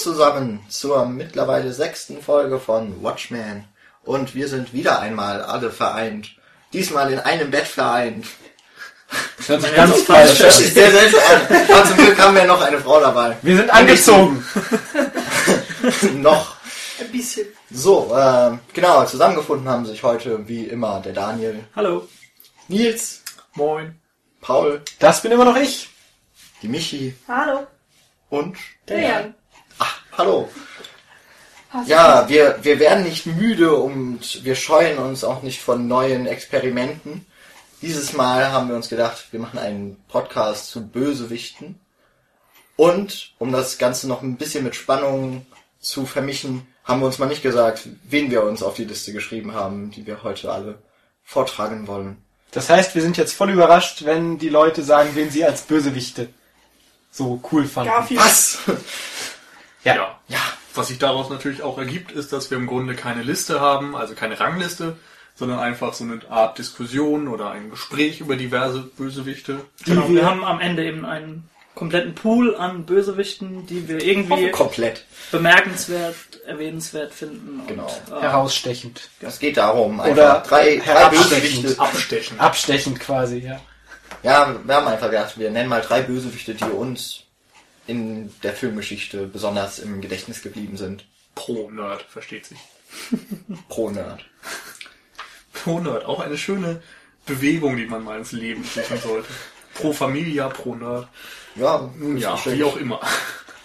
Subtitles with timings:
[0.00, 3.64] Zusammen zur mittlerweile sechsten Folge von Watchmen.
[4.02, 6.30] Und wir sind wieder einmal alle vereint.
[6.72, 8.26] Diesmal in einem Bett vereint.
[9.36, 10.64] Das hört sich ganz falsch Das an.
[10.64, 11.56] ist sehr seltsam an.
[11.70, 13.36] Aber zum Glück haben wir noch eine Frau dabei.
[13.42, 14.44] Wir sind angezogen.
[16.14, 16.56] noch.
[17.00, 17.46] Ein bisschen.
[17.70, 22.06] So, äh, genau, zusammengefunden haben sich heute wie immer der Daniel, Hallo.
[22.68, 23.22] Nils,
[23.54, 23.96] Moin.
[24.40, 25.88] Paul, Das bin immer noch ich.
[26.62, 27.66] die Michi Hallo.
[28.28, 28.56] und
[28.88, 29.34] Der Jan.
[30.20, 30.50] Hallo.
[31.86, 37.24] Ja, wir, wir werden nicht müde und wir scheuen uns auch nicht von neuen Experimenten.
[37.80, 41.80] Dieses Mal haben wir uns gedacht, wir machen einen Podcast zu Bösewichten.
[42.76, 45.46] Und um das Ganze noch ein bisschen mit Spannung
[45.80, 49.54] zu vermischen, haben wir uns mal nicht gesagt, wen wir uns auf die Liste geschrieben
[49.54, 50.82] haben, die wir heute alle
[51.24, 52.18] vortragen wollen.
[52.50, 56.28] Das heißt, wir sind jetzt voll überrascht, wenn die Leute sagen, wen sie als Bösewichte
[57.10, 57.90] so cool fanden.
[57.90, 58.20] Garfield.
[58.20, 58.58] Was?
[59.84, 59.94] Ja.
[59.94, 60.18] Ja.
[60.28, 60.38] Ja,
[60.74, 64.14] Was sich daraus natürlich auch ergibt, ist, dass wir im Grunde keine Liste haben, also
[64.14, 64.96] keine Rangliste,
[65.34, 69.60] sondern einfach so eine Art Diskussion oder ein Gespräch über diverse Bösewichte.
[69.84, 75.06] Genau, wir haben am Ende eben einen kompletten Pool an Bösewichten, die wir irgendwie komplett.
[75.32, 76.14] bemerkenswert,
[76.46, 77.62] erwähnenswert finden.
[77.66, 77.86] Genau.
[78.10, 79.08] Und, äh, Herausstechend.
[79.20, 81.08] Es geht darum, einfach Oder drei, drei.
[81.08, 81.80] Bösewichte.
[81.80, 82.38] Abstechen.
[82.38, 83.60] Abstechend quasi, ja.
[84.22, 87.24] Ja, wir haben einfach gedacht, wir nennen mal drei Bösewichte, die uns
[87.90, 91.04] in der Filmgeschichte besonders im Gedächtnis geblieben sind.
[91.34, 92.58] Pro Nerd, versteht sich.
[93.68, 94.24] Pro Nerd.
[95.52, 96.82] Pro Nerd, auch eine schöne
[97.26, 99.28] Bewegung, die man mal ins Leben rufen sollte.
[99.74, 101.08] Pro Familia, pro Nerd.
[101.56, 102.58] Ja, Ja, ist schön.
[102.58, 103.00] wie auch immer.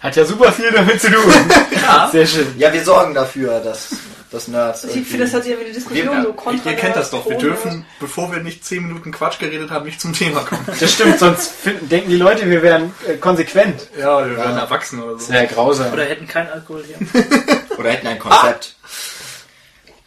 [0.02, 1.34] Hat ja super viel damit zu tun.
[1.72, 2.09] Ja.
[2.12, 2.47] Sehr schön.
[2.57, 3.96] Ja, wir sorgen dafür, dass,
[4.35, 4.84] dass Nerds.
[4.84, 6.69] Ich finde, das hat sich ja wie eine Diskussion Wir- so Ihr, kontra.
[6.69, 7.28] ihr kennt das doch.
[7.29, 10.66] Wir dürfen, bevor wir nicht zehn Minuten Quatsch geredet haben, nicht zum Thema kommen.
[10.79, 13.88] Das stimmt, sonst finden, denken die Leute, wir wären äh, konsequent.
[13.97, 14.63] Ja, wir werden Ja.
[14.63, 15.25] erwachsen oder so.
[15.25, 15.91] Sehr grausam.
[15.94, 16.97] oder hätten keinen Alkohol hier.
[17.78, 18.75] Oder hätten ein Konzept.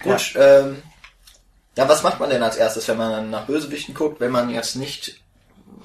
[0.03, 0.83] Gut, ähm,
[1.77, 4.77] ja, was macht man denn als erstes, wenn man nach Bösewichten guckt, wenn man jetzt
[4.77, 5.21] nicht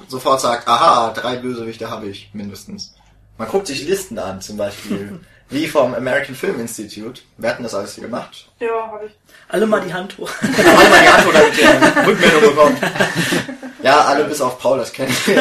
[0.07, 2.95] sofort sagt, aha, drei Bösewichte habe ich mindestens.
[3.37, 5.19] Man guckt sich Listen an, zum Beispiel,
[5.53, 7.21] wie vom American Film Institute.
[7.37, 8.47] Wir hatten das alles hier gemacht.
[8.59, 9.11] Ja, habe ich.
[9.49, 10.29] Alle mal die Hand hoch.
[10.41, 12.77] Alle mal die Antwort damit ihr Rückmeldung bekommen.
[13.83, 15.35] Ja, alle bis auf Paul, das kennen wir.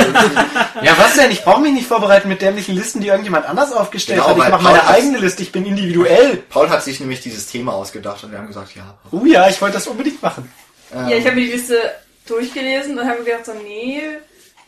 [0.82, 1.30] Ja, was denn?
[1.30, 4.44] Ich brauche mich nicht vorbereiten mit dämlichen Listen, die irgendjemand anders aufgestellt Genau, hat.
[4.44, 6.38] Ich mache meine eigene Liste, ich bin individuell.
[6.48, 8.98] Paul hat sich nämlich dieses Thema ausgedacht und wir haben gesagt, ja.
[9.12, 10.52] Oh ja, ich wollte das unbedingt machen.
[10.92, 11.78] Ähm, Ja, ich habe mir die Liste
[12.26, 14.02] durchgelesen und habe mir gedacht, so, nee,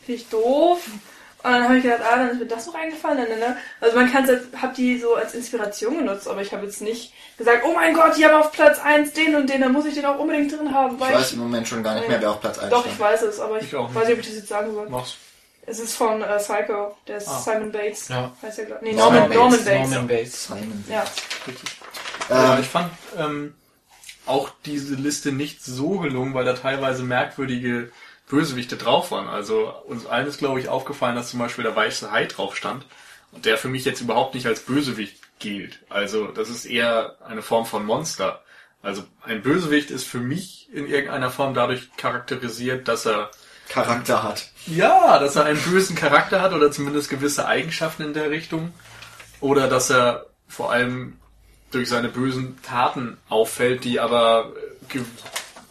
[0.05, 0.79] finde ich doof.
[1.45, 3.17] Und dann habe ich gedacht, ah, dann ist mir das noch eingefallen.
[3.29, 3.57] Ne, ne.
[3.79, 4.27] Also man kann
[4.61, 8.17] hab die so als Inspiration genutzt, aber ich habe jetzt nicht gesagt, oh mein Gott,
[8.17, 10.73] die haben auf Platz 1 den und den, dann muss ich den auch unbedingt drin
[10.73, 10.95] haben.
[10.95, 12.99] ich Weil weiß im Moment schon gar nicht mehr, wer auf Platz 1 Doch, ich
[12.99, 14.89] weiß es, aber ich, Ich weiß nicht, ob ich das jetzt sagen soll.
[14.89, 15.17] Mach's.
[15.67, 17.39] Es ist von äh, Psycho, der ist Ah.
[17.39, 18.07] Simon Bates.
[18.09, 18.31] Ja.
[18.41, 19.65] Heißt der, glaub- nee, Norman Norman, Norman, Bates.
[19.65, 19.89] Bates.
[19.89, 20.43] Norman Bates.
[20.45, 20.85] Simon.
[20.89, 21.05] Ja.
[21.47, 21.69] Richtig.
[22.29, 23.53] Ja, Ähm, ich fand ähm,
[24.27, 27.91] auch diese Liste nicht so gelungen, weil da teilweise merkwürdige
[28.27, 29.27] Bösewichte drauf waren.
[29.27, 32.85] Also uns allen ist, glaube ich, aufgefallen, dass zum Beispiel der weiße Hai drauf stand
[33.31, 35.79] und der für mich jetzt überhaupt nicht als Bösewicht gilt.
[35.89, 38.41] Also das ist eher eine Form von Monster.
[38.81, 43.31] Also ein Bösewicht ist für mich in irgendeiner Form dadurch charakterisiert, dass er
[43.67, 44.49] Charakter hat.
[44.67, 48.73] ja, dass er einen bösen Charakter hat oder zumindest gewisse Eigenschaften in der Richtung.
[49.41, 51.17] Oder dass er vor allem
[51.71, 54.53] durch seine bösen Taten auffällt, die aber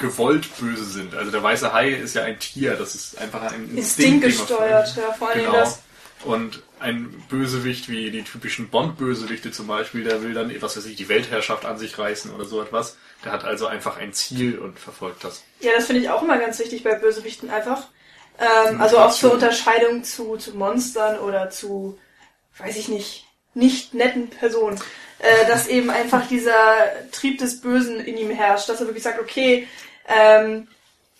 [0.04, 1.14] gewollt böse sind.
[1.14, 4.24] Also der weiße Hai ist ja ein Tier, das ist einfach ein Instinkt.
[4.24, 5.52] Gesteuert, ja, vor allem Genau.
[5.52, 5.80] das.
[6.24, 10.96] Und ein Bösewicht wie die typischen Bond-Bösewichte zum Beispiel, der will dann, was weiß ich,
[10.96, 12.96] die Weltherrschaft an sich reißen oder so etwas.
[13.24, 15.42] Der hat also einfach ein Ziel und verfolgt das.
[15.60, 17.88] Ja, das finde ich auch immer ganz wichtig bei Bösewichten einfach.
[18.38, 21.98] Ähm, also auch zur Unterscheidung zu, zu Monstern oder zu,
[22.58, 24.80] weiß ich nicht, nicht netten Personen.
[25.20, 26.54] Äh, dass eben einfach dieser
[27.12, 29.66] Trieb des Bösen in ihm herrscht, dass er wirklich sagt, okay,
[30.08, 30.68] ähm,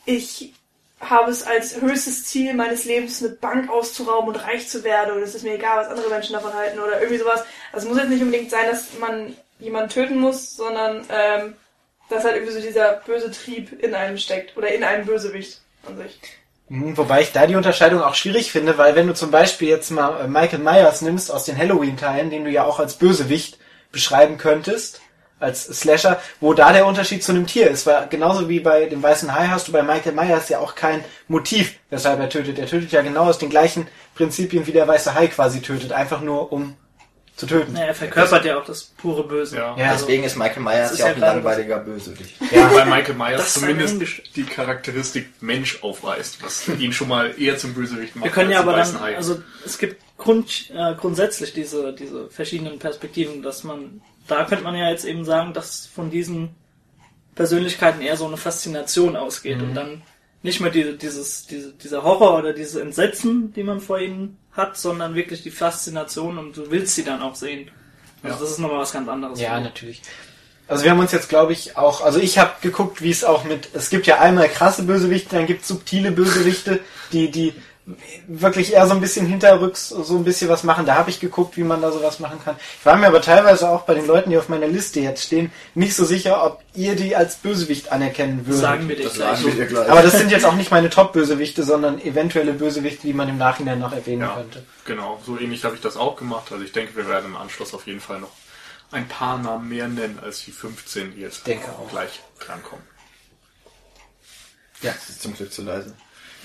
[0.04, 0.52] ich
[1.00, 5.16] habe es als höchstes Ziel meines Lebens, eine Bank auszurauben und reich zu werden.
[5.16, 7.44] Und es ist mir egal, was andere Menschen davon halten oder irgendwie sowas.
[7.72, 11.54] Also es muss jetzt nicht unbedingt sein, dass man jemanden töten muss, sondern ähm,
[12.08, 15.96] dass halt irgendwie so dieser böse Trieb in einem steckt oder in einem Bösewicht an
[15.96, 16.19] sich.
[16.69, 19.90] Hm, Wobei ich da die Unterscheidung auch schwierig finde, weil wenn du zum Beispiel jetzt
[19.90, 23.58] mal äh, Michael Myers nimmst aus den Halloween-Teilen, den du ja auch als Bösewicht
[23.92, 25.00] beschreiben könntest,
[25.44, 29.02] als Slasher, wo da der Unterschied zu einem Tier ist, weil genauso wie bei dem
[29.02, 32.58] weißen Hai hast du bei Michael Myers ja auch kein Motiv, weshalb er tötet.
[32.58, 36.20] Er tötet ja genau aus den gleichen Prinzipien, wie der weiße Hai quasi tötet, einfach
[36.20, 36.76] nur um
[37.37, 37.76] zu töten.
[37.76, 39.56] Ja, er verkörpert ja auch das pure Böse.
[39.56, 39.76] Ja.
[39.76, 39.93] Ja.
[39.93, 42.37] Deswegen ist Michael Myers ist ja auch ein langweiliger Bösewicht.
[42.52, 42.73] Ja.
[42.73, 48.14] Weil Michael Myers zumindest die Charakteristik Mensch aufweist, was ihn schon mal eher zum Bösewicht
[48.14, 48.26] macht.
[48.26, 53.43] Wir können ja aber dann, also es gibt Grund, äh, grundsätzlich diese, diese verschiedenen Perspektiven,
[53.43, 56.54] dass man, da könnte man ja jetzt eben sagen, dass von diesen
[57.34, 60.02] Persönlichkeiten eher so eine Faszination ausgeht und dann
[60.42, 64.76] nicht mehr diese, dieses, diese, dieser Horror oder diese Entsetzen, die man vor ihnen hat,
[64.76, 67.70] sondern wirklich die Faszination und du willst sie dann auch sehen.
[68.22, 68.40] Also Ja.
[68.42, 69.40] das ist nochmal was ganz anderes.
[69.40, 70.02] Ja, natürlich.
[70.68, 73.44] Also wir haben uns jetzt, glaube ich, auch, also ich habe geguckt, wie es auch
[73.44, 76.80] mit, es gibt ja einmal krasse Bösewichte, dann gibt es subtile Bösewichte,
[77.12, 77.52] die, die
[78.28, 80.86] wirklich eher so ein bisschen hinterrücks so ein bisschen was machen.
[80.86, 82.56] Da habe ich geguckt, wie man da sowas machen kann.
[82.81, 85.52] Ich war mir aber teilweise auch bei den Leuten, die auf meiner Liste jetzt stehen,
[85.75, 88.60] nicht so sicher, ob ihr die als Bösewicht anerkennen würdet.
[88.62, 89.36] Sagen wir dir Das gleich.
[89.38, 89.90] sagen wir dir gleich.
[89.90, 93.78] aber das sind jetzt auch nicht meine Top-Bösewichte, sondern eventuelle Bösewichte, die man im Nachhinein
[93.81, 94.64] noch erwähnen Ja, könnte.
[94.86, 95.20] genau.
[95.26, 96.52] So ähnlich habe ich das auch gemacht.
[96.52, 98.31] Also ich denke, wir werden im Anschluss auf jeden Fall noch
[98.92, 101.90] ein paar Namen mehr nennen als die 15, die jetzt denke auch.
[101.90, 102.84] gleich drankommen.
[104.82, 105.94] Das ist zum Glück zu leise.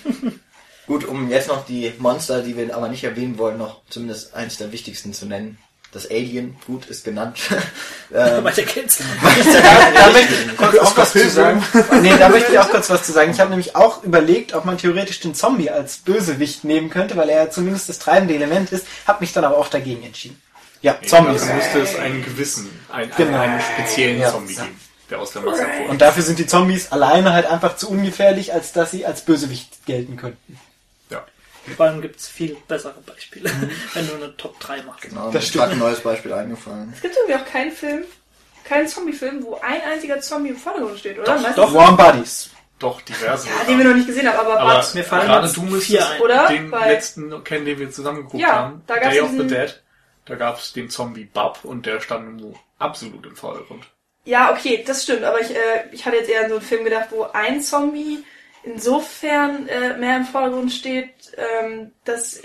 [0.90, 4.58] Gut, um jetzt noch die Monster, die wir aber nicht erwähnen wollen, noch zumindest eins
[4.58, 5.60] der wichtigsten zu nennen.
[5.92, 7.38] Das Alien, gut, ist genannt.
[8.12, 8.98] ähm, Weiter geht's.
[8.98, 9.62] Da,
[9.94, 11.64] da möchte ich kurz auch was zu sagen.
[12.02, 13.30] Nee, da möchte ich auch kurz was zu sagen.
[13.30, 17.30] Ich habe nämlich auch überlegt, ob man theoretisch den Zombie als Bösewicht nehmen könnte, weil
[17.30, 20.42] er ja zumindest das treibende Element ist, habe mich dann aber auch dagegen entschieden.
[20.82, 21.42] Ja, Zombies.
[21.42, 23.40] Dafür müsste es einen gewissen, einen, Genau.
[23.40, 24.32] einen speziellen Ja.
[24.32, 24.80] Zombie geben,
[25.12, 25.90] der aus der Masse hervorgeht.
[25.90, 29.86] Und dafür sind die Zombies alleine halt einfach zu ungefährlich, als dass sie als Bösewicht
[29.86, 30.60] gelten könnten.
[31.76, 33.72] Vor allem gibt's viel bessere Beispiele, Mhm.
[33.94, 35.02] wenn du eine Top 3 machst.
[35.02, 36.92] genau, Das ist gerade ein neues Beispiel eingefallen.
[36.96, 38.04] Es gibt irgendwie auch keinen Film,
[38.64, 41.38] keinen Zombie-Film, wo ein einziger Zombie im Vordergrund steht, oder?
[41.38, 41.74] Doch, doch.
[41.74, 42.50] Warm Buddies.
[42.78, 43.48] Doch, diverse.
[43.50, 45.86] Ja, den wir noch nicht gesehen haben, aber, aber Bart, mir fallen gerade du müsstest
[45.88, 46.22] vier ein.
[46.22, 46.48] Oder?
[46.48, 48.84] den Weil- letzten kennen, den wir zusammen geguckt Ja, haben.
[48.88, 49.84] da gab's Day of the Dead.
[50.26, 53.84] Da gab es den Zombie Bub und der stand nur absolut im Vordergrund.
[54.24, 56.84] Ja, okay, das stimmt, aber ich, äh, ich hatte jetzt eher an so einen Film
[56.86, 58.24] gedacht, wo ein Zombie
[58.64, 62.38] insofern äh, mehr im Vordergrund steht, ähm, dass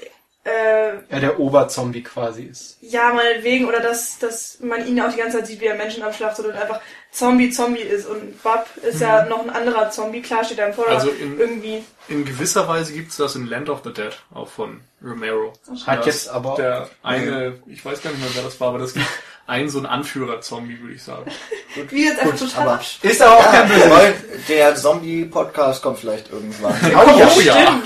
[0.47, 2.77] äh, Ja, der Oberzombie quasi ist.
[2.83, 6.03] ja meinetwegen oder dass, dass man ihn auch die ganze Zeit sieht, wie er Menschen
[6.03, 10.45] abschlachtet und einfach Zombie Zombie ist und Bub ist ja noch ein anderer Zombie, klar
[10.45, 11.85] steht er im Vordergrund, Also in- irgendwie.
[12.09, 15.53] In gewisser Weise gibt's das in Land of the Dead, auch von Romero.
[15.87, 18.81] Hat Da jetzt aber- Der eine, ich weiß gar nicht mehr, wer das war, aber
[18.81, 19.07] das gibt
[19.47, 21.31] einen so einen Anführer-Zombie, würde ich sagen.
[21.91, 24.15] Wie jetzt einfach Gut, total aber Ist aber auch kein weil
[24.49, 26.75] der Zombie-Podcast kommt vielleicht irgendwann.
[26.85, 27.83] Oh ja, Oh ja.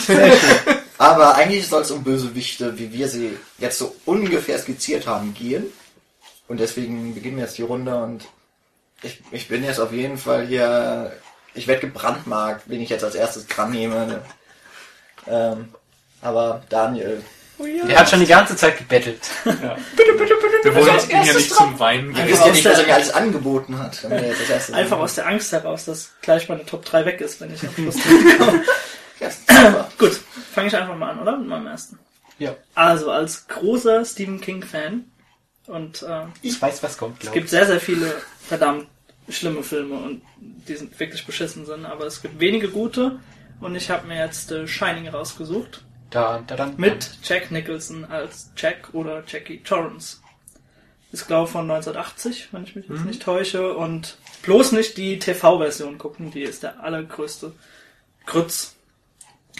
[0.98, 5.66] Aber eigentlich soll es um Bösewichte, wie wir sie jetzt so ungefähr skizziert haben, gehen.
[6.48, 8.24] Und deswegen beginnen wir jetzt die Runde und
[9.02, 11.12] ich, ich bin jetzt auf jeden Fall hier,
[11.54, 14.22] ich werde gebrandmarkt, wen ich jetzt als erstes dran nehme.
[15.28, 15.68] Ähm,
[16.20, 17.22] aber Daniel,
[17.60, 19.20] Der hat schon die ganze Zeit gebettelt.
[19.44, 19.76] Ja.
[20.64, 21.68] Wir wollen als ihn ja erstes nicht dran.
[21.70, 22.28] zum Weinen ihr bringen.
[22.28, 24.04] wisst ja nicht, der- was er mir alles angeboten hat.
[24.72, 27.72] Einfach aus der Angst heraus, dass gleich meine Top 3 weg ist, wenn ich am
[27.74, 27.96] Schluss
[28.38, 28.64] komme.
[29.20, 29.88] Ja, super.
[29.98, 31.36] Gut, fange ich einfach mal an, oder?
[31.36, 31.98] Mit meinem ersten.
[32.38, 32.54] Ja.
[32.74, 35.04] Also, als großer Stephen King-Fan
[35.66, 37.40] und äh, Ich weiß, was kommt, es glaube ich.
[37.40, 38.14] gibt sehr, sehr viele
[38.46, 38.86] verdammt
[39.28, 43.20] schlimme Filme und die sind wirklich beschissen sind, aber es gibt wenige gute
[43.60, 48.50] und ich habe mir jetzt äh, Shining rausgesucht Da, da, dann, mit Jack Nicholson als
[48.56, 50.18] Jack oder Jackie Torrance.
[51.12, 55.18] Ist glaube ich von 1980, wenn ich mich jetzt nicht täusche und bloß nicht die
[55.18, 57.52] TV-Version gucken, die ist der allergrößte
[58.26, 58.76] Grütz.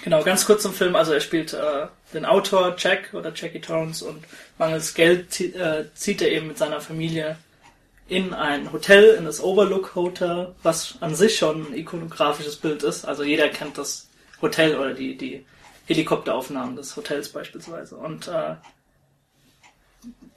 [0.02, 0.96] Genau, ganz kurz zum Film.
[0.96, 4.24] Also er spielt äh, den Autor Jack oder Jackie Torrance und
[4.56, 7.36] mangels Geld zie- äh, zieht er eben mit seiner Familie
[8.08, 13.04] in ein Hotel, in das Overlook Hotel, was an sich schon ein ikonografisches Bild ist.
[13.04, 14.08] Also jeder kennt das
[14.40, 15.44] Hotel oder die, die
[15.86, 17.96] Helikopteraufnahmen des Hotels beispielsweise.
[17.96, 18.54] Und äh,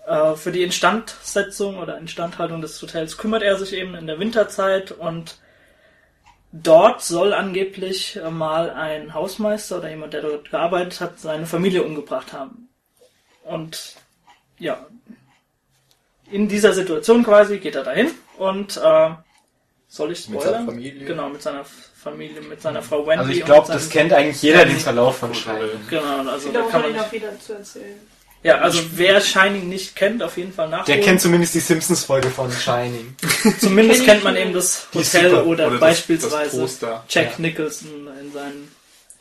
[0.07, 4.91] äh, für die Instandsetzung oder Instandhaltung des Hotels kümmert er sich eben in der Winterzeit
[4.91, 5.37] und
[6.51, 11.83] dort soll angeblich äh, mal ein Hausmeister oder jemand, der dort gearbeitet hat, seine Familie
[11.83, 12.69] umgebracht haben.
[13.43, 13.95] Und
[14.59, 14.85] ja,
[16.29, 19.09] in dieser Situation quasi geht er dahin und äh,
[19.87, 20.61] soll ich Mit spoilern?
[20.61, 21.05] seiner Familie?
[21.05, 23.19] Genau, mit seiner Familie, mit seiner Frau Wendy.
[23.19, 25.69] Also ich glaube, mit das kennt eigentlich jeder den Verlauf von Shining.
[25.89, 27.99] Genau, also da Wiederum kann kann man ich nicht, auch wieder zu erzählen.
[28.43, 30.85] Ja, also wer Shining nicht kennt, auf jeden Fall nachholen.
[30.87, 33.15] Der kennt zumindest die Simpsons-Folge von Shining.
[33.59, 37.03] Zumindest kenn kennt man eben das Hotel oder, Oder das- beispielsweise das Poster.
[37.07, 37.35] Jack Ja.
[37.37, 38.71] Nicholson in seinen,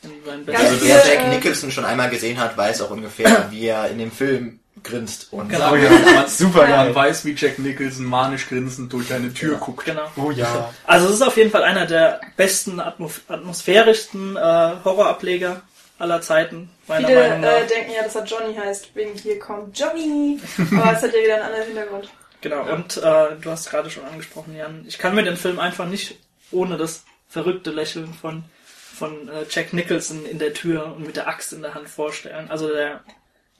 [0.03, 2.89] in seinen Ja, Also besten hier, wer Jack Nicholson schon einmal gesehen hat, weiß auch
[2.89, 5.27] ungefähr, wie er in dem Film grinst.
[5.31, 5.73] Und Genau.
[5.73, 6.95] Oh ja, man, Super man geil.
[6.95, 9.85] weiß, wie Jack Nicholson manisch grinsend durch eine Tür guckt.
[9.85, 10.09] Genau.
[10.15, 10.73] Oh ja.
[10.87, 14.39] Also es ist auf jeden Fall einer der besten, atmo atmosphärischsten äh,
[14.83, 15.61] Horrorableger
[16.01, 17.51] aller Zeiten, meiner Viele Meinung nach.
[17.53, 20.39] äh, denken ja, dass er Johnny heißt, wegen hier kommt Johnny.
[20.57, 22.09] Aber es hat ja wieder einen anderen Hintergrund.
[22.41, 24.83] Genau, und äh, du hast gerade schon angesprochen, Jan.
[24.87, 26.17] Ich kann mir den Film einfach nicht
[26.51, 31.27] ohne das verrückte Lächeln von, von äh, Jack Nicholson in der Tür und mit der
[31.27, 32.49] Axt in der Hand vorstellen.
[32.49, 33.01] Also der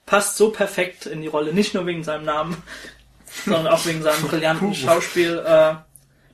[0.05, 2.61] passt so perfekt in die Rolle, nicht nur wegen seinem Namen,
[3.45, 5.37] sondern auch wegen seinem brillanten Schauspiel.
[5.45, 5.75] Äh,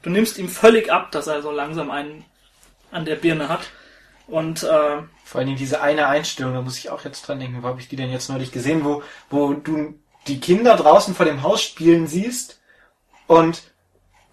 [0.02, 2.24] du nimmst ihm völlig ab, dass er so langsam einen
[2.92, 3.70] an der Birne hat.
[4.28, 7.62] Und äh, Vor allen Dingen diese eine Einstellung, da muss ich auch jetzt dran denken,
[7.62, 9.94] wo habe ich die denn jetzt neulich gesehen, wo, wo du
[10.28, 12.60] die Kinder draußen vor dem Haus spielen siehst
[13.28, 13.62] und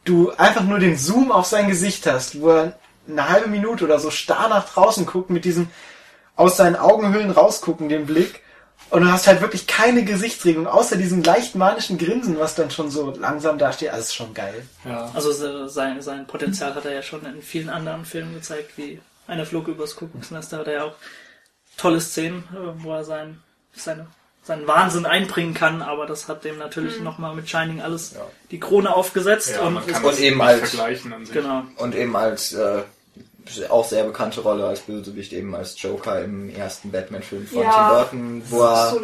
[0.04, 3.98] du einfach nur den Zoom auf sein Gesicht hast, wo er eine halbe Minute oder
[3.98, 5.68] so starr nach draußen guckt mit diesem
[6.36, 8.40] aus seinen Augenhöhlen rausgucken, den Blick.
[8.90, 12.90] Und du hast halt wirklich keine Gesichtsregung, außer diesem leicht manischen Grinsen, was dann schon
[12.90, 13.90] so langsam da steht.
[13.90, 14.66] Also ist schon geil.
[14.84, 15.10] Ja.
[15.14, 19.00] also se- sein, sein Potenzial hat er ja schon in vielen anderen Filmen gezeigt, wie
[19.26, 20.52] Einer flog übers Kuckucksnest.
[20.52, 20.95] Da hat er ja auch
[21.76, 23.40] tolle Szenen, äh, wo er sein,
[23.75, 24.07] seine,
[24.43, 28.26] seinen Wahnsinn einbringen kann, aber das hat dem natürlich nochmal mit Shining alles Ja.
[28.50, 29.50] die Krone aufgesetzt.
[29.57, 31.35] Ja, und man ist- kann und eben nicht als- vergleichen an sich.
[31.35, 31.62] genau.
[31.78, 32.83] Und eben als äh,
[33.69, 38.04] auch sehr bekannte Rolle als Bösewicht, eben als Joker im ersten Batman-Film von Ja.
[38.11, 39.00] Tim Burton, wo er so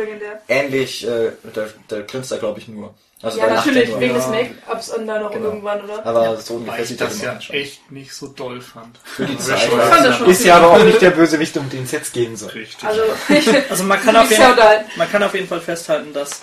[0.48, 2.94] ähnlich, äh, da, da grinst er glaube ich nur.
[3.22, 5.46] Also Ja, natürlich, wegen des Make-ups und dann noch Genau.
[5.48, 6.06] irgendwann, oder?
[6.06, 8.96] Aber so ungefähr ich sieht das ja echt nicht so doll fand.
[9.04, 9.68] Für die Zeit
[10.26, 12.50] Ist ja aber auch nicht der Bösewicht, um den es jetzt gehen soll.
[12.50, 12.82] Richtig.
[12.88, 13.02] Also,
[13.70, 14.42] Also man kann, auf jeden,
[14.96, 16.42] man kann auf jeden Fall festhalten, dass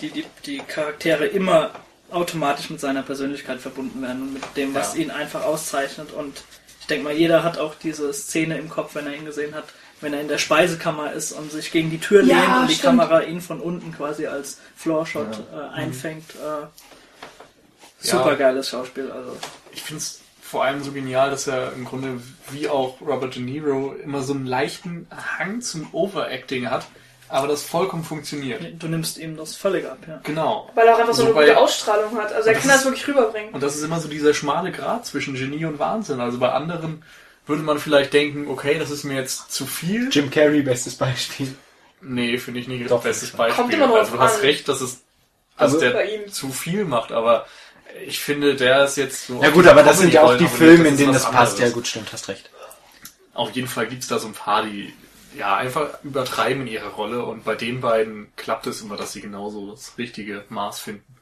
[0.00, 1.70] die, die, die Charaktere immer
[2.10, 5.02] automatisch mit seiner Persönlichkeit verbunden werden und mit dem, was Ja.
[5.02, 6.12] ihn einfach auszeichnet.
[6.12, 6.42] Und
[6.80, 9.64] ich denke mal, jeder hat auch diese Szene im Kopf, wenn er ihn gesehen hat,
[10.00, 12.74] wenn er in der Speisekammer ist und sich gegen die Tür Ja, lehnt und die
[12.74, 12.98] stimmt.
[13.00, 16.30] Kamera ihn von unten quasi als Floorshot äh, einfängt.
[16.34, 16.66] Äh,
[18.00, 19.10] super geiles Schauspiel.
[19.10, 19.36] Also
[19.72, 23.42] ich finde es vor allem so genial, dass er im Grunde wie auch Robert De
[23.42, 26.86] Niro immer so einen leichten Hang zum Overacting hat,
[27.28, 28.62] aber das vollkommen funktioniert.
[28.80, 30.20] du nimmst ihm das völlig ab, ja.
[30.22, 30.70] Genau.
[30.76, 32.32] Weil er auch einfach so eine Wobei- gute Ausstrahlung hat.
[32.32, 33.52] Also er Das kann das ist- wirklich rüberbringen.
[33.54, 36.20] Und das ist immer so dieser schmale Grat zwischen Genie und Wahnsinn.
[36.20, 37.02] Also bei anderen
[37.46, 40.08] würde man vielleicht denken, okay, das ist mir jetzt zu viel.
[40.10, 41.54] Jim Carrey, bestes Beispiel.
[42.00, 43.32] Nee, finde ich nicht Doch, das bestes.
[43.32, 43.62] Beispiel.
[43.62, 44.40] Kommt immer drauf also du hast an.
[44.42, 45.02] recht, dass es
[45.56, 46.32] Also dass bei der ihm.
[46.32, 47.46] zu viel macht, aber
[48.06, 49.42] ich finde, der ist jetzt so.
[49.42, 51.58] Ja gut, aber das sind ja auch die Filme, in denen das passt.
[51.58, 51.72] Ja anderes.
[51.74, 52.50] gut, stimmt, hast recht.
[53.32, 54.92] Auf jeden Fall gibt's da so ein paar, die
[55.38, 59.20] ja einfach übertreiben in ihrer Rolle und bei den beiden klappt es immer, dass sie
[59.20, 61.15] genauso das richtige Maß finden.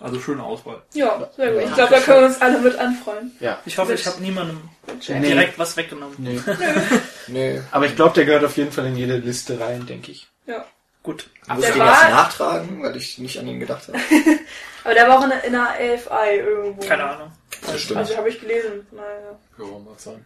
[0.00, 0.82] Also schöne Auswahl.
[0.94, 1.62] Ja, sehr gut.
[1.64, 3.32] Ich glaube, da können wir uns alle mit anfreuen.
[3.40, 3.58] Ja.
[3.66, 4.60] Ich hoffe, ich habe niemandem
[5.08, 5.20] Nee.
[5.20, 6.14] direkt was weggenommen.
[6.18, 6.40] Nee.
[7.28, 7.60] Nö.
[7.70, 10.28] Aber ich glaube, der gehört auf jeden Fall in jede Liste rein, denke ich.
[10.46, 10.64] Ja.
[11.02, 11.28] Gut.
[11.48, 13.98] Muss ich den jetzt nachtragen, weil ich nicht an ihn gedacht habe?
[14.84, 16.86] Aber der war auch in der, in der AFI irgendwo.
[16.86, 17.32] Keine Ahnung.
[17.72, 17.98] Bestimmt.
[17.98, 18.86] Also habe ich gelesen.
[18.90, 19.38] Naja.
[19.58, 20.24] Ja, mag sein.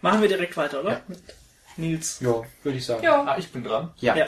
[0.00, 0.90] Machen wir direkt weiter, oder?
[0.92, 1.00] Ja.
[1.08, 1.18] Mit
[1.76, 2.18] Nils.
[2.20, 3.02] Ja, würde ich sagen.
[3.02, 3.22] Ja.
[3.24, 3.92] Ah, ich bin dran.
[3.98, 4.14] Ja.
[4.16, 4.26] Ja.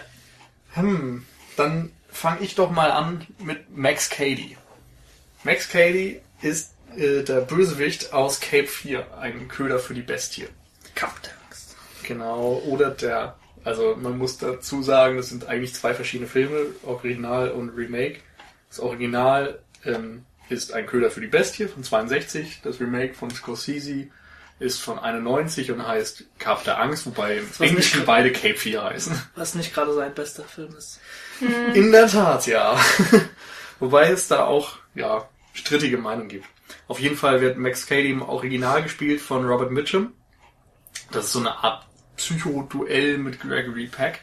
[0.75, 1.25] Hm,
[1.57, 4.57] dann fange ich doch mal an mit Max Cady.
[5.45, 10.49] Max Cady ist äh, der Bösewicht aus Cape 4, ein Köder für die Bestie.
[10.95, 11.77] Kaptax.
[12.03, 17.51] Genau, oder der, also man muss dazu sagen, das sind eigentlich zwei verschiedene Filme, Original
[17.51, 18.21] und Remake.
[18.71, 24.09] Das Original ähm, ist ein Köder für die Bestie von 62, das Remake von Scorsese
[24.61, 29.21] ist von 91 und heißt Kap der Angst, wobei im Englischen beide Cape 4 heißen.
[29.35, 31.01] Was nicht gerade sein bester Film ist.
[31.75, 32.79] In der Tat, ja.
[33.81, 36.47] Wobei es da auch, ja, strittige Meinungen gibt.
[36.89, 40.13] Auf jeden Fall wird Max Cady im Original gespielt von Robert Mitchum.
[41.11, 44.21] Das ist so eine Art Psychoduell mit Gregory Peck.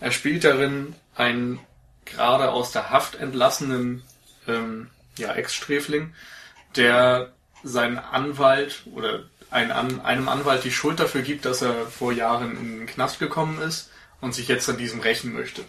[0.00, 1.60] Er spielt darin einen
[2.04, 4.02] gerade aus der Haft entlassenen
[4.48, 6.14] ähm, ja, Ex-Sträfling,
[6.76, 12.12] der seinen Anwalt oder ein, an, einem Anwalt die Schuld dafür gibt, dass er vor
[12.12, 15.64] Jahren in den Knast gekommen ist und sich jetzt an diesem rächen möchte.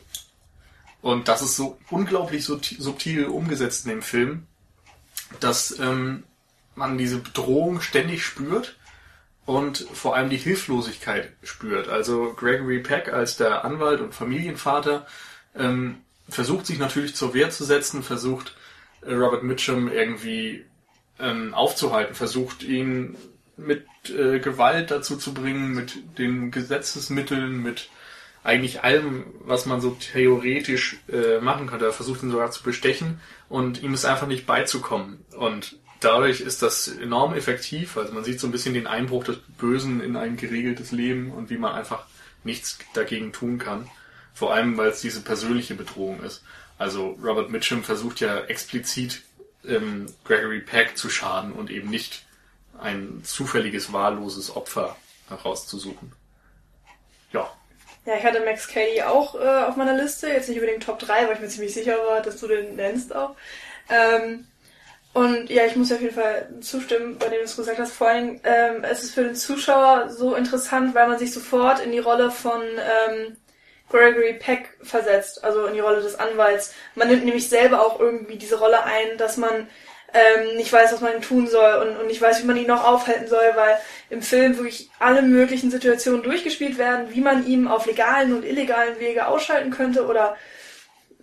[1.02, 4.48] Und das ist so unglaublich subti- subtil umgesetzt in dem Film,
[5.40, 6.24] dass ähm,
[6.76, 8.78] man diese Bedrohung ständig spürt
[9.46, 11.90] und vor allem die Hilflosigkeit spürt.
[11.90, 15.06] Also Gregory Peck als der Anwalt und Familienvater
[15.56, 15.98] ähm,
[16.30, 18.56] versucht sich natürlich zur Wehr zu setzen, versucht
[19.02, 20.66] äh, Robert Mitchum irgendwie
[21.20, 23.16] ähm, aufzuhalten, versucht ihn
[23.58, 27.90] mit äh, Gewalt dazu zu bringen, mit den Gesetzesmitteln, mit
[28.44, 31.86] eigentlich allem, was man so theoretisch äh, machen könnte.
[31.86, 33.20] Er versucht ihn sogar zu bestechen
[33.50, 35.24] und ihm ist einfach nicht beizukommen.
[35.38, 37.98] Und dadurch ist das enorm effektiv.
[37.98, 41.50] Also man sieht so ein bisschen den Einbruch des Bösen in ein geregeltes Leben und
[41.50, 42.06] wie man einfach
[42.44, 43.90] nichts dagegen tun kann.
[44.34, 46.44] Vor allem, weil es diese persönliche Bedrohung ist.
[46.80, 49.22] Also Robert Mitchum versucht ja explizit
[49.68, 52.26] ähm, Gregory Peck zu schaden und eben nicht
[52.80, 56.14] ein zufälliges, wahlloses Opfer herauszusuchen.
[57.32, 57.48] ja,
[58.06, 60.28] Ja, ich hatte Max Cady auch äh, auf meiner Liste.
[60.28, 63.16] Jetzt nicht unbedingt Top 3, weil ich mir ziemlich sicher war, dass du den nennst
[63.16, 63.36] auch.
[63.90, 64.48] Ähm,
[65.14, 67.94] und ja, ich muss auf jeden Fall zustimmen, bei dem du es gesagt hast.
[67.94, 71.92] Vor allem, ähm, es ist für den Zuschauer so interessant, weil man sich sofort in
[71.92, 73.38] die Rolle von ähm,
[73.90, 76.74] Gregory Peck versetzt, also in die Rolle des Anwalts.
[76.96, 79.68] Man nimmt nämlich selber auch irgendwie diese Rolle ein, dass man
[80.14, 82.84] ähm, nicht weiß, was man tun soll und, und nicht weiß, wie man ihn noch
[82.84, 83.78] aufhalten soll, weil
[84.10, 89.00] im Film wirklich alle möglichen Situationen durchgespielt werden, wie man ihn auf legalen und illegalen
[89.00, 90.36] Wege ausschalten könnte oder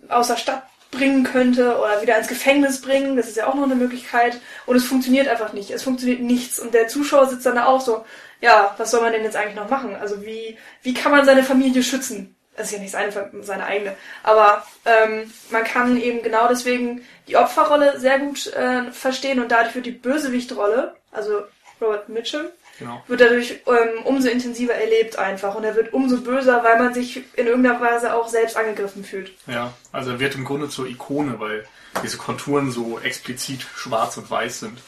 [0.07, 3.15] außer Stadt bringen könnte oder wieder ins Gefängnis bringen.
[3.15, 4.39] Das ist ja auch noch eine Möglichkeit.
[4.65, 5.69] Und es funktioniert einfach nicht.
[5.69, 6.59] Es funktioniert nichts.
[6.59, 8.05] Und der Zuschauer sitzt dann da auch so,
[8.41, 9.95] ja, was soll man denn jetzt eigentlich noch machen?
[9.95, 12.35] Also wie, wie kann man seine Familie schützen?
[12.59, 13.95] Das ist ja nicht seine, seine eigene.
[14.21, 19.75] Aber ähm, man kann eben genau deswegen die Opferrolle sehr gut äh, verstehen und dadurch
[19.75, 21.43] wird die Bösewichtrolle, also
[21.79, 22.47] Robert Mitchum,
[22.77, 23.01] genau.
[23.07, 27.23] wird dadurch ähm, umso intensiver erlebt einfach und er wird umso böser, weil man sich
[27.37, 29.31] in irgendeiner Weise auch selbst angegriffen fühlt.
[29.47, 31.65] Ja, also er wird im Grunde zur Ikone, weil
[32.03, 34.79] diese Konturen so explizit schwarz und weiß sind.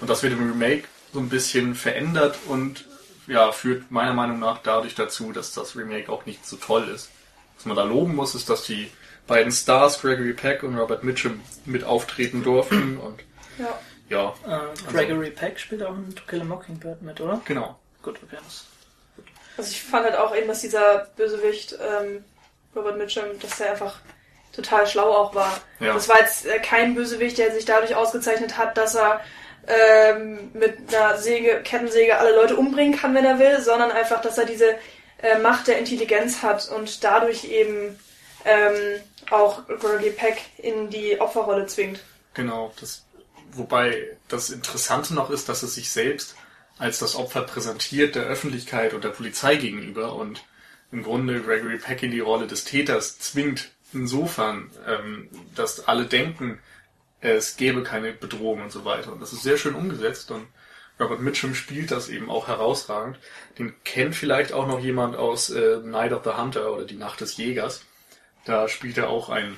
[0.00, 2.88] Und das wird im Remake so ein bisschen verändert und
[3.28, 7.08] ja, führt meiner Meinung nach dadurch dazu, dass das Remake auch nicht so toll ist.
[7.60, 8.90] Was man da loben muss, ist, dass die
[9.26, 13.20] beiden Stars, Gregory Peck und Robert Mitchum, mit auftreten durften und
[13.58, 13.78] Ja.
[14.08, 17.38] ja, Äh, Gregory Peck spielt auch in To Kill a Mockingbird mit, oder?
[17.44, 17.78] genau.
[18.02, 18.38] Gut, okay.
[18.42, 18.64] Das
[19.58, 22.24] Also ich fand halt auch eben, dass dieser Bösewicht ähm,
[22.74, 23.98] Robert Mitchum, dass er einfach
[24.54, 25.60] total schlau auch war.
[25.80, 25.92] Ja.
[25.92, 29.20] Das war jetzt äh, kein Bösewicht, der sich dadurch ausgezeichnet hat, dass er
[29.68, 34.38] ähm, mit einer Säge, Kettensäge alle Leute umbringen kann, wenn er will, sondern einfach, dass
[34.38, 34.76] er diese
[35.22, 37.98] äh, Macht der Intelligenz hat und dadurch eben
[38.44, 39.00] ähm,
[39.30, 42.00] auch Gregory Peck in die Opferrolle zwingt.
[42.34, 43.04] Genau, das,
[43.52, 46.36] wobei das Interessante noch ist, dass es sich selbst
[46.78, 50.42] als das Opfer präsentiert der Öffentlichkeit und der Polizei gegenüber und
[50.90, 56.58] im Grunde Gregory Peck in die Rolle des Täters zwingt insofern, ähm, dass alle denken,
[57.20, 59.12] es gäbe keine Bedrohung und so weiter.
[59.12, 60.46] Und das ist sehr schön umgesetzt und
[61.00, 63.18] Robert Mitchum spielt das eben auch herausragend.
[63.58, 67.20] Den kennt vielleicht auch noch jemand aus äh, Night of the Hunter oder Die Nacht
[67.20, 67.82] des Jägers.
[68.44, 69.56] Da spielt er auch einen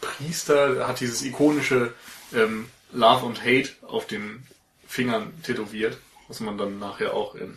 [0.00, 1.92] Priester, der hat dieses ikonische
[2.32, 4.46] ähm, Love und Hate auf den
[4.86, 7.56] Fingern tätowiert, was man dann nachher auch in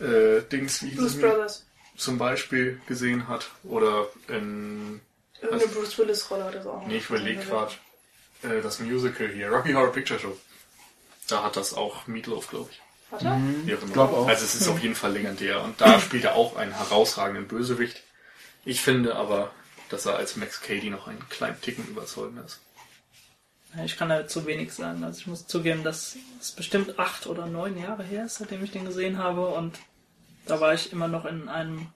[0.00, 1.18] äh, Dings wie Blues?
[1.18, 1.64] Brothers.
[1.96, 3.50] zum Beispiel gesehen hat.
[3.64, 5.00] Oder in,
[5.40, 7.72] Irgendeine Bruce Willis Rolle oder so nee, ich überlege gerade,
[8.42, 10.36] äh, das Musical hier, Rocky Horror Picture Show.
[11.28, 12.80] Da hat das auch Meatloaf, glaube ich.
[13.12, 13.40] Hat er?
[13.64, 13.92] Wie auch immer.
[13.92, 14.26] Glaub auch.
[14.26, 15.62] Also es ist auf jeden Fall legendär.
[15.62, 18.02] Und da spielt er auch einen herausragenden Bösewicht.
[18.64, 19.50] Ich finde aber,
[19.88, 22.60] dass er als Max Cady noch einen kleinen Ticken überzeugender ist.
[23.76, 25.04] Ja, Ich kann da zu wenig sagen.
[25.04, 28.70] Also ich muss zugeben, dass es bestimmt acht oder neun Jahre her ist, seitdem ich
[28.72, 29.46] den gesehen habe.
[29.48, 29.78] Und
[30.46, 31.88] da war ich immer noch in einem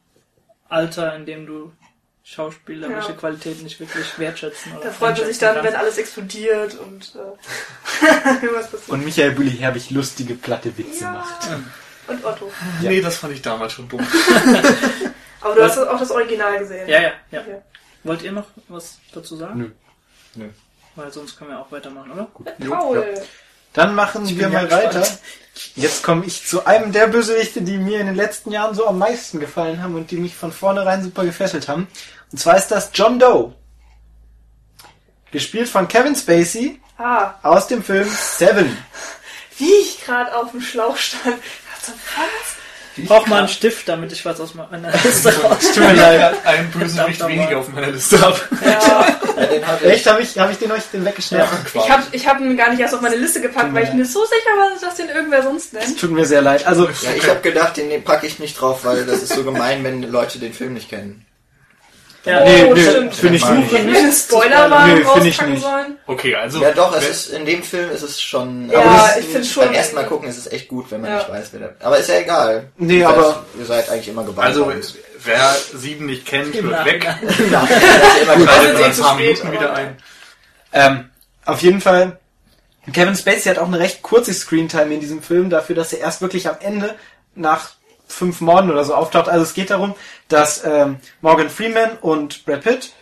[0.68, 1.72] Alter, in dem du
[2.28, 3.14] schauspielerische Ja.
[3.14, 5.70] Qualitäten nicht wirklich wertschätzen oder Da freut man sich dann, kannst.
[5.70, 8.88] wenn alles explodiert und äh, irgendwas passiert.
[8.88, 11.12] Und Michael Bulli-Herbig lustige platte Witze Ja.
[11.12, 11.48] macht.
[12.08, 12.52] Und Otto.
[12.82, 12.90] Ja.
[12.90, 13.98] Nee, das fand ich damals schon dumm.
[15.40, 16.88] Aber du hast auch das Original gesehen.
[16.88, 17.40] Ja, ja, ja.
[17.40, 17.62] Ja.
[18.04, 19.58] Wollt ihr noch was dazu sagen?
[19.58, 19.70] Nö.
[20.36, 20.48] Nö.
[20.94, 22.28] Weil sonst können wir auch weitermachen, oder?
[22.68, 23.04] Paul.
[23.72, 25.04] Dann machen wir mal weiter.
[25.74, 28.98] Jetzt komme ich zu einem der Bösewichte, die mir in den letzten Jahren so am
[28.98, 31.88] meisten gefallen haben und die mich von vornherein super gefesselt haben.
[32.32, 33.54] Und zwar ist das John Doe.
[35.32, 38.74] Gespielt von Kevin Spacey Ah, aus dem Film Seven.
[39.58, 41.36] wie ich gerade auf dem Schlauch stand.
[41.36, 42.56] Ich dachte, was?
[42.98, 45.58] Ich brauche mal einen Stift, damit ich was aus meiner Liste raus.
[45.74, 46.34] Tut mir leid.
[46.46, 48.40] Ein Bösewicht weniger auf meiner Liste habe.
[48.64, 49.76] Ja, Ja.
[49.90, 51.74] Echt, habe ich, hab ich den euch den weggeschnappt?
[51.74, 54.06] ich habe ich hab ihn gar nicht erst auf meine Liste gepackt, weil ich mir
[54.06, 56.00] so sicher war, dass den irgendwer sonst nennt.
[56.00, 56.66] Tut mir sehr leid.
[56.66, 59.84] Also, Ja, ich habe gedacht, den packe ich nicht drauf, weil das ist so gemein,
[59.84, 61.25] wenn Leute den Film nicht kennen.
[62.26, 63.14] Ja, nee, Oh, nee, stimmt.
[63.14, 63.72] finde ich nicht.
[63.72, 65.62] Hätten wir einen Spoilerwarn Nö, find ich nicht.
[65.62, 65.96] sollen?
[66.06, 66.60] Okay, also.
[66.60, 68.68] Ja doch, es ist in dem Film ist es schon.
[68.68, 71.02] Ja, aber das- ich find's schon- Beim ersten Mal gucken ist es echt gut, wenn
[71.02, 71.16] man Ja.
[71.18, 71.74] nicht weiß, wer der.
[71.80, 72.68] Aber ist ja egal.
[72.76, 74.48] Nee, Ihr aber- seid- ihr seid eigentlich immer gebannt.
[74.48, 74.72] Also,
[75.24, 77.04] wer sieben nicht kennt, Im hört weg.
[77.04, 78.44] Ja, ihr seid immer ein
[78.96, 79.96] paar spät, Minuten wieder ein.
[80.72, 81.10] Ähm,
[81.44, 82.18] auf jeden Fall,
[82.92, 86.22] Kevin Spacey hat auch eine recht kurze Screentime in diesem Film, dafür, dass er erst
[86.22, 86.94] wirklich am Ende
[87.36, 87.70] nach
[88.06, 89.28] fünf Morden oder so auftaucht.
[89.28, 89.94] Also es geht darum,
[90.28, 92.92] dass ähm, Morgan Freeman und Brad Pitt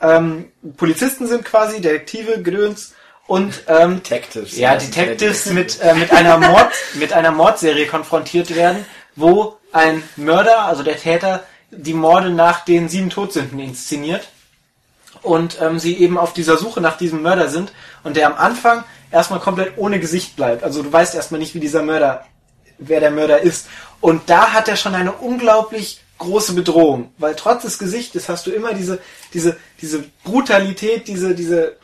[0.00, 2.94] ähm, Polizisten sind quasi, Detektive, Gedöns
[3.26, 4.56] und ähm, Detectives.
[4.56, 8.84] ja, Detectives mit, äh, mit, einer Mord, mit einer Mordserie konfrontiert werden,
[9.16, 14.28] wo ein Mörder, also der Täter, die Morde nach den sieben Todsünden inszeniert
[15.22, 17.72] und ähm, sie eben auf dieser Suche nach diesem Mörder sind
[18.04, 20.62] und der am Anfang erstmal komplett ohne Gesicht bleibt.
[20.62, 22.24] Also du weißt erstmal nicht, wie dieser Mörder,
[22.78, 23.66] wer der Mörder ist.
[24.00, 28.50] Und da hat er schon eine unglaublich große Bedrohung, weil trotz des Gesichtes hast du
[28.50, 28.98] immer diese,
[29.34, 31.76] diese, diese Brutalität, diese, diese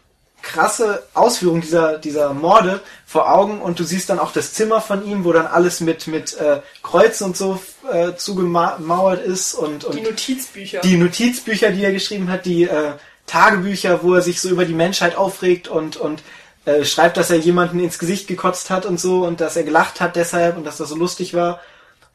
[0.43, 5.07] krasse Ausführung dieser, dieser Morde vor Augen und du siehst dann auch das Zimmer von
[5.07, 9.95] ihm, wo dann alles mit, mit äh, Kreuzen und so äh, zugemauert ist und, und
[9.95, 10.81] Die Notizbücher.
[10.81, 12.93] die Notizbücher, die er geschrieben hat, die äh,
[13.27, 16.23] Tagebücher, wo er sich so über die Menschheit aufregt und, und
[16.65, 20.01] äh, schreibt, dass er jemanden ins Gesicht gekotzt hat und so und dass er gelacht
[20.01, 21.61] hat deshalb und dass das so lustig war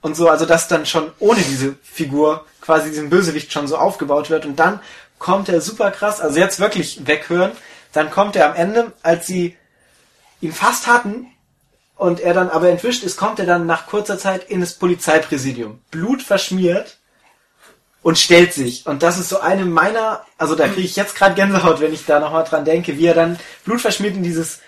[0.02, 4.30] und so, also dass dann schon ohne diese Figur quasi diesem Bösewicht schon so aufgebaut
[4.30, 4.46] wird.
[4.46, 4.80] Und dann
[5.20, 7.52] kommt er super krass, also jetzt wirklich weghören,
[7.94, 9.58] dann kommt er am Ende, als sie
[10.42, 11.28] ihn fast hatten
[11.96, 15.82] und er dann aber entwischt ist, kommt er dann nach kurzer Zeit in das Polizeipräsidium,
[15.90, 16.98] Blut verschmiert
[18.02, 18.86] und stellt sich.
[18.86, 22.06] Und das ist so eine meiner, also da kriege ich jetzt gerade Gänsehaut, wenn ich
[22.06, 24.60] da nochmal dran denke, wie er dann blutverschmiert in dieses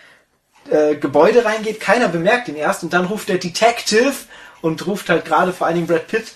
[0.70, 1.80] äh, Gebäude reingeht.
[1.80, 4.14] Keiner bemerkt ihn erst und dann ruft der Detective
[4.62, 6.34] und ruft halt gerade vor allen Dingen Brad Pitt.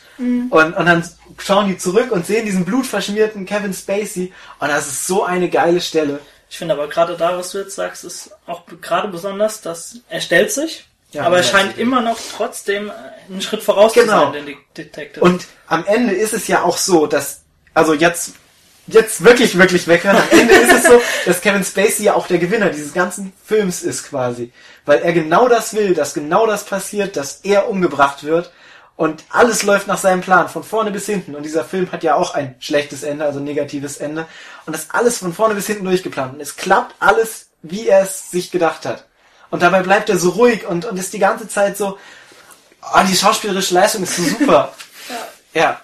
[0.50, 1.08] Und, und dann
[1.40, 4.32] schauen die zurück und sehen diesen blutverschmierten Kevin Spacey.
[4.60, 6.20] Und das ist so eine geile Stelle.
[6.50, 10.22] Ich finde aber gerade da, was du jetzt sagst, ist auch gerade besonders, dass er
[10.22, 12.92] stellt sich, Ja, aber er scheint immer noch trotzdem
[13.30, 14.28] einen Schritt voraus Genau.
[14.28, 15.24] zu sein, den De- Detective.
[15.24, 17.42] Und am Ende ist es ja auch so, dass,
[17.74, 18.32] also jetzt,
[18.88, 20.18] jetzt wirklich, wirklich weghören.
[20.18, 23.84] Am Ende ist es so, dass Kevin Spacey ja auch der Gewinner dieses ganzen Films
[23.84, 24.52] ist quasi.
[24.86, 28.52] Weil er genau das will, dass genau das passiert, dass er umgebracht wird.
[28.96, 31.36] Und alles läuft nach seinem Plan, von vorne bis hinten.
[31.36, 34.26] Und dieser Film hat ja auch ein schlechtes Ende, also ein negatives Ende.
[34.66, 36.34] Und das alles von vorne bis hinten durchgeplant.
[36.36, 39.06] Und es klappt alles, wie er es sich gedacht hat.
[39.54, 42.00] Und dabei bleibt er so ruhig und, und ist die ganze Zeit so,
[42.82, 44.74] oh, die schauspielerische Leistung ist so super.
[45.54, 45.62] Ja.
[45.62, 45.82] Ja,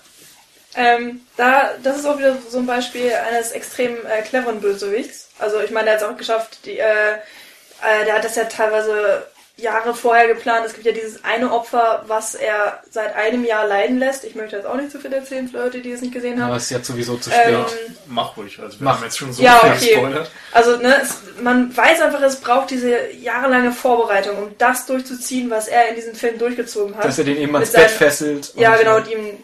[0.75, 5.27] Ähm, da, das ist auch wieder so ein Beispiel eines extrem äh, cleveren Bösewichts.
[5.37, 8.45] Also ich meine, der hat es auch geschafft, die, äh, äh, der hat das ja
[8.45, 9.27] teilweise
[9.61, 10.65] Jahre vorher geplant.
[10.65, 14.23] Es gibt ja dieses eine Opfer, was er seit einem Jahr leiden lässt.
[14.23, 16.47] Ich möchte jetzt auch nicht zu viel erzählen für Leute, die es nicht gesehen haben.
[16.49, 17.47] Aber es ist jetzt sowieso zu spät.
[17.47, 17.65] Ähm,
[18.07, 18.95] Mach ruhig, also wir Mach.
[18.97, 19.93] haben jetzt schon so Ja, viel okay.
[19.93, 20.31] gespoilert.
[20.51, 25.67] Also, ne, es, man weiß einfach, es braucht diese jahrelange Vorbereitung, um das durchzuziehen, was
[25.67, 27.05] er in diesem Film durchgezogen hat.
[27.05, 28.53] dass er den eben ans Bett fesselt.
[28.55, 29.37] ja, und- genau, und ihm.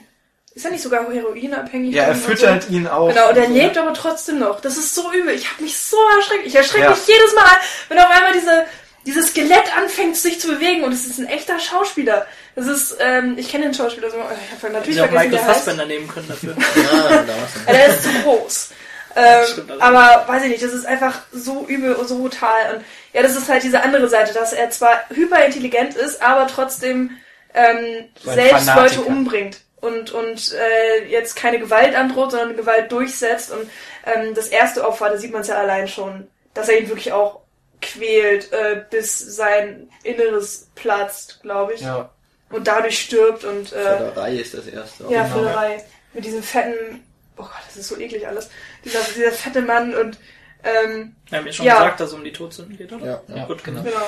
[0.54, 1.94] Ist er nicht sogar heroinabhängig?
[1.94, 2.30] Ja, er und so?
[2.30, 3.10] füttert ihn auch.
[3.10, 3.52] Genau, und er so.
[3.54, 4.62] lebt aber trotzdem noch.
[4.62, 5.34] Das ist so übel.
[5.36, 6.46] Ich habe mich so erschreckt.
[6.48, 6.90] Ich erschrecke Ja.
[6.92, 7.44] mich jedes Mal,
[7.90, 8.64] wenn auf einmal diese,
[9.06, 12.26] dieses Skelett anfängt sich zu bewegen und es ist ein echter Schauspieler.
[12.56, 15.48] Das ist, ähm, ich kenne den Schauspieler so, ich habe natürlich auch vergessen, Michael er
[15.48, 15.58] heißt.
[15.58, 16.56] Fassbender nehmen können dafür.
[16.76, 18.70] Ja, da war's Ja, der ist zu groß.
[19.18, 19.82] Ähm, Stimmt allerdings.
[19.82, 22.76] aber weiß ich nicht, das ist einfach so übel und so brutal.
[22.76, 27.12] Und ja, das ist halt diese andere Seite, dass er zwar hyperintelligent ist, aber trotzdem
[27.54, 28.82] ähm, So selbst Fanatiker.
[28.82, 33.52] Leute umbringt und, und äh, jetzt keine Gewalt androht, sondern Gewalt durchsetzt.
[33.52, 33.70] Und
[34.06, 37.14] ähm, das erste Opfer, da sieht man es ja allein schon, dass er ihn wirklich
[37.14, 37.45] auch
[37.86, 41.82] quält, äh, bis sein Inneres platzt, glaube ich.
[41.82, 42.10] Ja.
[42.50, 45.06] Und dadurch stirbt und äh, Förderei ist das erste.
[45.10, 45.36] ja, Genau.
[45.36, 45.84] Füllerei.
[46.14, 47.04] Mit diesem fetten,
[47.38, 48.50] oh Gott, das ist so eklig alles.
[48.86, 50.18] Dieser, dieser fette Mann und,
[50.64, 51.74] ähm, Wir haben ja schon Ja.
[51.76, 53.06] gesagt, dass es um die Todsünden geht, oder?
[53.06, 53.82] Ja, Ja, Gut, genau.
[53.84, 54.08] genau.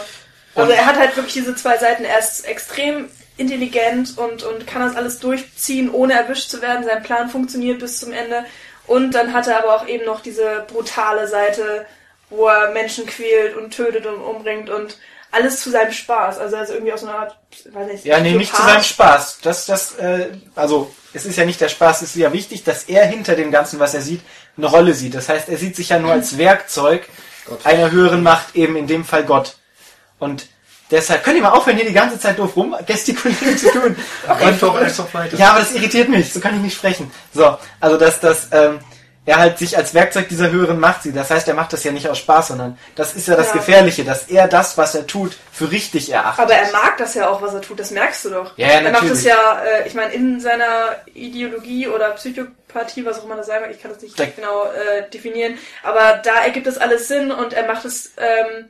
[0.55, 2.03] Also er hat halt wirklich diese zwei Seiten.
[2.05, 6.83] Er ist extrem intelligent und, und kann das alles durchziehen, ohne erwischt zu werden.
[6.85, 8.43] Sein Plan funktioniert bis zum Ende.
[8.87, 11.85] Und dann hat er aber auch eben noch diese brutale Seite,
[12.29, 14.97] wo er Menschen quält und tötet und umbringt und
[15.31, 16.39] alles zu seinem Spaß.
[16.39, 17.37] Also er ist irgendwie aus einer Art,
[17.71, 19.39] weiß nicht, Ja, nee, nicht zu seinem Spaß.
[19.41, 22.83] Das, das, äh, also, es ist ja nicht der Spaß, es ist ja wichtig, dass
[22.83, 24.21] er hinter dem Ganzen, was er sieht,
[24.57, 25.15] eine Rolle sieht.
[25.15, 27.07] Das heißt, er sieht sich ja nur als Werkzeug
[27.45, 27.65] Gott.
[27.65, 29.57] einer höheren Macht, eben in dem Fall Gott.
[30.19, 30.47] Und
[30.91, 33.95] deshalb, könnt ihr mal aufhören, hier die ganze Zeit doof rum gestikulieren zu tun.
[34.27, 35.37] Und- doch einfach weiter.
[35.37, 37.11] Ja, aber das irritiert mich, so kann ich nicht sprechen.
[37.33, 38.79] So, also dass, dass ähm,
[39.27, 41.15] er halt sich als Werkzeug dieser höheren Macht sieht.
[41.15, 43.53] Das heißt, er macht das ja nicht aus Spaß, sondern das ist ja das Ja.
[43.53, 46.45] Gefährliche, dass er das, was er tut, für richtig erachtet.
[46.45, 48.57] Aber er mag das ja auch, was er tut, das merkst du doch.
[48.57, 53.19] Ja, ja, er macht das ja, äh, ich meine, in seiner Ideologie oder Psychopathie, was
[53.19, 56.43] auch immer das sein mag, ich kann das nicht Da- genau äh, definieren, aber da
[56.45, 58.69] ergibt das alles Sinn und er macht es, ähm,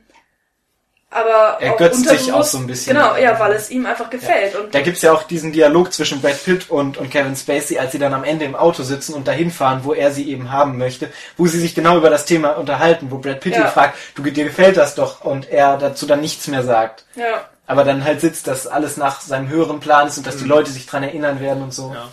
[1.10, 2.94] aber Er auch götzt sich auch so ein bisschen.
[2.94, 4.54] Genau, ja, weil es ihm einfach gefällt.
[4.56, 7.92] Und Da gibt's ja auch diesen Dialog zwischen Brad Pitt und, und Kevin Spacey, als
[7.92, 10.76] sie dann am Ende im Auto sitzen und dahin fahren, wo er sie eben haben
[10.76, 13.62] möchte, wo sie sich genau über das Thema unterhalten, wo Brad Pitt Ja.
[13.62, 17.04] ihn fragt, du, dir gefällt das doch, und er dazu dann nichts mehr sagt.
[17.14, 20.40] ja, Aber dann halt sitzt, dass alles nach seinem höheren Plan ist und dass Mhm.
[20.40, 21.92] die Leute sich dran erinnern werden und so.
[21.94, 22.08] Ja.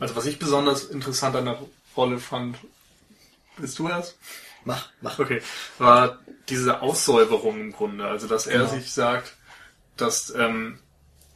[0.00, 1.58] Also was ich besonders interessant an der
[1.96, 2.56] Rolle fand,
[3.56, 4.16] bist du erst?
[4.64, 5.18] Mach, mach.
[5.18, 5.42] Okay,
[5.78, 8.06] war diese Aussäuberung im Grunde.
[8.06, 8.70] Also dass er Genau.
[8.70, 9.34] sich sagt,
[9.96, 10.78] dass ähm,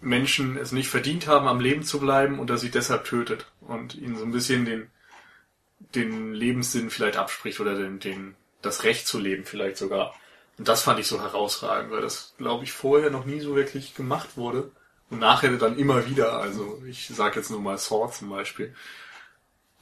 [0.01, 3.95] Menschen es nicht verdient haben, am Leben zu bleiben und er sich deshalb tötet und
[3.95, 4.91] ihnen so ein bisschen den,
[5.95, 10.15] den Lebenssinn vielleicht abspricht oder den, den, das Recht zu leben vielleicht sogar.
[10.59, 13.95] Und das fand ich so herausragend, weil das, glaube ich, vorher noch nie so wirklich
[13.95, 14.71] gemacht wurde.
[15.11, 16.39] Und nachher dann immer wieder.
[16.39, 18.75] Also ich sage jetzt nur mal Saw zum Beispiel.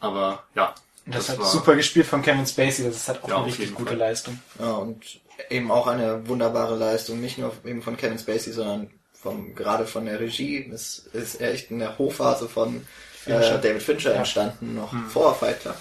[0.00, 0.74] Aber ja,
[1.07, 3.37] Und das, das hat war super gespielt von Kevin Spacey, das ist halt auch Ja,
[3.38, 3.99] eine richtig gute Fall.
[3.99, 4.40] Leistung.
[4.59, 9.55] Ja, und eben auch eine wunderbare Leistung, nicht nur eben von Kevin Spacey, sondern vom,
[9.55, 10.71] gerade von der Regie.
[10.73, 12.81] Es ist echt in der Hochphase von äh,
[13.19, 13.59] Fincher.
[13.59, 14.17] David Fincher Ja.
[14.19, 15.77] entstanden, noch vor Fight Club.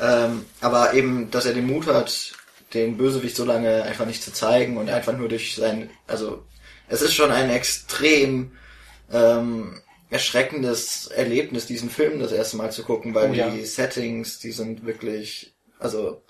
[0.00, 2.32] Ähm, aber eben, dass er den Mut hat,
[2.72, 6.42] den Bösewicht so lange einfach nicht zu zeigen und einfach nur durch sein, also
[6.88, 8.52] es ist schon ein extrem
[9.12, 13.48] ähm, erschreckendes Erlebnis, diesen Film das erste Mal zu gucken, weil Oh ja.
[13.48, 16.22] die Settings, die sind wirklich, also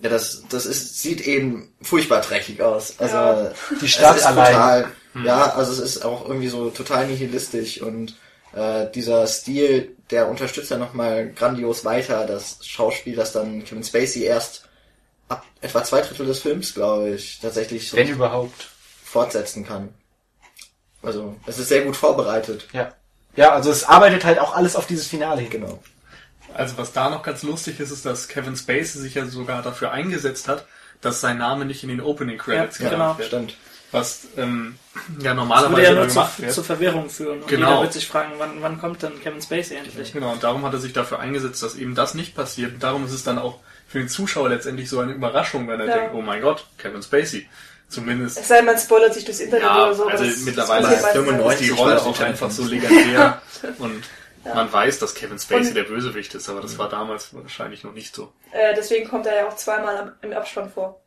[0.00, 2.94] ja, das, das ist, sieht eben furchtbar dreckig aus.
[2.98, 3.52] Also Ja.
[3.80, 4.52] Die Stadt es ist allein.
[4.52, 4.92] Total,
[5.24, 8.14] Ja, also es ist auch irgendwie so total nihilistisch und
[8.54, 14.24] äh, dieser Stil, der unterstützt ja nochmal grandios weiter das Schauspiel, das dann Kevin Spacey
[14.24, 14.68] erst
[15.28, 18.68] ab etwa zwei Drittel des Films, glaube ich, tatsächlich so Wenn überhaupt.
[19.04, 19.88] fortsetzen kann.
[21.06, 22.66] Also, es ist sehr gut vorbereitet.
[22.72, 22.92] Ja.
[23.36, 25.50] Ja, also es arbeitet halt auch alles auf dieses Finale hin.
[25.50, 25.82] Genau.
[26.54, 29.90] Also was da noch ganz lustig ist, ist, dass Kevin Spacey sich ja sogar dafür
[29.92, 30.64] eingesetzt hat,
[31.02, 33.18] dass sein Name nicht in den Opening Credits Ja, genau.
[33.18, 33.28] wird.
[33.28, 33.56] Stimmt.
[33.92, 34.76] Was ähm,
[35.20, 36.52] ja Das normalerweise würde ja nur gemacht zu, wird.
[36.52, 37.42] zur Verwirrung führen.
[37.42, 37.68] Und Genau.
[37.68, 40.12] jeder wird sich fragen, wann, wann kommt denn Kevin Spacey endlich?
[40.12, 42.74] Genau, und darum hat er sich dafür eingesetzt, dass eben das nicht passiert.
[42.74, 45.86] Und darum ist es dann auch für den Zuschauer letztendlich so eine Überraschung, wenn er
[45.86, 45.94] Ja.
[45.98, 47.46] denkt, oh mein Gott, Kevin Spacey.
[47.88, 50.06] Zumindest, Es sei denn, man spoilert sich durchs Internet ja, oder so.
[50.06, 53.42] also mittlerweile ist passiert meistens 95 die Rolle auch auch ein einfach so legendär.
[53.78, 54.02] Und
[54.54, 57.92] man weiß, dass Kevin Spacey Und- der Bösewicht ist, aber das war damals wahrscheinlich noch
[57.92, 58.32] nicht so.
[58.52, 61.00] Äh, deswegen kommt er ja auch zweimal am, im Abspann vor.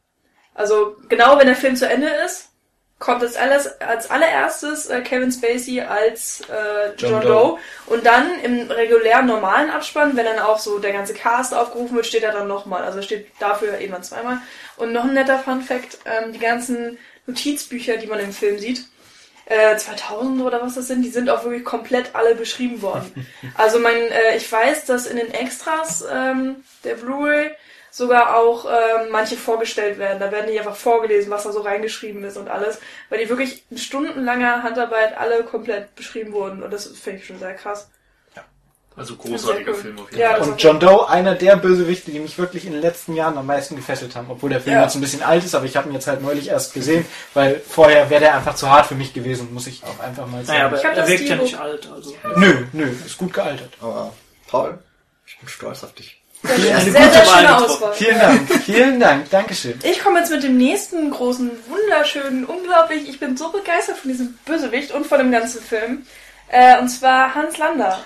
[0.55, 2.49] Also genau wenn der Film zu Ende ist,
[2.97, 7.29] kommt als, alles, als allererstes äh, Kevin Spacey als äh, John, John Doe.
[7.29, 7.57] Doe.
[7.95, 12.07] Und dann im regulären normalen Abspann, wenn dann auch so der ganze Cast aufgerufen wird,
[12.07, 12.83] steht er dann nochmal.
[12.83, 14.39] Also steht dafür eben dann zweimal.
[14.79, 18.85] Und noch ein netter Fun Fact, ähm, die ganzen Notizbücher, die man im Film sieht,
[19.45, 23.27] äh, 2000 oder was das sind, die sind auch wirklich komplett alle beschrieben worden.
[23.55, 27.51] Also man, äh, ich weiß, dass in den Extras ähm, der Blu-ray
[27.91, 30.19] sogar auch ähm, manche vorgestellt werden.
[30.19, 33.65] Da werden die einfach vorgelesen, was da so reingeschrieben ist und alles, weil die wirklich
[33.69, 37.89] in stundenlanger Handarbeit alle komplett beschrieben wurden und das finde ich schon sehr krass.
[38.99, 39.77] Also großartiger cool.
[39.77, 40.39] Film auf jeden Ja, Fall.
[40.39, 43.45] das- Und John Doe, einer der Bösewichte, die mich wirklich in den letzten Jahren am
[43.45, 44.27] meisten gefesselt haben.
[44.29, 44.83] Obwohl der Film Ja.
[44.83, 47.61] jetzt ein bisschen alt ist, aber ich habe ihn jetzt halt neulich erst gesehen, weil
[47.67, 50.57] vorher wäre der einfach zu hart für mich gewesen, muss ich auch einfach mal sagen.
[50.57, 51.89] Naja, aber Ich hab er das wirkt ja nicht alt.
[51.93, 52.13] Also.
[52.35, 53.71] Nö, nö, ist gut gealtert.
[53.81, 54.13] Aber
[54.47, 54.77] Paul,
[55.25, 56.15] ich bin stolz auf dich.
[56.41, 57.57] Sehr, Eine sehr, gute sehr Wahl schöne.
[57.65, 57.93] Auswahl.
[57.93, 59.77] Vielen Dank, vielen Dank, Dankeschön.
[59.83, 64.37] Ich komme jetzt mit dem nächsten großen, wunderschönen, unglaublich, ich bin so begeistert von diesem
[64.45, 66.05] Bösewicht und von dem ganzen Film.
[66.47, 67.99] Äh, und zwar Hans Lander.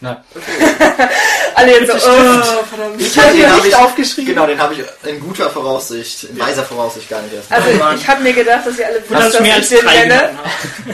[0.00, 0.24] Na,
[1.54, 3.00] Alle jetzt so, oh, verdammt.
[3.00, 4.34] Ich den hab nicht ich aufgeschrieben.
[4.34, 7.50] Genau, den habe ich in guter Voraussicht, in weiser Voraussicht gar nicht erst.
[7.50, 7.96] Also Mann.
[7.96, 10.38] ich habe mir gedacht, dass ihr alle wisst, Dass ich den nenne,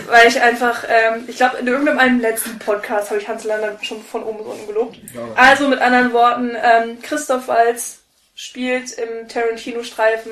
[0.07, 4.05] weil ich einfach, ähm, ich glaube in irgendeinem letzten Podcast habe ich Hans Lander schon
[4.05, 4.99] von oben bis unten gelobt.
[5.35, 7.99] Also mit anderen Worten, ähm, Christoph Waltz
[8.37, 10.31] spielt im Tarantino-Streifen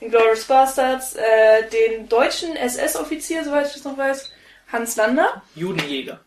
[0.00, 4.30] Inglourious Bastards äh, den deutschen SS-Offizier, soweit ich das noch weiß,
[4.70, 5.42] Hans Lander.
[5.54, 6.20] Judenjäger.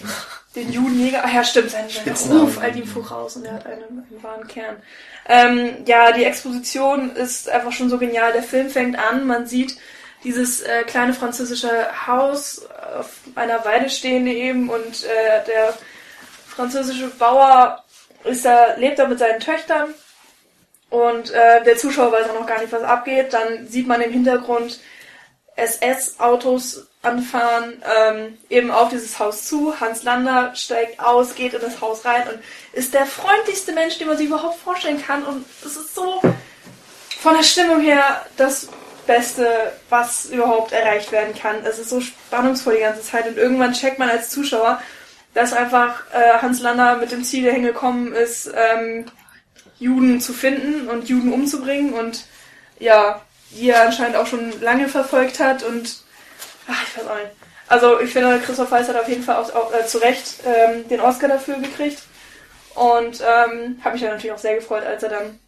[0.56, 2.36] Den Judenjäger, ach ja, stimmt, sein, sein.
[2.36, 4.82] Ruf eilt ihm voraus und er hat einen, einen wahren Kern.
[5.28, 8.32] Ähm, ja, die Exposition ist einfach schon so genial.
[8.32, 9.76] Der Film fängt an, man sieht
[10.24, 11.70] dieses äh, kleine französische
[12.06, 12.66] Haus
[12.98, 15.74] auf einer Weide stehen eben und äh, der
[16.48, 17.84] französische Bauer
[18.24, 19.94] ist da, lebt da mit seinen Töchtern
[20.90, 23.32] und äh, der Zuschauer weiß auch noch gar nicht, was abgeht.
[23.32, 24.80] Dann sieht man im Hintergrund
[25.56, 29.80] SS-Autos anfahren, ähm, eben auf dieses Haus zu.
[29.80, 32.38] Hans Lander steigt aus, geht in das Haus rein und
[32.72, 35.22] ist der freundlichste Mensch, den man sich überhaupt vorstellen kann.
[35.24, 36.20] Und es ist so
[37.20, 38.68] von der Stimmung her das
[39.06, 41.64] Beste, was überhaupt erreicht werden kann.
[41.64, 44.80] Es ist so spannungsvoll die ganze Zeit und irgendwann checkt man als Zuschauer,
[45.32, 49.06] dass einfach äh, Hans Lander mit dem Ziel dahin gekommen ist, ähm,
[49.78, 52.26] Juden zu finden und Juden umzubringen und
[52.78, 56.02] ja, die er anscheinend auch schon lange verfolgt hat und
[56.70, 57.30] ach, ich weiß auch nicht.
[57.68, 60.88] Also ich finde, Christoph Waltz hat auf jeden Fall auch, auch äh, zu Recht ähm,
[60.88, 62.02] den Oscar dafür gekriegt
[62.74, 65.38] und ähm, habe mich dann natürlich auch sehr gefreut, als er dann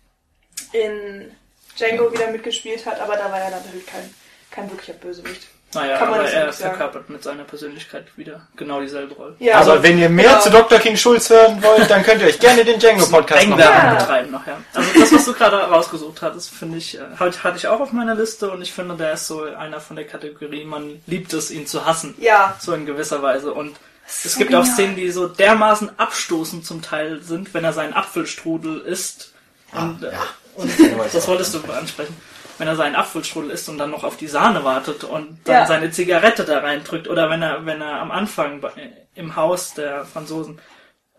[0.72, 1.34] in
[1.76, 4.14] Django wieder mitgespielt hat, aber da war er natürlich kein,
[4.50, 5.48] kein wirklicher Bösewicht.
[5.74, 9.36] Naja, Kann man aber er verkörpert mit seiner Persönlichkeit wieder genau dieselbe Rolle.
[9.38, 10.40] Ja, Aber wenn ihr mehr genau.
[10.40, 10.78] zu Dr.
[10.78, 13.94] King Schulz hören wollt, dann könnt ihr euch gerne den Django-Podcast noch Ja.
[13.94, 14.58] betreiben nachher.
[14.74, 18.14] Also das, was du gerade rausgesucht hattest, finde ich, äh, hatte ich auch auf meiner
[18.14, 21.66] Liste und ich finde, der ist so einer von der Kategorie, man liebt es, ihn
[21.66, 22.14] zu hassen.
[22.18, 23.54] ja, So in gewisser Weise.
[23.54, 24.74] Und es so gibt auch genial.
[24.74, 29.32] Szenen, die so dermaßen abstoßend zum Teil sind, wenn er seinen Apfelstrudel isst.
[29.72, 30.10] Und, äh,
[30.56, 30.70] und
[31.14, 32.14] das wolltest du ansprechen.
[32.62, 35.66] Wenn er seinen Apfelstrudel isst und dann noch auf die Sahne wartet und dann Ja.
[35.66, 38.70] seine Zigarette da reindrückt oder wenn er, wenn er am Anfang bei,
[39.16, 40.60] im Haus der Franzosen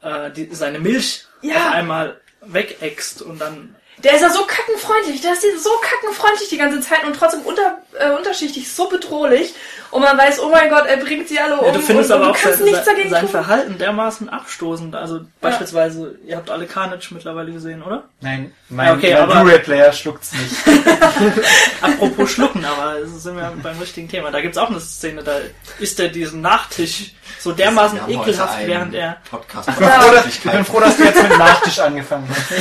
[0.01, 1.67] äh, die, seine Milch Ja.
[1.67, 6.57] auf einmal wegäxt und dann Der ist ja so kackenfreundlich, der ist so kackenfreundlich die
[6.57, 9.53] ganze Zeit und trotzdem unter, äh, unterschichtig, so bedrohlich.
[9.91, 11.67] Und man weiß, oh mein Gott, er bringt sie alle um.
[11.67, 13.29] Ja, du findest und, aber und auch sein, nichts sein, dagegen sein tun.
[13.29, 14.95] Verhalten dermaßen abstoßend.
[14.95, 18.03] Also beispielsweise, ihr habt alle Carnage mittlerweile gesehen, oder?
[18.19, 20.55] Nein, mein, Ja, okay, aber- Blu-ray-Player schluckt's nicht.
[21.81, 24.31] Apropos Schlucken, aber sind wir beim richtigen Thema.
[24.31, 25.37] Da gibt's auch eine Szene, da
[25.79, 29.75] isst er diesen Nachtisch so dermaßen Wir haben heute ekelhaft, einen während er Podcast Ich
[29.75, 32.51] bin, froh, dass, ich bin froh, dass du jetzt mit Nachtisch angefangen hast.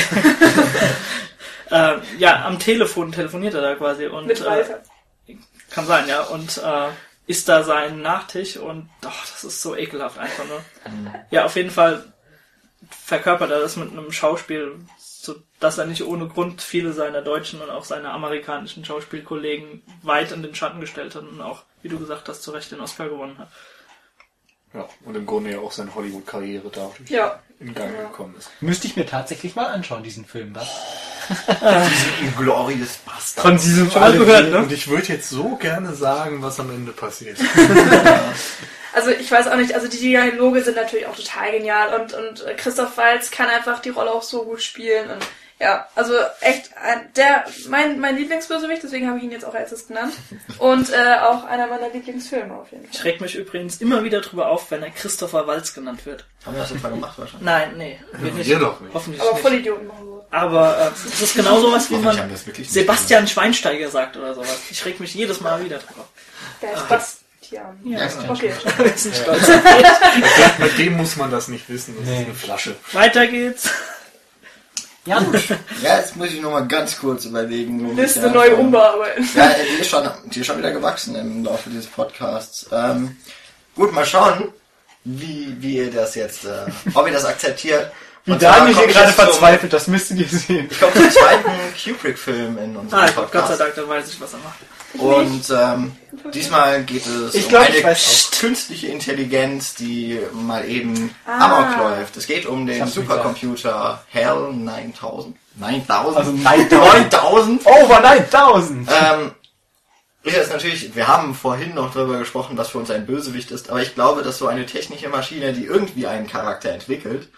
[1.71, 4.65] äh, ja am Telefon telefoniert er da quasi und Mit äh,
[5.71, 6.89] kann sein, ja, und äh,
[7.27, 10.61] isst da seinen Nachtisch und doch, das ist so ekelhaft einfach nur.
[11.31, 12.13] Ja, auf jeden Fall
[12.91, 17.63] verkörpert er das mit einem Schauspiel, so dass er nicht ohne Grund viele seiner deutschen
[17.63, 22.01] und auch seiner amerikanischen Schauspielkollegen weit in den Schatten gestellt hat und auch, wie du
[22.01, 23.49] gesagt hast, zu Recht den Oscar gewonnen hat.
[24.75, 27.41] Ja, und im Grunde ja auch seine Hollywood-Karriere dadurch Ja.
[27.61, 28.51] in Gang gekommen ist.
[28.61, 30.69] Müsste ich mir tatsächlich mal anschauen, diesen Film, was?
[32.39, 33.47] Glorious Bastard.
[33.47, 34.59] Von diesem mal gehört, ne?
[34.59, 37.39] Und ich würde jetzt so gerne sagen, was am Ende passiert.
[38.95, 42.45] Also ich weiß auch nicht, also die Dialoge sind natürlich auch total genial und, und
[42.59, 45.25] Christoph Waltz kann einfach die Rolle auch so gut spielen und
[45.63, 49.71] ja, also echt ein, der mein mein Lieblingsbösewicht, deswegen habe ich ihn jetzt auch als
[49.71, 50.13] erstes genannt
[50.59, 53.13] und äh, auch einer meiner Lieblingsfilme auf jeden Ich Fall.
[53.13, 56.25] reg mich übrigens immer wieder drüber auf, wenn er Christopher Walz genannt wird.
[56.45, 57.45] Haben wir das etwa gemacht wahrscheinlich?
[57.47, 58.49] Nein, nee, wir nicht.
[58.49, 58.93] Wir doch nicht.
[58.93, 59.43] Hoffentlich Aber nicht.
[59.43, 60.27] Vollidioten machen so.
[60.33, 64.59] Aber äh, das ist genau sowas, wie man wir Sebastian Schweinsteiger sagt oder sowas.
[64.71, 66.09] Ich reg mich jedes Mal wieder drüber.
[66.61, 67.79] Der ist Bastian.
[67.85, 68.53] Ja, Okay.
[68.79, 69.47] wir sind stolz.
[70.59, 71.95] Bei dem muss man das nicht wissen.
[71.99, 72.21] Das Nee.
[72.21, 72.77] ist eine Flasche.
[72.93, 73.71] Weiter geht's.
[75.05, 75.43] Ja, gut.
[75.83, 77.97] Ja, jetzt muss ich noch mal ganz kurz überlegen.
[77.97, 79.29] Liste neu umbearbeiten.
[79.35, 82.67] Ja, die ist, schon, die ist schon wieder gewachsen im Laufe dieses Podcasts.
[82.71, 83.17] Ähm,
[83.75, 84.53] gut, mal schauen,
[85.05, 87.91] wie, wie ihr das jetzt, äh, ob ihr das akzeptiert.
[88.25, 90.69] Wie Und Daniel hier gerade jetzt zum- verzweifelt, das müsstet ihr sehen.
[90.71, 91.51] Ich komme zum zweiten
[91.85, 93.61] Kubrick-Film in unserem Ah, Gott sei Podcast.
[93.61, 94.59] Dank, dann weiß ich, was er macht.
[94.95, 95.97] Und ähm,
[96.33, 101.47] diesmal geht es Ich um glaub, eine ich weiß künstliche Intelligenz, die mal eben Ah.
[101.67, 102.17] amok läuft.
[102.17, 105.37] Es geht um den Supercomputer HAL 9000.
[105.57, 106.17] 9000?
[106.17, 107.13] Also 9000.
[107.13, 107.67] 9000?
[107.67, 108.89] Over 9000!
[108.89, 109.33] Ähm,
[110.25, 113.69] ja, ist natürlich, wir haben vorhin noch darüber gesprochen, was für uns ein Bösewicht ist,
[113.71, 117.29] aber ich glaube, dass so eine technische Maschine, die irgendwie einen Charakter entwickelt,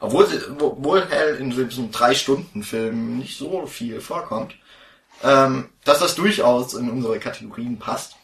[0.00, 4.54] obwohl, sie, obwohl Hell in so diesem Drei-Stunden-Film nicht so viel vorkommt,
[5.22, 8.16] ähm, dass das durchaus in unsere Kategorien passt.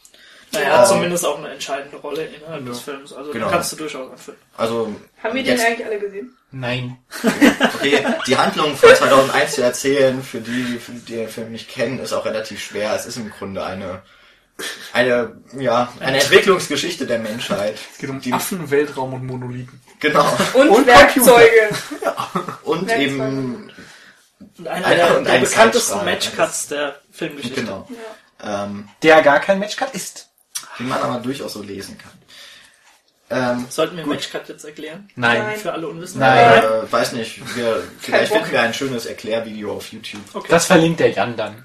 [0.53, 0.79] Naja, er Ja.
[0.81, 3.13] hat zumindest auch eine entscheidende Rolle innerhalb des Films.
[3.13, 3.47] Also Genau.
[3.47, 4.39] den kannst du durchaus anführen.
[4.57, 6.37] Also, Haben wir den jetzt, eigentlich alle gesehen?
[6.51, 6.97] Nein.
[7.77, 12.01] okay, die Handlung von 2001 zu erzählen, für die, für die den Film nicht kennen,
[12.01, 12.93] ist auch relativ schwer.
[12.97, 14.03] Es ist im Grunde eine,
[14.93, 17.77] eine, ja, eine Entwicklungsgeschichte der Menschheit.
[17.93, 19.81] Es geht um Die- Affen, Weltraum und Monolithen.
[20.01, 20.27] Genau.
[20.55, 21.69] Und, Und Werkzeuge.
[22.63, 23.03] Und Werkzeuge.
[23.03, 23.71] eben
[24.59, 26.05] Und einer Einer der, und der ein bekanntesten.
[26.05, 27.61] Matchcuts der Filmgeschichte.
[27.61, 27.89] Genau.
[28.43, 30.29] Ähm, Der gar kein Matchcut ist.
[30.79, 32.13] den man aber durchaus so lesen kann.
[33.33, 34.15] Ähm, Sollten wir Gut.
[34.15, 35.09] Matchcut jetzt erklären?
[35.15, 35.57] Nein.
[35.57, 36.21] Für alle Unwissenden?
[36.29, 36.65] Nein.
[36.65, 40.23] äh, weiß nicht, wir, vielleicht finden wir ein schönes Erklärvideo auf YouTube.
[40.33, 40.49] Okay.
[40.51, 41.65] Das verlinkt der Jan dann.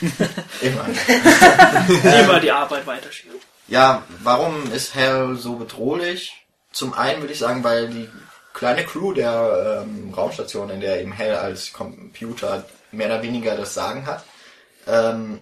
[0.60, 0.86] Immer.
[2.22, 3.36] Immer die Arbeit weiterschieben.
[3.68, 6.44] Ja, warum ist Hell so bedrohlich?
[6.72, 8.08] Zum einen würde ich sagen, weil die
[8.52, 13.74] kleine Crew der ähm, Raumstation, in der eben Hell als Computer mehr oder weniger das
[13.74, 14.24] Sagen hat,
[14.86, 15.40] ähm,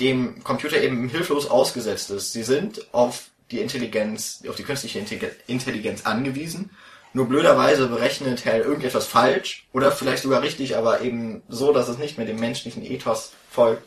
[0.00, 2.32] dem Computer eben hilflos ausgesetzt ist.
[2.32, 6.70] Sie sind auf die Intelligenz, auf die künstliche Intelli- Intelligenz angewiesen.
[7.14, 11.96] Nur blöderweise berechnet Hell irgendetwas falsch oder vielleicht sogar richtig, aber eben so, dass es
[11.96, 13.84] nicht mehr dem menschlichen Ethos folgt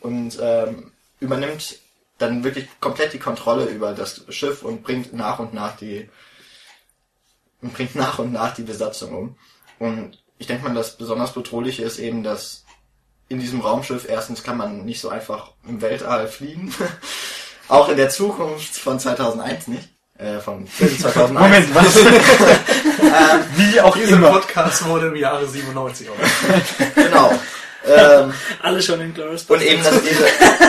[0.00, 0.90] und ähm,
[1.20, 1.78] übernimmt
[2.16, 6.08] dann wirklich komplett die Kontrolle über das Schiff und bringt nach und nach die
[7.60, 9.36] und bringt nach und nach die Besatzung um.
[9.78, 12.64] Und ich denke mal, das besonders bedrohliche ist eben, dass
[13.28, 16.74] in diesem Raumschiff erstens kann man nicht so einfach im Weltall fliegen.
[17.68, 19.88] Auch in der Zukunft von 2001 nicht.
[20.20, 21.32] Äh, von Film 2001.
[21.32, 21.96] Moment, was?
[23.56, 24.32] Wie auch Dieser immer.
[24.32, 26.16] Podcast wurde im Jahre 97 auf.
[26.94, 27.32] Genau.
[27.86, 30.24] Ähm, Alle schon in Glorious und eben, dass diese,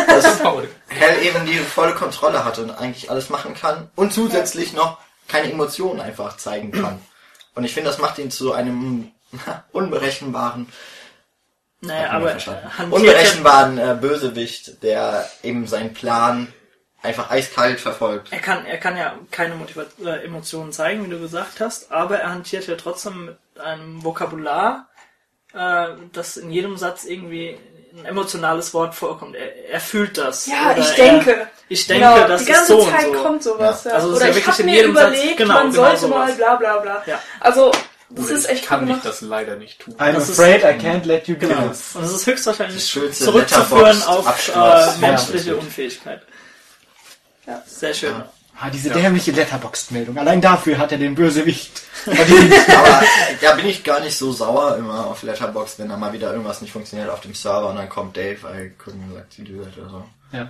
[0.08, 0.40] dass.
[0.88, 4.98] Hell eben die volle Kontrolle hat und eigentlich alles machen kann und zusätzlich noch
[5.28, 7.02] keine Emotionen einfach zeigen kann.
[7.54, 9.12] Und ich finde, das macht ihn zu einem
[9.74, 10.68] unberechenbaren,
[11.82, 12.38] Naja, aber
[12.90, 16.54] unberechenbaren äh, Bösewicht, der eben seinen Plan
[17.04, 18.28] einfach eiskalt verfolgt.
[18.32, 22.20] er kann, er kann ja keine Motiva äh, Emotionen zeigen, wie du gesagt hast, aber
[22.20, 24.88] er hantiert ja trotzdem mit einem Vokabular,
[25.54, 27.58] äh, das in jedem Satz irgendwie
[27.98, 29.36] ein emotionales Wort vorkommt.
[29.36, 30.46] Er, er fühlt das.
[30.48, 31.48] Ja, ich er- denke.
[31.68, 33.24] Ich denke, Genau, das die ist ganze so Zeit und so.
[33.24, 33.84] kommt sowas.
[33.86, 33.92] Ja.
[33.94, 36.08] Also es ist Oder ja ich habe mir jedem Satz- überlegt, genau, man genau sollte
[36.08, 36.38] mal sowas.
[36.38, 37.04] bla bla bla.
[37.06, 37.22] Ja.
[37.40, 37.72] Also,
[38.10, 39.06] das Oder ist ich echt kann cool ich gemacht.
[39.06, 39.94] das leider nicht tun.
[39.98, 41.56] I'm Das ist- afraid I can't let you Genau.
[41.56, 41.62] go.
[41.64, 45.56] Und es ist höchstwahrscheinlich zurückzuführen auf äh, menschliche Ja.
[45.58, 46.22] Unfähigkeit.
[47.52, 47.64] Ja.
[47.66, 48.12] Sehr schön.
[48.12, 48.30] Ja.
[48.60, 48.96] Ah, diese Ja.
[48.96, 50.18] dämliche Letterboxd-Meldung.
[50.20, 52.54] Allein dafür hat er den Bösewicht verdient.
[52.78, 53.02] Aber
[53.42, 56.62] da bin ich gar nicht so sauer immer auf Letterbox, wenn da mal wieder irgendwas
[56.62, 59.78] nicht funktioniert auf dem Server und dann kommt Dave, I couldn't let you do that
[59.78, 60.04] oder so.
[60.34, 60.48] ja.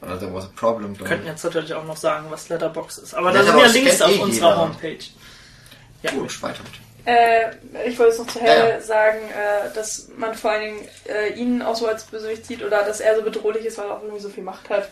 [0.00, 0.96] Oder there was a problem.
[0.96, 3.14] Wir könnten jetzt natürlich auch noch sagen, was Letterbox ist.
[3.14, 4.60] Aber da sind Letterboxd ja Links auf eh unserer jeder.
[4.60, 4.98] Homepage.
[6.02, 6.10] Ja.
[6.12, 6.78] Gut, weiter bitte.
[7.10, 8.80] Äh, ich wollte jetzt noch zu Ja, Hell ja.
[8.80, 12.84] sagen, äh, dass man vor allen Dingen äh, ihn auch so als Bösewicht sieht oder
[12.84, 14.88] dass er so bedrohlich ist, weil er auch irgendwie so viel Macht hat.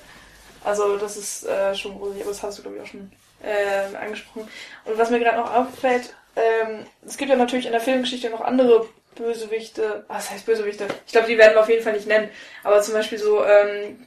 [0.66, 3.12] Also das ist äh, schon gruselig, aber das hast du glaube ich auch schon
[3.42, 4.48] äh, angesprochen.
[4.84, 8.40] Und was mir gerade noch auffällt, ähm, es gibt ja natürlich in der Filmgeschichte noch
[8.40, 10.86] andere Bösewichte, ah, was heißt Bösewichte?
[11.06, 12.30] Ich glaube, die werden wir auf jeden Fall nicht nennen,
[12.64, 14.06] aber zum Beispiel so ähm,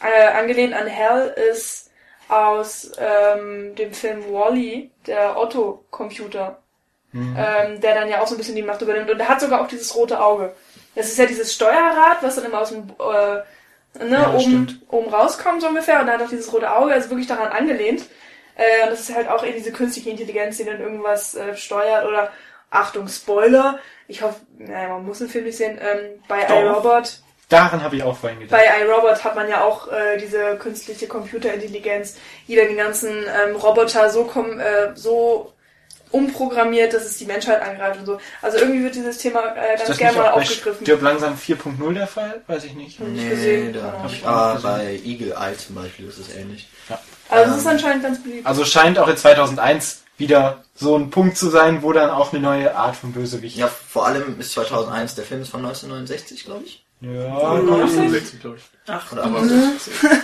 [0.00, 1.90] äh, angelehnt an Hell ist
[2.28, 6.58] aus ähm, dem Film Wally der Otto-Computer
[7.14, 9.10] ähm, der dann ja auch so ein bisschen die Macht übernimmt.
[9.10, 10.52] Und der hat sogar auch dieses rote Auge.
[10.94, 13.40] Das ist ja dieses Steuerrad, was dann immer aus dem äh,
[13.98, 16.00] ne, Ja, oben, oben rauskommt so ungefähr.
[16.00, 18.02] Und da hat auch dieses rote Auge, also wirklich daran angelehnt.
[18.56, 22.06] Äh, und das ist halt auch eben diese künstliche Intelligenz, die dann irgendwas äh, steuert
[22.06, 22.30] oder
[22.70, 23.78] Achtung, Spoiler.
[24.08, 25.78] Ich hoffe, naja, man muss den Film nicht sehen.
[25.80, 26.60] Ähm, bei Doch.
[26.60, 28.58] iRobot Daran habe ich auch vorhin gedacht.
[28.58, 32.16] bei iRobot hat man ja auch äh, diese künstliche Computerintelligenz,
[32.48, 35.52] die dann die ganzen ähm, Roboter so, kom äh, so
[36.14, 38.18] umprogrammiert, dass es die Menschheit angreift und so.
[38.40, 40.84] Also irgendwie wird dieses Thema äh, ist ganz das gerne mal aufgegriffen.
[40.86, 42.42] Stirb langsam 4.0 der Fall?
[42.46, 43.00] Weiß ich nicht.
[43.00, 43.72] Nee, gesehen.
[43.72, 43.88] da Ja.
[43.94, 46.68] auch aber nicht bei Eagle Eye zum Beispiel ist es ähnlich.
[47.28, 48.46] Also es ist ähm, anscheinend ganz beliebt.
[48.46, 52.40] Also scheint auch in 2001 wieder so ein Punkt zu sein, wo dann auch eine
[52.40, 53.56] neue Art von Bösewicht.
[53.56, 56.84] Ja, vor allem ist 2001, der Film ist von 1969, glaube ich.
[57.00, 57.08] Ja,
[57.54, 57.88] Mhm.
[57.88, 58.62] 65, glaube ich.
[58.86, 59.42] Ach, Oder aber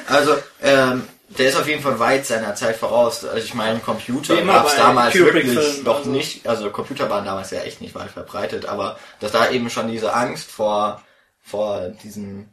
[0.07, 1.05] Also, ähm,
[1.39, 3.24] der ist auf jeden Fall weit seiner Zeit voraus.
[3.24, 6.11] Also ich meine, Computer gab es damals wirklich noch also.
[6.11, 6.47] nicht.
[6.47, 10.12] Also Computer waren damals ja echt nicht weit verbreitet, aber dass da eben schon diese
[10.12, 11.03] Angst vor
[11.43, 12.49] vor diesem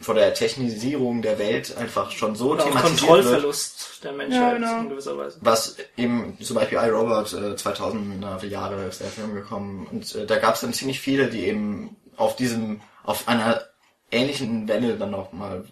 [0.00, 4.54] vor der Technisierung der Welt einfach schon so oder thematisiert wird, Kontrollverlust der Menschheit Ja,
[4.54, 4.80] genau.
[4.80, 5.38] in gewisser Weise.
[5.40, 10.38] was eben zum Beispiel iRobot äh, 2000er Jahre ist der Film gekommen und äh, da
[10.38, 13.62] gab es dann ziemlich viele, die eben auf diesem auf einer
[14.10, 15.64] ähnlichen Welle dann noch mal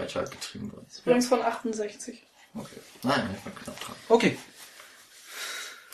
[0.00, 0.86] weiter getrieben wurden.
[1.04, 2.22] Übrigens von 68.
[2.54, 2.66] Okay.
[3.02, 3.94] Nein, ich war knapp dran.
[4.08, 4.38] Okay.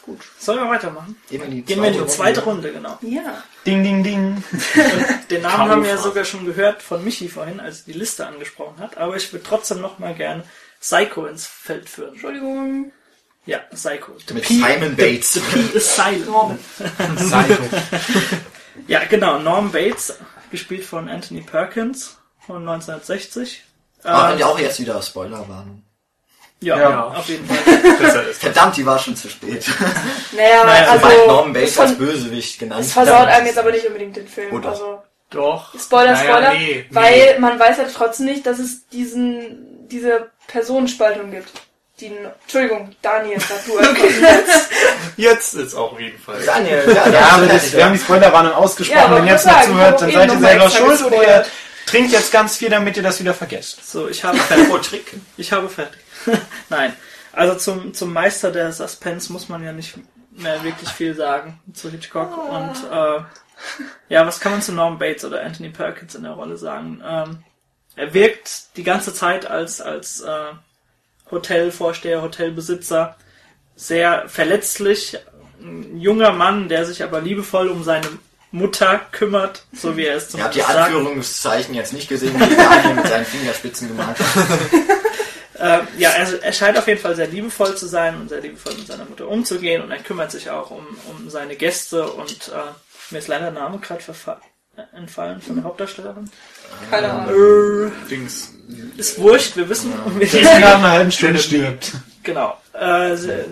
[0.03, 0.21] Gut.
[0.39, 1.17] Sollen wir weitermachen?
[1.31, 2.99] Gehen wir in die in die zweite Runde, genau.
[3.01, 3.43] Ja.
[3.67, 4.45] Ding, ding, ding.
[5.31, 8.27] Den Namen haben wir ja sogar schon gehört von Michi vorhin, als er die Liste
[8.27, 10.43] angesprochen hat, aber ich würde trotzdem noch mal gern
[10.81, 12.13] Psycho ins Feld führen.
[12.13, 12.93] Entschuldigung.
[13.47, 14.13] Ja, Psycho.
[14.27, 15.33] The Mit P- Simon Bates.
[15.35, 16.27] The P is silent.
[16.27, 16.59] Norman.
[17.17, 17.63] Psycho.
[18.87, 19.39] Ja, genau.
[19.39, 20.19] Norm Bates,
[20.51, 23.63] gespielt von Anthony Perkins von 1960.
[24.05, 25.83] Aber Ähm, wenn die auch jetzt wieder Spoiler waren.
[26.61, 27.05] ja, Ja.
[27.09, 27.57] auf jeden Fall.
[28.01, 28.39] Das.
[28.39, 29.65] Verdammt, die war schon zu spät.
[30.33, 33.71] Naja, Naja, also Sobald Norman es, Bates als Bösewicht genannt es versaut einem jetzt aber
[33.73, 34.61] nicht unbedingt den Film.
[34.63, 34.71] Doch.
[34.71, 35.75] also Doch.
[35.79, 41.31] Spoiler, Naja, Spoiler, nee, weil man weiß ja trotzdem nicht, dass es diesen diese Personenspaltung
[41.31, 41.51] gibt.
[42.01, 42.11] Die,
[42.43, 44.71] Entschuldigung, Daniel, sag du einfach jetzt.
[45.17, 46.41] Jetzt ist auch auf jeden Fall.
[46.45, 48.99] Daniel, ja, Ja, aber das, wir haben die Spoilerwarnung ausgesprochen.
[49.13, 51.45] Ja, Wenn ihr jetzt noch zuhört, dann seid ihr selber schuld oder
[51.87, 53.89] trinkt jetzt ganz viel, damit ihr das wieder vergesst.
[53.91, 55.15] So, ich habe Pro Trick.
[55.37, 56.01] Ich habe fertig.
[56.69, 56.95] Nein.
[57.33, 59.95] Also zum, zum Meister der Suspense muss man ja nicht
[60.31, 62.37] mehr wirklich viel sagen zu Hitchcock.
[62.37, 63.23] Und äh,
[64.09, 67.03] ja, was kann man zu Norman Bates oder Anthony Perkins in der Rolle sagen?
[67.05, 67.43] Ähm,
[67.97, 70.53] er wirkt die ganze Zeit als, als äh,
[71.31, 73.17] Hotelvorsteher, Hotelbesitzer
[73.77, 75.19] sehr verletzlich.
[75.61, 78.07] Ein junger Mann, der sich aber liebevoll um seine
[78.55, 80.63] Mutter kümmert, so wie er es Ihr habt die.
[80.63, 84.27] Anführungszeichen jetzt nicht gesehen, die Daniel mit seinen Fingerspitzen gemalt hat.
[85.57, 88.75] Äh, ja, er, er scheint auf jeden Fall sehr liebevoll zu sein und sehr liebevoll
[88.75, 93.13] mit seiner Mutter umzugehen und er kümmert sich auch um, um seine Gäste und äh,
[93.13, 94.03] mir ist leider der Name gerade
[94.97, 96.29] entfallen von der Hauptdarstellerin.
[96.91, 97.87] Keine Ahnung.
[97.87, 98.53] Äh, Dings.
[98.97, 101.93] ist wurscht, wir wissen, um wen es nach einer halben Stunde stirbt.
[102.25, 102.61] Genau.
[102.73, 103.45] Äh, sie,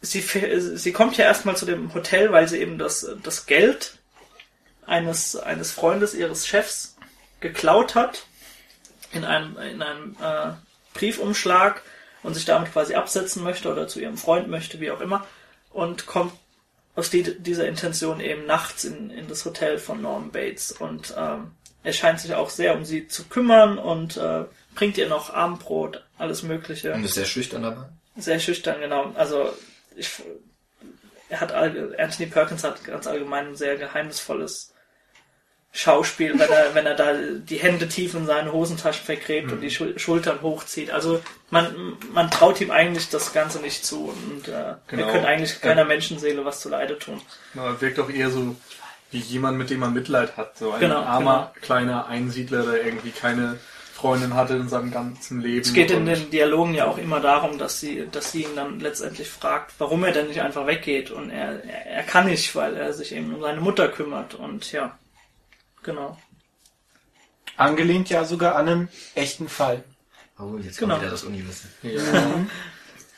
[0.00, 3.97] sie, sie kommt ja erstmal zu dem Hotel, weil sie eben das, das Geld
[4.88, 6.96] eines, eines Freundes ihres Chefs
[7.40, 8.26] geklaut hat
[9.12, 10.52] in einem, in einem äh,
[10.94, 11.82] Briefumschlag
[12.22, 15.26] und sich damit quasi absetzen möchte oder zu ihrem Freund möchte, wie auch immer,
[15.70, 16.32] und kommt
[16.96, 21.52] aus die, dieser Intention eben nachts in, in das Hotel von Norman Bates und ähm,
[21.84, 26.04] er scheint sich auch sehr um sie zu kümmern und äh, bringt ihr noch Abendbrot,
[26.18, 26.92] alles Mögliche.
[26.92, 27.84] Und ist sehr schüchtern dabei.
[28.16, 29.12] Sehr schüchtern, genau.
[29.14, 29.52] Also
[29.94, 30.10] ich,
[31.28, 34.74] er hat Anthony Perkins hat ganz allgemein ein sehr geheimnisvolles
[35.72, 39.70] Schauspiel, wenn er, wenn er da die Hände tief in seine Hosentaschen vergräbt und die
[39.70, 40.90] Schul Schultern hochzieht.
[40.90, 45.06] Also man, man traut ihm eigentlich das Ganze nicht zu und äh, Genau.
[45.06, 47.20] wir können eigentlich keiner Menschenseele was zu Leide tun.
[47.54, 48.56] Ja, er wirkt auch eher so
[49.10, 50.58] wie jemand, mit dem man Mitleid hat.
[50.58, 53.58] So ein Genau, armer, kleiner Einsiedler, der irgendwie keine
[53.94, 55.60] Freundin hatte in seinem ganzen Leben.
[55.62, 58.80] Es geht in den Dialogen ja auch immer darum, dass sie, dass sie ihn dann
[58.80, 61.10] letztendlich fragt, warum er denn nicht einfach weggeht.
[61.10, 64.34] Und er, er, er kann nicht, weil er sich eben um seine Mutter kümmert.
[64.34, 64.96] Und ja,
[65.82, 66.16] genau.
[67.56, 69.82] Angelehnt ja sogar an einen echten Fall.
[70.38, 70.94] Oh, jetzt Genau.
[70.94, 71.70] kommt wieder das Uniwissen.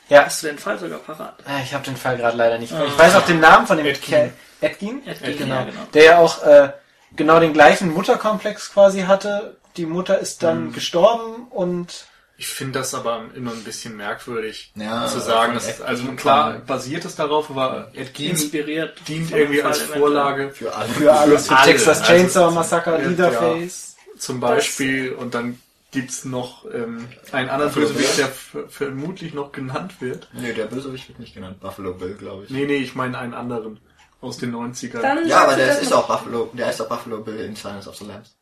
[0.09, 1.37] Ja, Hast du den Fall sogar parat?
[1.47, 2.73] äh, ich habe den Fall gerade leider nicht.
[2.73, 2.83] Ah.
[2.85, 4.09] Ich weiß auch den Namen von dem Edgin.
[4.09, 4.33] Kerl.
[4.59, 5.07] Edgin?
[5.07, 5.55] Edgin, Genau.
[5.55, 5.81] ja, genau.
[5.93, 6.73] Der ja auch äh,
[7.15, 9.57] genau den gleichen Mutterkomplex quasi hatte.
[9.77, 10.73] Die Mutter ist dann Mhm.
[10.73, 12.05] gestorben und
[12.41, 15.53] Ich finde das aber immer ein bisschen merkwürdig Ja, zu sagen.
[15.53, 18.99] Dass, Ed also klar basiert es darauf, aber Ed Gein Inspiriert.
[19.07, 19.77] dient irgendwie als.
[19.83, 20.89] Vorlage Für alle.
[20.89, 21.47] für alles.
[21.47, 21.71] Für alle.
[21.71, 23.95] Texas Also, Chainsaw Massacre, ja, Leatherface.
[24.17, 25.59] zum Beispiel und dann
[25.91, 28.25] gibt's noch ähm, einen anderen Buffalo Bösewicht, Bill?
[28.55, 30.27] der vermutlich noch genannt wird.
[30.33, 31.59] Nee, der Bösewicht wird nicht genannt.
[31.59, 32.49] Buffalo Bill, glaube ich.
[32.49, 33.79] Nee, nee, ich meine einen anderen
[34.19, 35.01] aus den 90ern.
[35.01, 37.87] Dann Ja, aber du der ist, auch Buffalo, der ist auch Buffalo Bill in Silence
[37.87, 38.35] of the Lambs.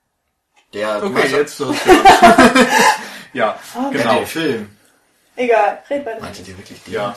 [0.74, 2.08] Der, du okay, jetzt du hast genannt.
[3.34, 3.98] ja, Okay.
[3.98, 4.16] Genau.
[4.18, 4.70] den Film.
[5.36, 6.20] Egal, red weiter.
[6.20, 6.94] Meintet ihr wirklich den?
[6.96, 7.16] Ja.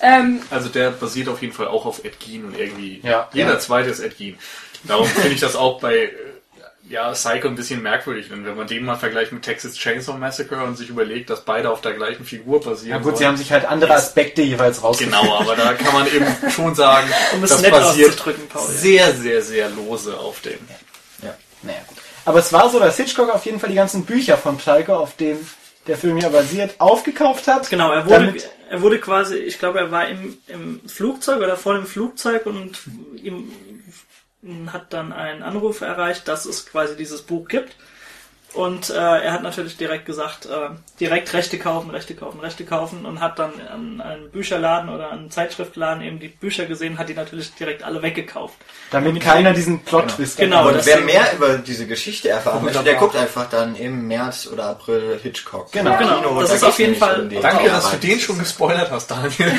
[0.00, 3.28] Ähm, Also der basiert auf jeden Fall auch auf Ed Gein und irgendwie Ja.
[3.32, 3.58] jeder Ja.
[3.58, 4.38] zweite ist Ed Gein.
[4.84, 6.10] Darum finde ich das auch bei äh,
[6.88, 10.62] ja, Psycho ein bisschen merkwürdig, denn wenn man den mal vergleicht mit Texas Chainsaw Massacre
[10.62, 12.90] und sich überlegt, dass beide auf der gleichen Figur basieren.
[12.90, 13.28] Ja gut, sie sollen.
[13.30, 15.18] haben sich halt andere Aspekte jeweils rausgefunden.
[15.22, 18.22] Genau, aber da kann man eben schon sagen, Um es das basiert
[18.68, 20.58] sehr, sehr, sehr lose auf dem.
[22.24, 22.30] Ja.
[22.30, 25.16] Aber es war so, dass Hitchcock auf jeden Fall die ganzen Bücher von Psycho, auf
[25.16, 25.46] denen
[25.86, 27.68] der Film hier basiert, aufgekauft hat.
[27.68, 28.34] Genau, er wurde,
[28.70, 32.78] er wurde quasi, ich glaube, er war im, im Flugzeug oder vor dem Flugzeug und
[33.16, 33.52] ihm
[34.72, 37.76] hat dann einen Anruf erreicht, dass es quasi dieses Buch gibt.
[38.54, 43.04] Und äh, er hat natürlich direkt gesagt, äh, direkt Rechte kaufen, Rechte kaufen, Rechte kaufen
[43.04, 47.08] und hat dann an einem Bücherladen oder an einem Zeitschriftladen eben die Bücher gesehen, hat
[47.08, 48.54] die natürlich direkt alle weggekauft.
[48.92, 50.74] Damit keiner diesen Plot-Twist Genau, hat.
[50.76, 54.66] Und wer mehr über diese Geschichte erfahren möchte, der guckt einfach dann im März oder
[54.66, 55.72] April Hitchcock.
[55.72, 55.98] Genau.
[55.98, 59.10] Genau, das da ist auf jeden Fall- um Danke, dass du den schon gespoilert hast,
[59.10, 59.52] Daniel.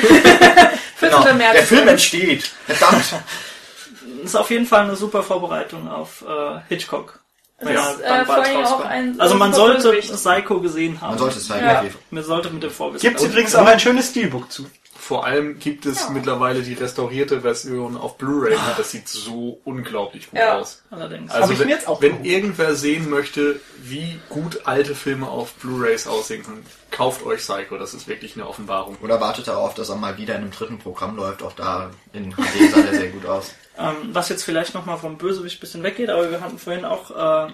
[0.98, 1.36] Genau, 14.
[1.36, 1.52] März.
[1.52, 2.44] der Film entsteht.
[2.66, 3.04] Verdammt.
[3.12, 7.20] Das ist auf jeden Fall eine super Vorbereitung auf äh, Hitchcock.
[7.58, 9.92] Das er ist, dann äh, vor allem auch ein also man sollte.
[9.92, 11.10] Psycho gesehen haben.
[11.10, 11.82] Man sollte es halt Ja.
[11.82, 11.90] ja.
[12.10, 13.08] Man sollte mit dem Vorwissen.
[13.08, 14.66] Gibt Und- übrigens auch ein schönes Steelbook zu.
[15.06, 18.56] Vor allem gibt es mittlerweile die restaurierte Version auf Blu-ray.
[18.76, 20.58] Das sieht so unglaublich gut Ja.
[20.58, 20.82] aus.
[20.90, 21.30] Allerdings.
[21.30, 26.08] Also wenn, mir jetzt auch wenn irgendwer sehen möchte, wie gut alte Filme auf Blu-rays
[26.08, 27.78] aussehen können, kauft euch Psycho.
[27.78, 28.96] Das ist wirklich eine Offenbarung.
[29.00, 31.44] Oder wartet darauf, dass er mal wieder in einem dritten Programm läuft.
[31.44, 33.54] Auch da in HD sah der sehr gut aus.
[33.78, 37.46] Ähm, was jetzt vielleicht nochmal vom Bösewicht ein bisschen weggeht, aber wir hatten vorhin auch
[37.46, 37.52] äh,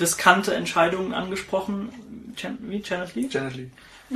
[0.00, 2.32] riskante Entscheidungen angesprochen.
[2.38, 2.80] Jan wie?
[2.82, 3.28] Janet Lee?
[3.30, 3.68] Janet Lee.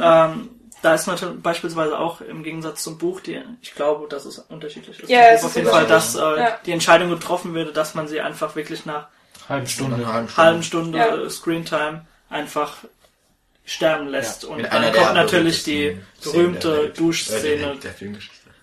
[0.03, 0.49] Ähm,
[0.83, 5.01] da ist natürlich beispielsweise auch im Gegensatz zum Buch, die, ich glaube, dass es unterschiedlich
[5.01, 5.09] ist.
[5.11, 6.59] Ja, es auf ist jeden Fall, dass äh, Ja.
[6.65, 9.09] die Entscheidung getroffen würde, dass man sie einfach wirklich nach
[9.49, 9.97] Halbe Stunde.
[9.97, 11.31] Eine halbe halben Stunde Ja.
[11.31, 12.77] Screentime einfach
[13.65, 14.45] sterben lässt.
[14.45, 17.77] Und In dann einer kommt natürlich die berühmte Duschszene,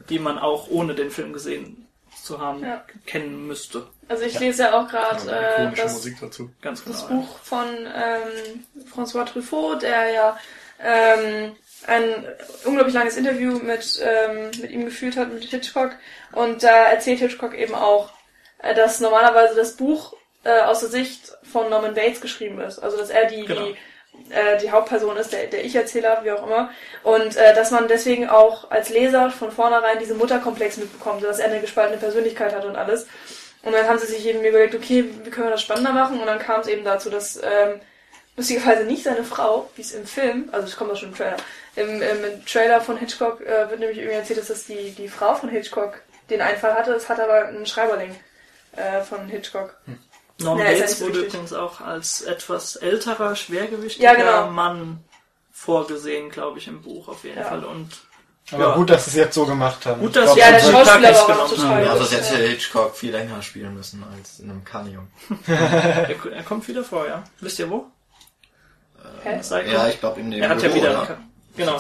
[0.10, 1.88] die man auch ohne den Film gesehen
[2.24, 2.84] zu haben Ja.
[3.06, 3.88] kennen müsste.
[4.08, 6.50] Also ich lese ja auch gerade Ja, äh, das, Musik dazu.
[6.62, 6.96] Ganz genau.
[6.96, 7.16] das ja.
[7.16, 10.38] Buch von ähm, François Truffaut, der ja
[10.80, 11.56] ähm,
[11.88, 12.26] ein
[12.64, 15.92] unglaublich langes Interview mit, ähm, mit ihm geführt hat, mit Hitchcock.
[16.32, 18.12] Und da erzählt Hitchcock eben auch,
[18.60, 22.80] äh, dass normalerweise das Buch äh, aus der Sicht von Norman Bates geschrieben ist.
[22.80, 23.66] Also dass er die, Genau.
[23.66, 26.70] die, äh, die Hauptperson ist, der, der Ich-Erzähler, wie auch immer.
[27.04, 31.50] Und äh, dass man deswegen auch als Leser von vornherein diesen Mutterkomplex mitbekommt, dass er
[31.50, 33.08] eine gespaltene Persönlichkeit hat und alles.
[33.64, 36.20] Und dann haben sie sich eben überlegt, okay, wie können wir das spannender machen?
[36.20, 37.82] Und dann kam es eben dazu, dass ähm,
[38.38, 41.38] lustigerweise nicht seine Frau, wie es im Film, also es kommt auch schon im Trailer,
[41.76, 45.36] im, im, Trailer von Hitchcock äh, wird nämlich irgendwie erzählt, dass das die, die Frau
[45.36, 46.94] von Hitchcock den Einfall hatte.
[46.94, 48.16] Es hat aber ein Schreiberling
[48.76, 49.76] äh, von Hitchcock.
[50.40, 54.50] Norman Ja, ist ja Bates so wurde übrigens auch als etwas älterer, schwergewichtiger Ja, genau.
[54.52, 55.00] Mann
[55.52, 57.46] vorgesehen, glaube ich, im Buch auf jeden Ja.
[57.46, 57.64] Fall.
[57.64, 57.90] Und
[58.52, 58.76] Aber Ja.
[58.76, 60.02] gut, dass sie es jetzt so gemacht haben.
[60.02, 61.50] Gut, dass- glaub, Ja, der Also, Schauspieler war auch genommen.
[61.56, 62.48] total Ja, sonst hätte.
[62.48, 64.64] Hitchcock viel länger spielen müssen als in einem
[65.48, 67.24] er, er kommt wieder vor, ja.
[67.40, 67.88] Wisst ihr wo?
[69.42, 69.72] Psycho?
[69.72, 71.04] Ja, ich glaube in dem er hat ja Büro, wieder...
[71.04, 71.18] oder?
[71.58, 71.80] Genau.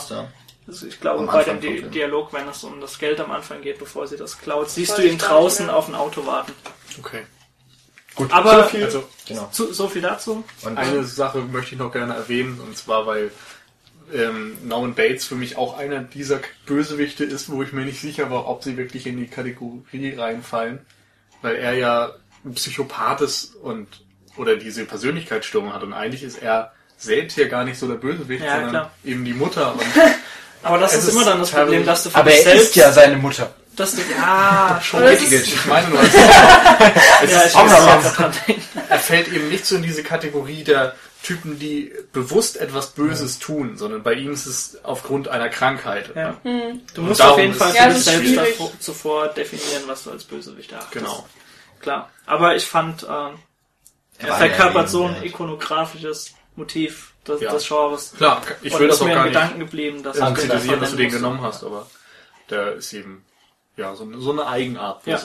[0.67, 1.81] Also ich glaube, bei dem Di.
[1.83, 5.03] Dialog, wenn es um das Geld am Anfang geht, bevor sie das klaut, siehst du
[5.03, 6.53] ihn draußen auf ein Auto warten.
[6.97, 7.23] Okay.
[8.15, 8.83] Gut, Aber- so viel.
[8.85, 9.49] Also Genau.
[9.51, 10.43] So, so viel dazu.
[10.63, 13.31] Und eine Sache möchte ich noch gerne erwähnen, und zwar weil
[14.13, 18.29] ähm, Norman Bates für mich auch einer dieser Bösewichte ist, wo ich mir nicht sicher
[18.29, 20.85] war, ob sie wirklich in die Kategorie reinfallen,
[21.41, 22.13] weil er ja
[22.45, 23.87] ein Psychopath ist und
[24.37, 28.43] oder diese Persönlichkeitsstörung hat und eigentlich ist er selbst hier gar nicht so der Bösewicht,
[28.43, 28.91] Ja, sondern klar.
[29.03, 29.81] eben die Mutter und
[30.63, 32.63] Aber das Es ist, ist immer dann das Problem, dass du für Aber er selbst,
[32.69, 33.53] ist ja seine Mutter.
[33.75, 35.41] dass du, ja, schon Aber das richtig.
[35.41, 38.13] ist- ich meine nur, es, Ja, ich Auch muss noch jetzt was.
[38.15, 38.61] dran denken.
[38.89, 43.77] er fällt eben nicht so in diese Kategorie der Typen, die bewusst etwas Böses tun,
[43.77, 46.11] sondern bei ihm ist es aufgrund einer Krankheit.
[46.15, 46.35] Ja.
[46.43, 49.83] Du Und musst auf jeden ist- Fall Ja, für dich ist selbst davor, zuvor definieren,
[49.87, 50.93] was du als Bösewicht erachtest.
[50.93, 51.25] Genau.
[51.79, 52.11] Klar.
[52.27, 53.39] Aber ich fand, ähm,
[54.19, 57.51] er verkörpert so ein ikonografisches Motiv des, Ja.
[57.51, 58.13] des Genres.
[58.17, 60.33] Klar, ich Und will das auch mir gar in nicht Gedanken geblieben, dass ich den
[60.33, 61.87] kritisieren, einfach dass du den genommen hast, aber
[62.49, 63.25] der ist eben
[63.77, 65.19] ja so eine, so eine Eigenart Ja.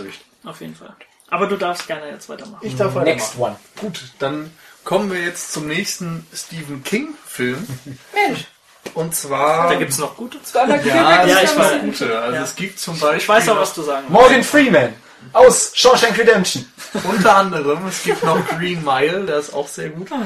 [0.45, 0.95] Auf jeden Fall.
[1.29, 2.67] Aber du darfst gerne jetzt weitermachen.
[2.67, 3.57] Ich darf Next one.
[3.79, 4.51] Gut, dann
[4.85, 7.65] kommen wir jetzt zum nächsten Stephen King Film
[8.15, 8.47] Mensch,
[8.95, 10.43] und zwar Da gibt's noch gute.
[10.43, 11.81] zweimal ja, ja, ich ja weiß.
[11.83, 12.19] gute.
[12.19, 12.43] Also Ja.
[12.43, 14.21] es gibt zum Beispiel Ich weiß auch, was du sagen willst.
[14.21, 14.95] Morgan Freeman
[15.35, 16.67] aus Shawshank Redemption.
[17.05, 20.11] unter anderem es gibt noch Green Mile, der ist auch sehr gut.
[20.11, 20.25] Ah, ja.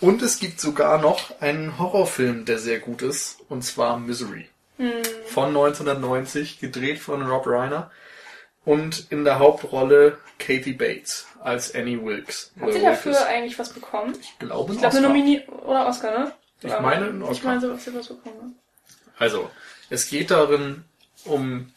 [0.00, 4.48] Und es gibt sogar noch einen Horrorfilm, der sehr gut ist, und zwar Misery.
[5.26, 7.90] Von 1990, gedreht von Rob Reiner.
[8.64, 12.52] Und in der Hauptrolle Katie Bates als Annie Wilkes.
[12.60, 13.26] Hat sie dafür Wilkes.
[13.26, 14.14] eigentlich was bekommen?
[14.20, 16.32] Ich glaube, Ich glaube, eine Nomini oder Oscar, ne?
[16.62, 17.46] Ich Aber meine, einen Ich Oscar.
[17.48, 19.20] meine, so, dass sie was bekommen hat.
[19.20, 19.50] Also,
[19.90, 20.84] es geht darin
[21.24, 21.72] um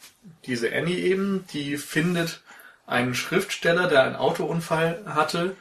[0.46, 2.42] diese Annie eben, die findet
[2.86, 5.56] einen Schriftsteller, der einen Autounfall hatte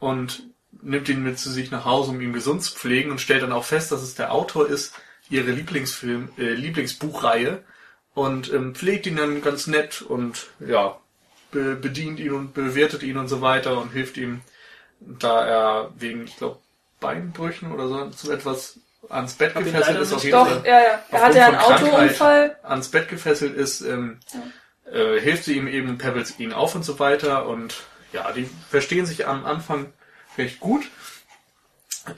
[0.00, 0.42] und
[0.80, 3.52] nimmt ihn mit zu sich nach Hause, um ihn gesund zu pflegen und stellt dann
[3.52, 4.94] auch fest, dass es der Autor ist,
[5.28, 7.62] ihre Lieblingsfilm, äh, Lieblingsbuchreihe
[8.14, 10.96] und ähm, pflegt ihn dann ganz nett und ja,
[11.50, 14.40] be bedient ihn und bewertet ihn und so weiter und hilft ihm,
[15.00, 16.58] da er wegen, ich glaube,
[17.00, 20.80] Beinbrüchen oder so zu etwas ans Bett Hab gefesselt ist auf jeden Doch, Fall ja,
[20.80, 21.02] ja.
[21.10, 22.56] Er hatte einen von Krankheit Autounfall.
[22.62, 24.18] ans Bett gefesselt ist, ähm,
[24.90, 29.06] äh, hilft sie ihm eben, peppelt ihn auf und so weiter und ja, die verstehen
[29.06, 29.92] sich am Anfang
[30.38, 30.84] recht gut.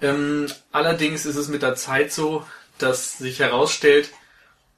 [0.00, 2.46] Ähm, allerdings ist es mit der Zeit so,
[2.78, 4.12] dass sich herausstellt,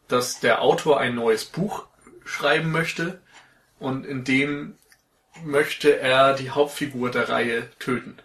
[0.09, 1.87] dass der Autor ein neues Buch
[2.25, 3.21] schreiben möchte
[3.79, 4.77] und in dem
[5.45, 8.17] möchte er die Hauptfigur der Reihe töten.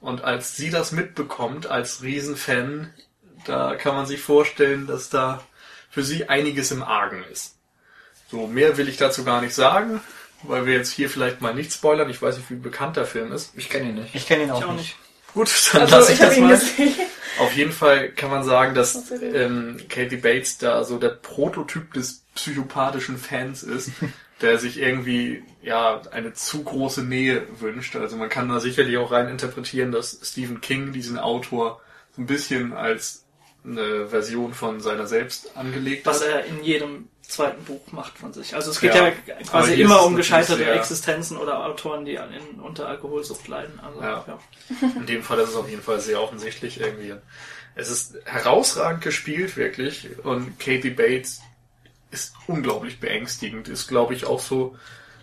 [0.00, 2.92] Und als sie das mitbekommt, als Riesenfan,
[3.46, 5.42] da kann man sich vorstellen, dass da
[5.90, 7.56] für sie einiges im Argen ist.
[8.30, 10.00] So, mehr will ich dazu gar nicht sagen,
[10.42, 12.08] weil wir jetzt hier vielleicht mal nicht spoilern.
[12.10, 13.52] Ich weiß nicht, wie bekannt der Film ist.
[13.56, 14.14] Ich kenne ihn nicht.
[14.14, 14.78] Ich kenne ihn auch, Ich auch nicht.
[14.82, 14.96] nicht.
[15.34, 16.50] Gut, dann Also, lasse ich, ich das mal.
[16.50, 16.94] gesehen.
[17.38, 22.24] Auf jeden Fall kann man sagen, dass ähm, Katie Bates da so der Prototyp des
[22.34, 23.90] psychopathischen Fans ist,
[24.42, 27.96] der sich irgendwie ja eine zu große Nähe wünscht.
[27.96, 31.80] Also man kann da sicherlich auch rein interpretieren, dass Stephen King diesen Autor
[32.14, 33.21] so ein bisschen als
[33.64, 36.28] eine Version von seiner selbst angelegt Was hat.
[36.28, 38.54] er in jedem zweiten Buch macht von sich.
[38.54, 39.08] Also es geht Ja.
[39.08, 43.80] ja, quasi immer um gescheiterte Existenzen oder Autoren, die in, unter Alkoholsucht leiden.
[43.80, 44.24] Also, Ja.
[44.26, 44.38] ja.
[44.96, 47.14] In dem Fall ist es auf jeden Fall sehr offensichtlich irgendwie.
[47.74, 50.08] Es ist herausragend gespielt, wirklich.
[50.24, 51.40] Und Katie Bates
[52.10, 53.68] ist unglaublich beängstigend.
[53.68, 54.76] Ist, glaube ich, auch so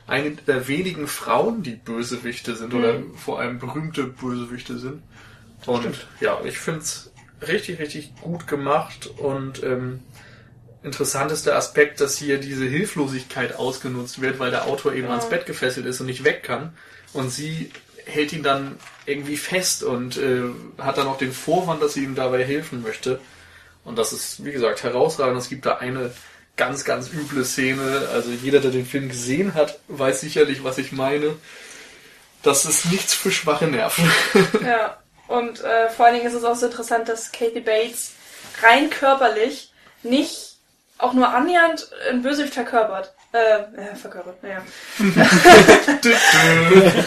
[0.08, 5.04] eine der wenigen Frauen, die Bösewichte sind oder vor allem berühmte Bösewichte sind.
[5.68, 7.12] Und ja, ich finde es
[7.48, 10.02] richtig, richtig gut gemacht und ähm,
[10.84, 15.12] interessant ist der Aspekt, dass hier diese Hilflosigkeit ausgenutzt wird, weil der Autor eben Ja.
[15.12, 16.74] ans Bett gefesselt ist und nicht weg kann.
[17.14, 17.72] Und sie
[18.06, 20.44] hält ihn dann irgendwie fest und äh,
[20.78, 23.20] hat dann auch den Vorwand, dass sie ihm dabei helfen möchte.
[23.84, 25.38] Und das ist, wie gesagt, herausragend.
[25.42, 26.12] Es gibt da eine
[26.56, 28.08] ganz, ganz üble Szene.
[28.14, 31.36] Also jeder, der den Film gesehen hat, weiß sicherlich, was ich meine.
[32.44, 34.10] Das ist nichts für schwache Nerven.
[34.64, 34.98] Ja,
[35.30, 38.14] und äh, vor allen Dingen ist es auch so interessant, dass Katie Bates
[38.62, 39.72] rein körperlich
[40.04, 40.58] nicht
[40.98, 43.14] auch nur annähernd ein Bösewicht verkörpert.
[43.32, 44.62] Äh, äh verkörpert, naja.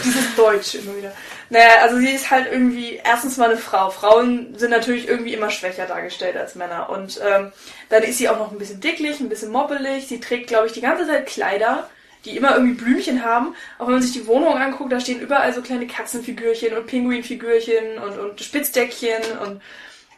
[0.03, 1.11] Dieses Deutsch immer wieder.
[1.49, 3.89] Naja, also sie ist halt irgendwie erstens mal eine Frau.
[3.91, 6.89] Frauen sind natürlich irgendwie immer schwächer dargestellt als Männer.
[6.89, 7.51] Und ähm,
[7.89, 10.07] dann ist sie auch noch ein bisschen dicklich, ein bisschen moppelig.
[10.07, 11.89] Sie trägt, glaube ich, die ganze Zeit Kleider,
[12.25, 13.55] die immer irgendwie Blümchen haben.
[13.77, 17.97] Auch wenn man sich die Wohnung anguckt, da stehen überall so kleine Katzenfigürchen und Pinguinfigürchen
[17.99, 19.61] und, und Spitzdeckchen und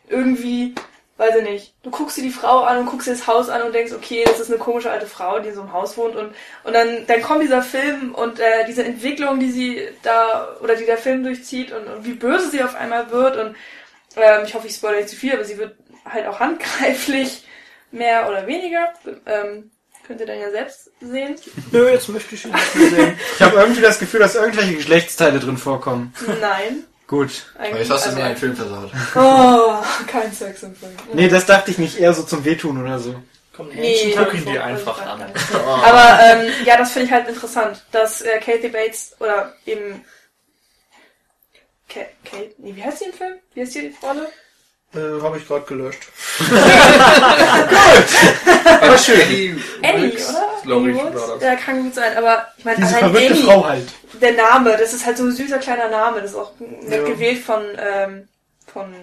[0.07, 0.75] irgendwie,
[1.17, 3.63] weiß ich nicht, du guckst dir die Frau an und guckst dir das Haus an
[3.63, 6.15] und denkst, okay, das ist eine komische alte Frau, die in so einem Haus wohnt
[6.15, 6.33] und,
[6.63, 10.85] und dann, dann kommt dieser Film und äh, diese Entwicklung, die sie da, oder die
[10.85, 13.55] der Film durchzieht und, und wie böse sie auf einmal wird und
[14.15, 15.75] ähm, ich hoffe, ich spoilere nicht zu viel, aber sie wird
[16.05, 17.45] halt auch handgreiflich,
[17.91, 18.93] mehr oder weniger.
[19.25, 19.71] Ähm,
[20.05, 21.35] könnt ihr dann ja selbst sehen.
[21.71, 23.19] Nö, jetzt möchte ich ihn nicht mehr sehen.
[23.35, 26.13] Ich habe irgendwie das Gefühl, dass irgendwelche Geschlechtsteile drin vorkommen.
[26.39, 26.85] Nein.
[27.07, 27.45] Gut.
[27.57, 28.91] Eigentlich Jetzt hast du also- mir einen Film versaut.
[29.15, 30.91] Oh, kein Sex im Film.
[31.13, 33.15] Nee, das dachte ich nicht eher so zum Wehtun oder so.
[33.55, 35.21] Kommt ein Nee, ihn dir einfach an.
[35.63, 40.03] Aber ähm, ja, das finde ich halt interessant, dass äh, Kathy Bates oder eben
[41.87, 43.35] Kate, Kate, nee, wie heißt sie im Film?
[43.53, 44.27] Wie heißt die Rolle?
[44.95, 45.99] Äh, Habe ich gerade gelöscht.
[48.81, 49.61] Aber schön.
[49.83, 50.13] Annie,
[50.65, 51.37] Annie, oder?
[51.41, 53.87] Ja, kann gut sein, aber ich meine, Diese allein verrückte Annie, Frau halt.
[54.21, 57.07] der Name, das ist halt so ein süßer kleiner Name, das ist auch nett Ja.
[57.07, 58.27] gewählt von, ähm,
[58.71, 58.93] von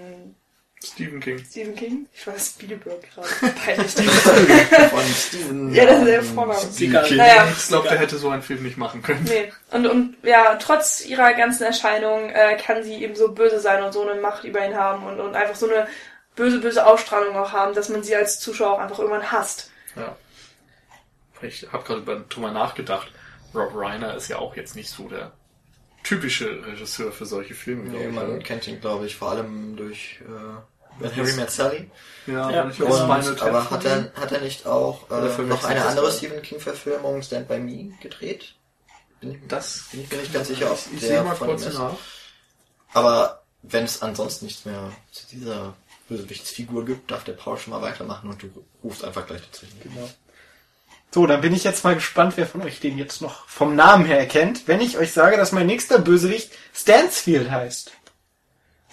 [0.84, 1.38] Stephen King.
[1.44, 2.06] Stephen King.
[2.12, 3.28] Ich war Spielberg gerade.
[3.64, 3.92] Peinlich.
[3.92, 5.72] Von Steven.
[5.74, 6.60] Ja, das ist der Vorname.
[6.78, 7.04] Egal.
[7.04, 7.16] King.
[7.18, 7.48] Naja.
[7.56, 9.24] Ich glaube, der hätte so einen Film nicht machen können.
[9.24, 9.52] Nee.
[9.70, 13.92] Und, und ja, trotz ihrer ganzen Erscheinung äh, kann sie eben so böse sein und
[13.92, 15.86] so eine Macht über ihn haben und, und einfach so eine
[16.36, 19.70] böse, böse Ausstrahlung auch haben, dass man sie als Zuschauer auch einfach irgendwann hasst.
[19.96, 20.16] Ja.
[21.42, 23.10] Ich habe gerade über- drüber nachgedacht.
[23.54, 25.32] Rob Reiner ist ja auch jetzt nicht so der
[26.04, 27.84] typische Regisseur für solche Filme.
[27.84, 30.60] Nee, glaub ich, man kennt ihn, glaube ich, vor allem durch äh,
[30.98, 31.90] When Harry Met Sally.
[32.26, 32.68] Ja, Ja.
[32.68, 36.12] ich Und, Tap aber hat er, hat er nicht auch äh, noch eine andere?
[36.12, 38.54] Stephen King-Verfilmung, Stand By Me, gedreht?
[39.20, 41.48] Bin ich, Das bin ich mir nicht ganz sicher, ob ich der sehe mal von
[41.48, 41.96] kurz ihm nach.
[42.92, 45.74] Aber wenn es ansonsten nichts mehr zu dieser
[46.08, 48.48] Bösewichtsfigur gibt, darf der Paul schon mal weitermachen und du
[48.82, 49.80] rufst einfach gleich dazwischen.
[49.82, 50.08] Genau.
[51.14, 54.06] So, dann bin ich jetzt mal gespannt, wer von euch den jetzt noch vom Namen
[54.06, 57.92] her erkennt, wenn ich euch sage, dass mein nächster Bösewicht Stansfield heißt.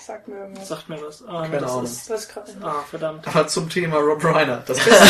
[0.10, 0.68] Sag mir irgendwas.
[0.68, 1.24] Sagt mir was.
[1.28, 1.84] Ah, Keine das Ahnung.
[1.84, 2.64] Ist, Das ist gerade nicht.
[2.66, 3.28] ah, verdammt.
[3.28, 4.64] Aber zum Thema Rob Reiner.
[4.66, 5.06] Das Beste,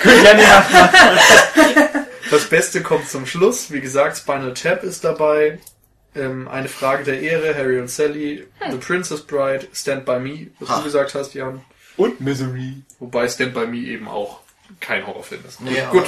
[0.00, 2.06] Könnt ihr nicht machen.
[2.30, 3.70] das Beste kommt zum Schluss.
[3.70, 5.58] Wie gesagt, Spinal Tap ist dabei.
[6.14, 10.70] Ähm, eine Frage der Ehre, Harry und Sally, The Princess Bride, Stand By Me, was
[10.70, 10.78] Ha.
[10.78, 11.60] du gesagt hast, Jan.
[11.98, 12.82] Und Misery.
[13.00, 14.40] Wobei Stand By Me eben auch
[14.80, 15.60] kein Horrorfilm ist.
[15.60, 16.06] Nee, Gut.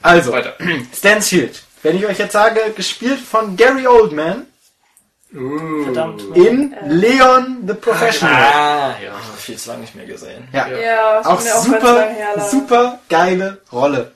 [0.00, 0.54] Also, weiter.
[0.96, 1.64] Stansfield.
[1.82, 4.46] Wenn ich euch jetzt sage, gespielt von Gary Oldman
[5.34, 5.84] Uh.
[5.84, 6.22] Verdammt.
[6.36, 8.34] in Leon the Professional.
[8.34, 9.14] Ah, ja.
[9.36, 10.46] Viel zu lange nicht mehr gesehen.
[10.52, 10.68] Ja.
[10.68, 11.20] Ja.
[11.22, 12.08] Auch auch super,
[12.50, 14.12] super geile Rolle.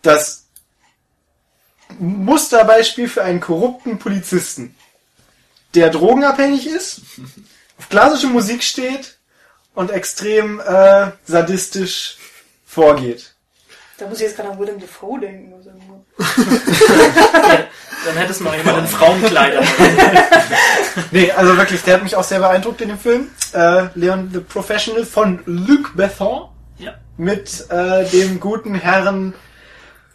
[0.00, 0.46] Das
[1.98, 4.74] Musterbeispiel für einen korrupten Polizisten,
[5.74, 7.02] der drogenabhängig ist,
[7.78, 9.18] auf klassische Musik steht
[9.74, 12.16] und extrem äh, sadistisch
[12.64, 13.34] vorgeht.
[13.98, 15.52] Da muss ich jetzt gerade an Willem Dafoe denken.
[18.04, 19.64] Dann hättest du mal jemand in Frauenkleidern.
[21.10, 23.28] Nee, also wirklich, der hat mich auch sehr beeindruckt in dem Film.
[23.54, 26.48] Äh, Leon the Professional von Luc Besson
[26.78, 26.92] ja.
[27.16, 29.32] mit äh, dem guten Herrn.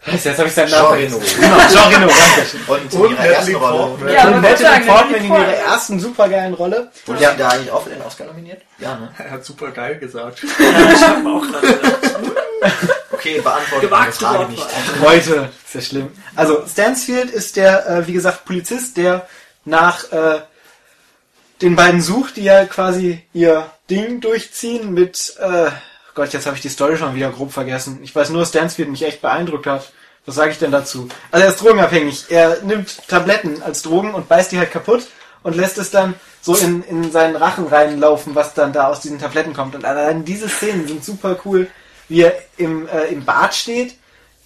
[0.06, 1.42] Jetzt habe ich seinen Namen Jean vergessen.
[1.42, 2.08] Genau, Jean Reno,
[2.68, 2.72] danke.
[2.72, 4.14] Und in ihrer ersten Rolle.
[4.14, 6.92] Ja, und aber Natalie Portman in ihrer ersten supergeilen Rolle.
[7.06, 7.32] Wurde Ja.
[7.32, 8.62] sie da eigentlich auch für den Oscar nominiert?
[8.78, 9.10] Ja, ne?
[9.18, 10.44] Er hat super geil gesagt.
[10.60, 11.78] ja, ich hab auch gerade.
[13.18, 14.68] Okay, beantwortet meine Frage nicht.
[15.02, 16.10] Leute, ist ja schlimm.
[16.36, 19.28] Also Stansfield ist der, äh, wie gesagt, Polizist, der
[19.66, 20.42] nach äh,
[21.62, 25.72] den beiden sucht, die ja quasi ihr Ding durchziehen mit, äh,
[26.14, 28.00] Gott, jetzt habe ich die Story schon wieder grob vergessen.
[28.04, 29.92] Ich weiß nur, dass Stansfield mich echt beeindruckt hat.
[30.28, 31.08] Was sage ich denn dazu?
[31.32, 32.26] Also er ist drogenabhängig.
[32.30, 35.08] Er nimmt Tabletten als Drogen und beißt die halt kaputt
[35.42, 39.20] und lässt es dann so in, in seinen Rachen reinlaufen, was dann da aus diesen
[39.20, 39.74] Tabletten kommt.
[39.74, 41.68] Und allein diese Szenen sind super cool,
[42.10, 43.96] wie er im, äh, im Bad steht,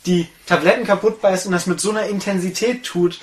[0.06, 3.20] die Tabletten kaputt beißt und das mit so einer Intensität tut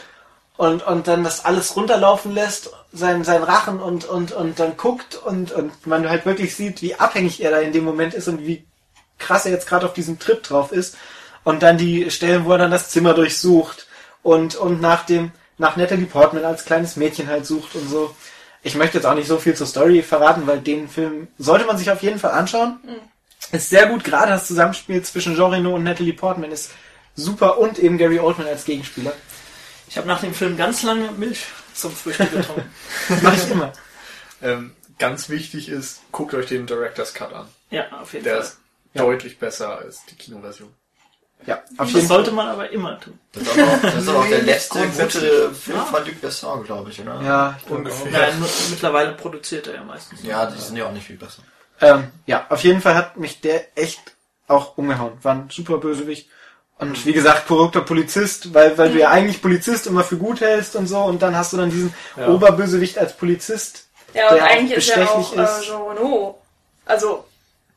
[0.57, 5.15] und, und dann das alles runterlaufen lässt, sein, sein Rachen und, und, und dann guckt
[5.15, 8.47] und, und man halt wirklich sieht, wie abhängig er da in dem Moment ist und
[8.47, 8.65] wie
[9.19, 10.97] krass er jetzt gerade auf diesem Trip drauf ist.
[11.45, 13.87] Und dann die Stellen, wo er dann das Zimmer durchsucht
[14.23, 18.15] und, und nach dem, nach Natalie Portman als kleines Mädchen halt sucht und so.
[18.63, 21.79] Ich möchte jetzt auch nicht so viel zur Story verraten, weil den Film sollte man
[21.79, 22.81] sich auf jeden Fall anschauen.
[23.53, 26.71] Ist sehr gut, gerade das Zusammenspiel zwischen Jean Reno und Natalie Portman ist
[27.17, 29.13] super und eben Gary Oldman als Gegenspieler.
[29.89, 32.71] Ich habe nach dem Film ganz lange Milch zum Frühstück getrunken.
[33.23, 33.73] Mache ich immer.
[34.43, 37.49] Ähm, ganz wichtig ist, guckt euch den Director's Cut an.
[37.71, 38.43] ja, auf jeden Der Fall.
[38.45, 38.59] ist
[38.95, 40.73] deutlich besser als die Kinoversion.
[41.47, 42.35] Ja, auf Das jeden sollte Fall.
[42.35, 43.19] man aber immer tun.
[43.33, 46.65] Das ist aber auch, das ist aber auch der letzte gute Film von Luc Besson,
[46.65, 47.23] glaube ich, oder?
[47.23, 48.11] Ja, ich Ungefähr.
[48.11, 50.23] Nein, mittlerweile produziert er ja meistens.
[50.25, 51.43] Ja, die sind ja auch nicht viel besser.
[51.81, 54.01] Ähm, ja, auf jeden Fall hat mich der echt
[54.47, 55.13] auch umgehauen.
[55.23, 56.29] War ein super Bösewicht.
[56.79, 60.77] Und wie gesagt, korrupter Polizist, weil, weil du ja eigentlich Polizist immer für gut hältst
[60.77, 62.29] und so, und dann hast du dann diesen Ja.
[62.29, 63.89] Oberbösewicht als Polizist.
[64.15, 65.65] Ja, und der eigentlich ist er auch äh, ist.
[65.65, 66.37] Jean Renault.
[66.87, 67.25] Also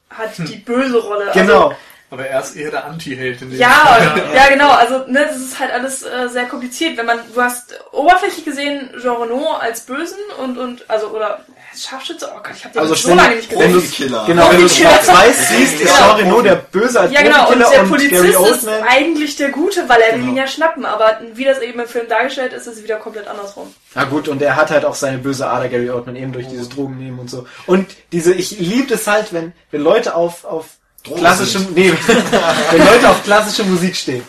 [0.10, 1.32] hat die böse Rolle.
[1.34, 1.74] Genau.
[2.12, 3.98] Aber er ist eher der Anti-Held in dem Ja,
[4.36, 4.70] ja, genau.
[4.72, 6.98] Also, ne, das ist halt alles äh, sehr kompliziert.
[6.98, 11.40] Wenn man, du hast oberflächlich gesehen Jean Renault als Bösen und, und, also, oder
[11.74, 13.74] äh, Scharfschütze, oh Gott, ich hab den Also so lange nicht wenn gesehen.
[13.74, 14.24] du Profikiller.
[14.28, 14.90] genau, wenn du Profikiller.
[14.90, 15.96] schwarz-weiß siehst, ist Genau.
[15.96, 18.84] Jean Reno der Böse als Ja, genau, und der und Polizist Gary ist Oldman.
[18.90, 20.32] eigentlich der Gute, weil er will Genau.
[20.32, 23.30] ihn ja schnappen, aber wie das eben im Film dargestellt ist, ist es wieder komplett
[23.30, 23.74] andersrum.
[23.96, 26.68] Na gut, und er hat halt auch seine böse Ader, Gary Oldman, eben durch dieses
[26.68, 27.48] Drogennehmen und so.
[27.68, 30.66] Und diese, ich liebe es halt, wenn, wenn Leute auf, auf
[31.04, 31.94] klassische, nee,
[32.72, 34.24] wenn Leute auf klassische Musik stehen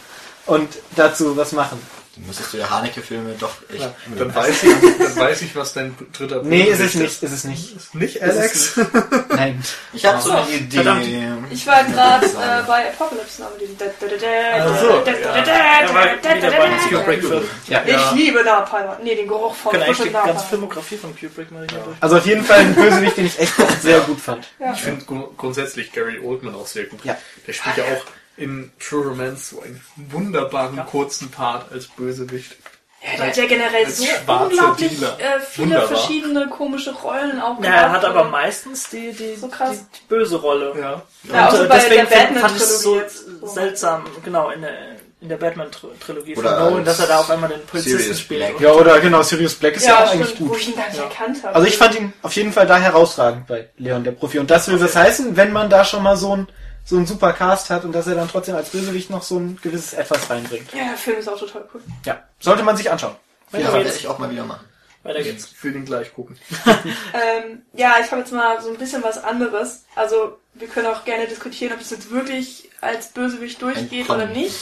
[0.46, 1.80] und dazu was machen.
[2.14, 3.80] Dann müsstest du ja Haneke-Filme doch echt...
[3.80, 7.22] Ja, dann, weiß ich, dann weiß ich, was dein dritter Nee, ist es Bösewicht nicht,
[7.22, 7.76] ist es nicht.
[7.76, 7.94] ist.
[7.94, 8.92] Nicht, Ist es Alex?
[9.30, 9.62] Nein.
[9.94, 10.76] Ich habe so eine Idee.
[10.76, 11.06] verdammt.
[11.50, 14.88] Ich war gerade äh, bei Apocalypse Now mit diesem da- da- da- da- Ach so,
[14.88, 15.42] da- da- ja.
[15.42, 17.44] da- da- war da- da- wieder da- beim da- Kubrick-Film.
[17.68, 17.82] Ja.
[17.86, 18.90] Ich liebe Napalm.
[19.02, 20.46] Nee, den Geruch von Kann eigentlich die ganze.
[20.48, 21.80] Filmografie von Kubrick mal durch.
[22.00, 24.48] Also auf jeden Fall ein Bösewicht, den ich echt sehr gut fand.
[24.58, 24.72] Ja.
[24.74, 27.02] Ich finde gru- grundsätzlich Gary Oldman auch sehr gut.
[27.04, 27.16] Ja.
[27.46, 28.04] Der spielt ja auch
[28.36, 32.56] in True Romance so einen wunderbaren kurzen Part als Bösewicht.
[33.04, 35.06] Ja, der hat ja generell so unglaublich äh,
[35.50, 35.88] viele Wunderbar.
[35.88, 37.92] verschiedene komische Rollen auch Ja, er gemacht.
[37.96, 39.70] hat aber meistens die, die, So krass.
[39.78, 40.72] die, die böse Rolle.
[40.78, 41.02] Ja.
[41.24, 43.00] Ja, auch Und, so äh, bei deswegen der find- fand ich es so.
[43.40, 43.46] So.
[43.48, 44.72] seltsam, genau, in der,
[45.20, 48.60] in der Batman-Trilogie von Oder Nolan, dass er da auf einmal den Polizisten Sirius spielt.
[48.60, 50.60] Ja, oder genau, Sirius Black ist ja, Ja, auch eigentlich stimmt, wo gut.
[50.62, 51.04] ich ihn gar nicht Ja.
[51.04, 51.54] erkannt habe.
[51.56, 54.38] Also ich fand ihn auf jeden Fall da herausragend bei Leon der Profi.
[54.38, 56.48] Und das will das heißen, wenn man da schon mal so ein
[56.84, 59.58] so einen super Cast hat und dass er dann trotzdem als Bösewicht noch so ein
[59.62, 60.72] gewisses Etwas reinbringt.
[60.74, 61.80] Ja, der Film ist auch total cool.
[62.04, 63.14] Ja, sollte man sich anschauen.
[63.52, 63.96] Ja, Weiter werde geht's.
[63.98, 64.66] ich auch mal wieder machen.
[65.04, 65.50] Weiter geht's.
[65.52, 66.38] Ich will ihn gleich gucken.
[67.14, 69.84] Ähm, ja, ich habe jetzt mal so ein bisschen was anderes.
[69.94, 74.56] Also wir können auch gerne diskutieren, ob es jetzt wirklich als Bösewicht durchgeht oder nicht.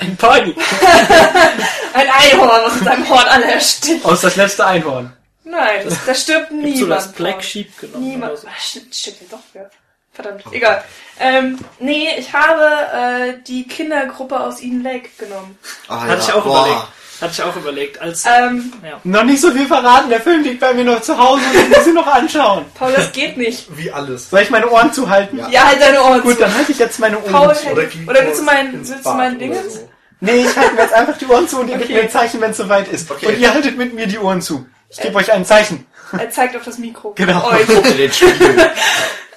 [0.00, 0.54] Ein Pony.
[1.94, 4.04] Ein Einhorn, was in seinem Horn alle erstickt.
[4.04, 5.12] Aus das letzte Einhorn.
[5.44, 6.90] Nein, das, da stirbt Hast du niemand.
[6.90, 7.44] das Black.
[7.44, 8.04] Sheep genommen?
[8.08, 8.32] Niemand.
[8.32, 8.48] oder so?
[8.50, 9.70] Ach, stimmt, stimmt ja doch, ja.
[10.14, 10.82] Verdammt, egal.
[11.20, 15.58] Ähm, nee, ich habe äh, die Kindergruppe aus Eden Lake genommen.
[15.88, 16.66] Ah, Hatte ja, ich auch boah.
[16.66, 16.86] überlegt.
[17.20, 18.00] Hatte ich auch überlegt.
[18.00, 19.00] Als, Ähm, ja.
[19.04, 21.76] Noch nicht so viel verraten, der Film liegt bei mir noch zu Hause und ich
[21.76, 22.64] muss ihn noch anschauen.
[22.74, 23.66] Paul, das geht nicht.
[23.76, 24.30] Wie alles.
[24.30, 25.38] Soll ich meine Ohren zuhalten?
[25.38, 25.48] Ja.
[25.48, 26.40] Ja, halt deine Ohren Gut, zu.
[26.40, 27.66] dann halte ich jetzt meine Ohren Paul, zu.
[27.68, 29.74] Oder, oder willst du kurz mein, Dingens?
[29.74, 29.88] so.
[30.20, 31.94] Nee, ich halte mir jetzt einfach die Ohren zu und ihr gebt Okay.
[31.94, 33.10] mir ein Zeichen, wenn es soweit ist.
[33.10, 33.26] Okay.
[33.26, 34.66] Und ihr haltet mit mir die Ohren zu.
[34.90, 35.86] Ich gebe euch ein Zeichen.
[36.18, 37.12] Er zeigt auf das Mikro.
[37.16, 37.48] Genau.
[37.48, 37.66] Euch.
[37.66, 38.70] Guck dir den Spiegel.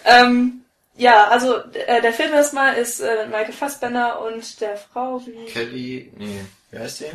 [0.09, 0.61] Ähm,
[0.97, 6.11] ja, also äh, der Film erstmal ist äh, Michael Fassbender und der Frau, wie Kelly,
[6.17, 6.41] nee,
[6.71, 7.05] wie heißt die?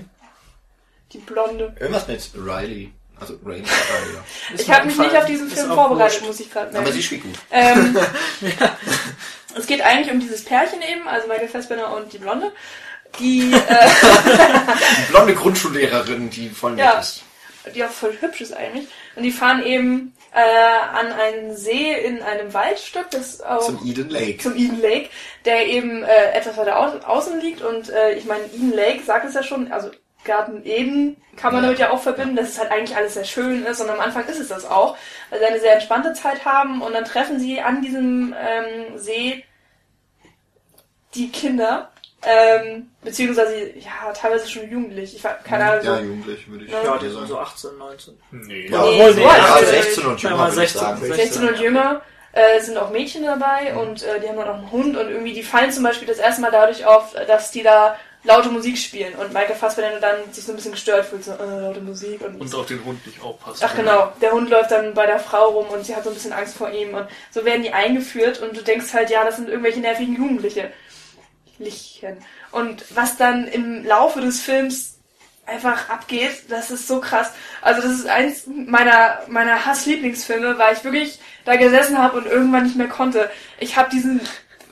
[1.13, 1.75] die Blonde.
[1.79, 2.91] Irgendwas mit Riley.
[3.21, 3.63] Also Riley.
[4.15, 4.57] Ja.
[4.59, 6.27] Ich habe mich nicht auf diesen Film vorbereitet, wurscht.
[6.27, 6.93] muss ich gerade Aber merken.
[6.95, 7.35] sie spielt gut.
[7.51, 7.97] Ähm,
[9.57, 12.53] es geht eigentlich um dieses Pärchen eben, also Michael Fassbender und die Blonde,
[13.21, 13.89] die, äh,
[15.07, 16.99] Die blonde Grundschullehrerin, die voll nett Ja.
[16.99, 17.23] ist.
[17.75, 18.89] die auch voll hübsch ist eigentlich.
[19.17, 24.09] Und die fahren eben äh, an einen See in einem Waldstück, das auch Zum Eden
[24.11, 24.39] Lake.
[24.39, 25.11] zum Eden Lake,
[25.45, 27.63] der eben äh, etwas weiter au außen liegt.
[27.63, 29.91] Und äh, ich meine, Eden Lake sagt es ja schon, also
[30.25, 31.69] Garten Eden kann man Ja.
[31.69, 33.81] damit ja auch verbinden, dass es halt eigentlich alles sehr schön ist.
[33.81, 34.97] Und am Anfang ist es das auch,
[35.31, 36.81] weil sie eine sehr entspannte Zeit haben.
[36.81, 39.45] Und dann treffen sie an diesem ähm, See
[41.15, 41.92] die Kinder.
[42.25, 45.17] Ähm, beziehungsweise, ja, teilweise schon jugendlich.
[45.17, 47.27] Ich war, keine Ahnung, Ja, so jugendlich, würde ich Ja, Ja, die sind sagen.
[47.27, 48.15] so 18, 19.
[48.31, 48.69] Nee.
[48.71, 49.73] Ja, Nee, wohl, so nee, ja, sind sie.
[49.83, 51.01] 16 und Ja, jünger, ich 16, sagen.
[51.01, 51.17] 16.
[51.17, 52.03] 16 und jünger
[52.33, 55.33] äh, sind auch Mädchen dabei und äh, die haben dann auch einen Hund und irgendwie
[55.33, 59.15] die fallen zum Beispiel das erste Mal dadurch auf, dass die da laute Musik spielen
[59.17, 62.41] und Michael Fassbender dann sich so ein bisschen gestört fühlt, so äh, laute Musik und,
[62.41, 63.65] Und auf den Hund nicht aufpassen.
[63.69, 66.15] ach genau, der Hund läuft dann bei der Frau rum und sie hat so ein
[66.15, 69.37] bisschen Angst vor ihm und so werden die eingeführt und du denkst halt, ja, das
[69.37, 70.71] sind irgendwelche nervigen Jugendliche.
[71.59, 72.17] Lichtchen.
[72.51, 74.99] Und was dann im Laufe des Films
[75.47, 77.33] einfach abgeht, das ist so krass.
[77.61, 82.65] Also das ist eins meiner meiner Hass-Lieblingsfilme, weil ich wirklich da gesessen habe und irgendwann
[82.65, 83.31] nicht mehr konnte.
[83.59, 84.21] Ich habe diesen,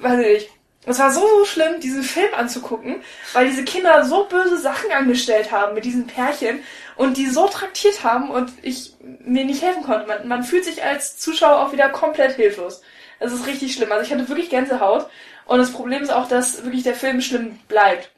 [0.01, 0.51] weiß ich nicht,
[0.87, 3.03] es war so, so schlimm, diesen Film anzugucken,
[3.35, 6.61] weil diese Kinder so böse Sachen angestellt haben mit diesen Pärchen
[6.97, 10.07] und die so traktiert haben und ich mir nicht helfen konnte.
[10.07, 12.81] Man, man fühlt sich als Zuschauer auch wieder komplett hilflos.
[13.19, 13.93] Es ist richtig schlimm.
[13.93, 15.11] Also ich hatte wirklich Gänsehaut
[15.47, 18.11] und das Problem ist auch, dass wirklich der Film schlimm bleibt.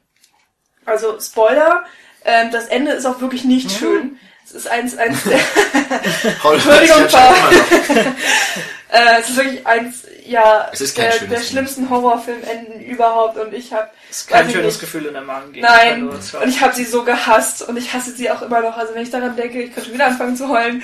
[0.85, 1.85] Also Spoiler,
[2.25, 4.17] ähm, das Ende ist auch wirklich nicht schön.
[4.45, 5.39] Es ist eins, eins der,
[6.41, 7.35] Paul, Entschuldigung, Paul.
[8.89, 13.89] äh, es ist wirklich eins, ja, Es der, der schlimmsten Horrorfilmenden überhaupt und ich habe
[14.09, 14.81] ist kein schönes nicht.
[14.81, 15.59] Gefühl in der Magen.
[15.59, 18.77] Nein, das und ich habe sie so gehasst und ich hasse sie auch immer noch.
[18.77, 20.83] Also wenn ich daran denke, ich könnte wieder anfangen zu heulen.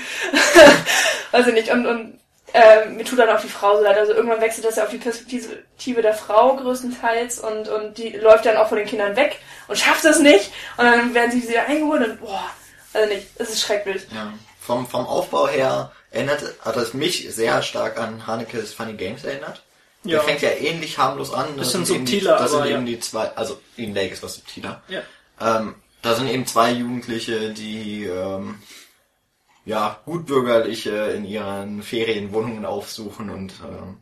[1.31, 1.69] Weiß ich nicht.
[1.69, 2.18] Und, und
[2.53, 3.97] ähm, mir tut dann auch die Frau so leid.
[3.97, 8.45] Also irgendwann wechselt das ja auf die Perspektive der Frau größtenteils und, und die läuft
[8.45, 9.37] dann auch von den Kindern weg
[9.67, 10.51] und schafft es nicht.
[10.77, 12.43] Und dann werden sie wieder eingeholt und boah,
[12.93, 14.03] also nicht, es ist schrecklich.
[14.13, 14.33] Ja.
[14.59, 19.63] Vom, vom Aufbau her erinnert, hat es mich sehr stark an Hanekes Funny Games erinnert.
[20.03, 20.19] Der Ja.
[20.21, 21.47] fängt ja ähnlich harmlos an.
[21.57, 22.93] Das Bisschen sind eben die- subtiler, Das sind eben ja.
[22.93, 24.81] die zwei, also Eden Lake ist was subtiler.
[24.87, 25.01] Ja.
[25.41, 28.61] Ähm, da sind eben zwei Jugendliche, die ähm,
[29.70, 33.97] ja gutbürgerliche in ihren Ferienwohnungen aufsuchen und ähm,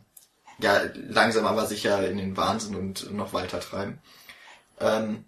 [0.60, 4.00] ja langsam aber sicher in den Wahnsinn und noch weiter treiben.
[4.80, 5.26] Ähm,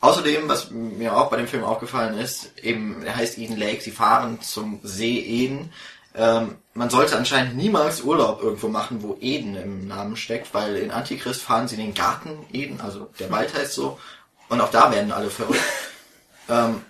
[0.00, 3.82] außerdem, was mir auch bei dem Film aufgefallen ist, eben er heißt Eden Lake.
[3.82, 5.70] Sie fahren zum See Eden.
[6.14, 10.90] Ähm, man sollte anscheinend niemals Urlaub irgendwo machen, wo Eden im Namen steckt, weil in
[10.90, 13.98] Antichrist fahren sie in den Garten Eden, also der Wald heißt so,
[14.48, 15.60] und auch da werden alle verrückt.
[16.48, 16.82] ähm,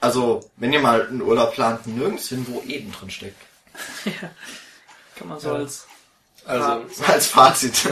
[0.00, 3.40] also, wenn ihr mal einen Urlaub plant, nirgends hin, wo Eden drin steckt.
[5.16, 5.86] Kann man so als
[6.46, 7.88] Also Als Fazit.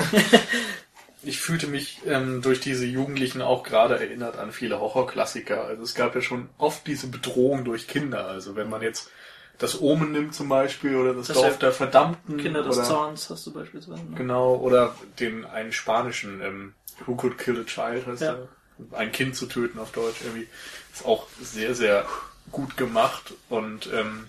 [1.22, 5.64] ich fühlte mich ähm, durch diese Jugendlichen auch gerade erinnert an viele Horrorklassiker.
[5.64, 8.26] Also es gab ja schon oft diese Bedrohung durch Kinder.
[8.26, 9.10] Also wenn man jetzt
[9.58, 12.86] das Omen nimmt zum Beispiel oder das, Das Dorf ja der Verdammten Kinder des oder,
[12.86, 14.02] Zorns hast du beispielsweise.
[14.04, 14.16] Ne?
[14.16, 18.34] Genau, oder den einen spanischen ähm, Who Could Kill a Child heißt Ja.
[18.34, 18.48] der.
[18.92, 20.48] Ein Kind zu töten auf Deutsch irgendwie.
[20.92, 22.06] Ist auch sehr, sehr
[22.50, 24.28] gut gemacht und ähm,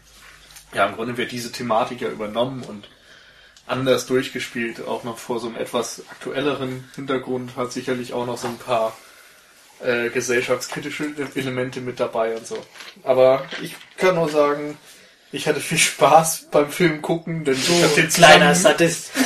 [0.74, 2.90] ja, im Grunde wird diese Thematik ja übernommen und
[3.66, 8.48] anders durchgespielt, auch noch vor so einem etwas aktuelleren Hintergrund, hat sicherlich auch noch so
[8.48, 8.98] ein paar
[9.80, 12.58] äh, gesellschaftskritische Elemente mit dabei und so.
[13.04, 14.78] Aber ich kann nur sagen,
[15.32, 19.12] ich hatte viel Spaß beim Film gucken, denn ich hatte den Kleiner Sadist.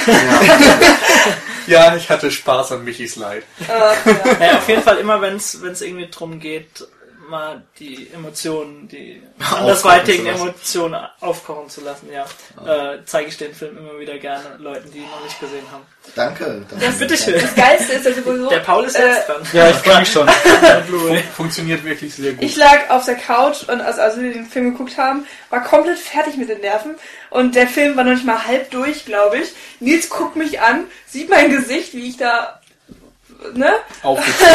[1.66, 3.43] Ja, ich hatte Spaß an Michis Leid.
[3.68, 6.86] Ja, auf jeden Fall immer, wenn es irgendwie drum geht,
[7.34, 10.27] mal die Emotionen, die andersweitigen.
[10.27, 12.25] Emotionen aufkochen zu lassen, ja.
[12.63, 15.84] Äh, zeige ich den Film immer wieder gerne Leuten, die ihn noch nicht gesehen haben.
[16.15, 16.63] Danke.
[16.69, 16.97] danke.
[16.99, 17.41] Bitteschön.
[17.41, 18.49] Das Geilste ist ja sowieso.
[18.49, 19.41] Der Paul ist äh, jetzt dran.
[19.51, 20.29] Ja, ich freue mich schon.
[21.36, 22.43] Funktioniert wirklich sehr gut.
[22.43, 25.97] Ich lag auf der Couch und als, als wir den Film geguckt haben, war komplett
[25.97, 26.95] fertig mit den Nerven.
[27.31, 29.53] Und der Film war noch nicht mal halb durch, glaube ich.
[29.79, 32.61] Nils guckt mich an, sieht mein Gesicht, wie ich da,
[33.53, 33.73] ne?
[34.01, 34.53] Aufgequollen.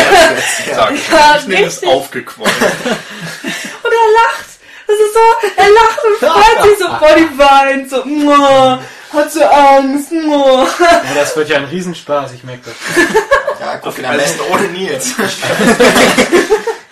[1.10, 2.54] Ja, ich nenne es aufgequollen.
[2.62, 4.46] Und er lacht.
[4.86, 5.20] Das ist so,
[5.56, 8.80] er lacht und freut sich so, boah, die weint, so, muah,
[9.12, 10.10] hat so Angst.
[10.12, 13.60] Ja, das wird ja ein Riesenspaß, ich merke das.
[13.60, 15.14] Ja, guck ihn am besten ohne Nils.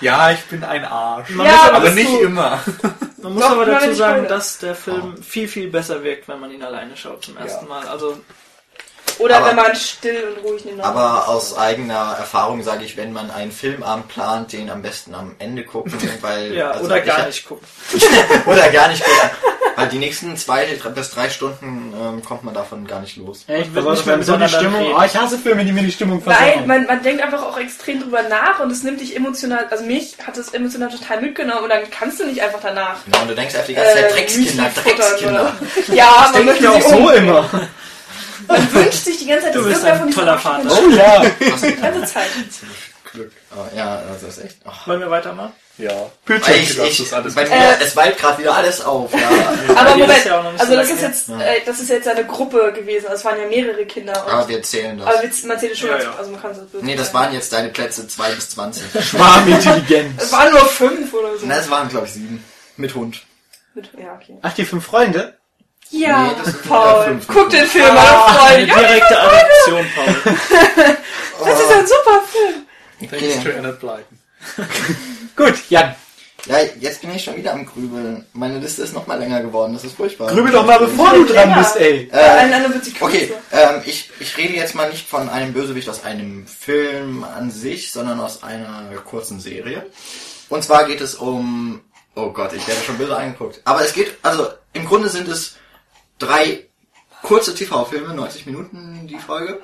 [0.01, 1.31] Ja, ich bin ein Arsch.
[1.31, 2.61] Man Ja, muss aber Aber nicht immer.
[3.23, 6.51] Man muss Doch, aber dazu sagen, dass der Film viel, viel besser wirkt, wenn man
[6.51, 7.87] ihn alleine schaut zum ersten Mal.
[7.89, 8.19] Also,
[9.19, 13.13] Oder Aber- wenn man still und ruhig nebeneinander Aber aus eigener Erfahrung sage ich, wenn
[13.13, 17.05] man einen Filmabend plant, den am besten am Ende gucken, weil ja, also oder ich
[17.05, 17.67] gar hab- nicht gucken.
[18.47, 19.31] oder gar nicht gucken,
[19.77, 23.45] weil die nächsten zwei bis drei Stunden ähm, kommt man davon gar nicht los.
[23.47, 24.95] Echt, will besonders nicht mehr wenn so die miteinander Stimmung.
[24.99, 26.67] Oh, ich hasse Filme, die mir die Stimmung Nein, versauen.
[26.67, 30.17] man, man denkt einfach auch extrem drüber nach und es nimmt dich emotional, also mich
[30.27, 33.35] hat es emotional total mitgenommen und dann kannst du nicht einfach danach Genau, und du
[33.35, 35.53] denkst einfach die ganze Zeit, äh, Dreckskinder, Dreckskinder.
[35.93, 37.51] Ja, das denke ich ja auch so immer.
[38.49, 40.69] Man wünscht sich die ganze Zeit, Du dass bist irgendwer ein von toller Vater.
[40.71, 41.25] Oh ja.
[41.41, 42.27] Die ganze Zeit.
[43.13, 43.33] Glück.
[43.57, 44.57] Oh, ja, das ist echt.
[44.65, 44.71] Oh.
[44.87, 45.53] Wollen wir weitermachen?
[45.79, 45.91] Ja.
[46.25, 47.51] Bitte, Ich, ich, das alles bei gut.
[47.53, 49.13] mir, Äh, es weilt gerade wieder alles auf.
[49.13, 49.29] Ja.
[49.77, 52.09] Aber Moment, ja auch noch nicht also so das ist jetzt, äh, das ist jetzt
[52.09, 54.25] eine Gruppe gewesen, also es waren ja mehrere Kinder.
[54.25, 55.07] Und, Aber wir zählen das.
[55.07, 56.15] aber wir- man zählt es schon Ja, als, ja.
[56.19, 58.83] also man kann es böse Nee, das waren jetzt deine Plätze 2 bis 20.
[59.11, 60.23] Schwarmintelligenz.
[60.23, 61.47] Es waren nur fünf oder so.
[61.47, 62.43] Na, es waren, glaube ich, sieben.
[62.79, 63.23] Mit Hund.
[63.75, 64.39] Mit, ja, okay.
[64.43, 65.36] Ach, die fünf Freunde?
[65.91, 68.67] Ja, Nee, Paul, guck den Film, meine Eine Freunde.
[68.67, 70.35] Ja, direkte Adaption, Paul.
[71.45, 72.67] das ist ein super Film.
[73.11, 73.59] Thanks to Okay.
[73.59, 74.19] Annette Blyton.
[75.37, 75.95] Gut, Jan.
[76.47, 78.25] Ja, jetzt bin ich schon wieder am Grübeln.
[78.33, 79.75] Meine Liste ist noch mal länger geworden.
[79.75, 80.29] Das ist furchtbar.
[80.33, 81.59] Grübel doch mal, bevor du dran Länger.
[81.59, 82.09] bist, ey.
[82.13, 82.53] Äh,
[83.01, 87.51] Okay, ähm, ich, ich rede jetzt mal nicht von einem Bösewicht aus einem Film an
[87.51, 89.87] sich, sondern aus einer kurzen Serie.
[90.49, 91.81] Und zwar geht es um...
[92.15, 93.61] Oh Gott, ich werde schon böse angeguckt.
[93.65, 94.17] Aber es geht...
[94.23, 95.57] Also, im Grunde sind es
[96.19, 96.67] drei
[97.23, 99.61] kurze TV-Filme, 90 Minuten die Folge.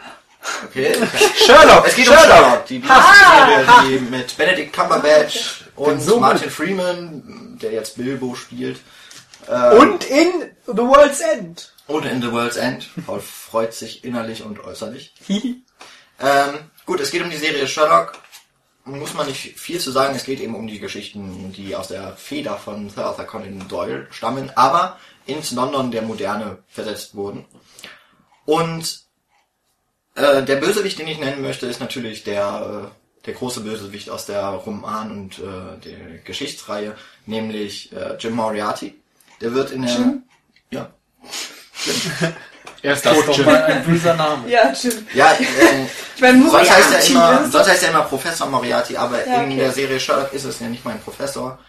[0.64, 0.94] Okay.
[1.36, 1.86] Sherlock.
[1.86, 7.72] Es geht um Sherlock, die Serie, die mit Benedict Cumberbatch und so Martin Freeman, der
[7.72, 8.80] jetzt Bilbo spielt.
[9.46, 11.72] Und in The World's End.
[11.86, 12.88] Und in The World's End.
[13.06, 15.14] Paul freut sich innerlich und äußerlich.
[16.20, 18.14] Ähm, gut, es geht um die Serie Sherlock.
[18.84, 20.14] Muss man nicht viel zu sagen.
[20.16, 24.08] Es geht eben um die Geschichten, die aus der Feder von Sir Arthur Conan Doyle
[24.10, 27.44] stammen, aber ins London der Moderne versetzt wurden.
[28.44, 29.00] Und
[30.14, 34.26] äh, der Bösewicht, den ich nennen möchte, ist natürlich der, äh, der große Bösewicht aus
[34.26, 36.96] der Roman- und äh, der Geschichtsreihe,
[37.26, 39.00] nämlich äh, Jim Moriarty.
[39.40, 40.14] Der wird in der...
[40.70, 40.90] Ja.
[42.84, 43.46] Er ist Das tot, ist doch Jim.
[43.46, 44.48] mal ein böser Name.
[44.50, 45.06] Ja, Jim.
[45.14, 45.84] Ja, äh,
[46.16, 48.96] Ich meine, Sonst heißt, er Moriarty, immer, das ist sonst heißt er immer Professor Moriarty,
[48.96, 49.56] aber Ja, in okay.
[49.56, 51.60] der Serie Sherlock ist es ja nicht mein Professor.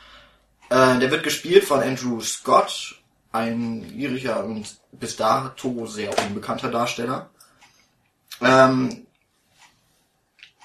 [0.72, 2.96] Äh, der wird gespielt von Andrew Scott,
[3.34, 7.30] ein irischer und bis dato sehr unbekannter Darsteller.
[8.42, 9.06] Ähm,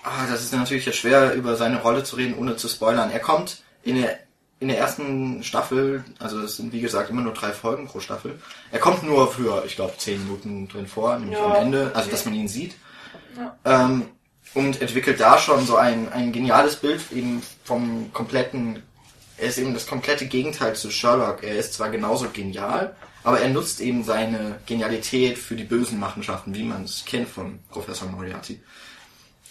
[0.03, 3.11] ah, das ist natürlich jetzt schwer, über seine Rolle zu reden, ohne zu spoilern.
[3.11, 4.19] Er kommt in der,
[4.61, 8.39] in der ersten Staffel, also es sind wie gesagt immer nur drei Folgen pro Staffel.
[8.71, 12.11] Er kommt nur für, ich glaube, zehn Minuten drin vor, nämlich Ja, am Ende, also
[12.11, 12.77] dass man ihn sieht.
[13.64, 14.09] Ähm,
[14.55, 18.83] und entwickelt da schon so ein, ein geniales Bild eben vom kompletten,
[19.39, 21.43] er ist eben das komplette Gegenteil zu Sherlock.
[21.43, 26.55] Er ist zwar genauso genial, aber er nutzt eben seine Genialität für die bösen Machenschaften,
[26.55, 28.61] wie man es kennt von Professor Moriarty.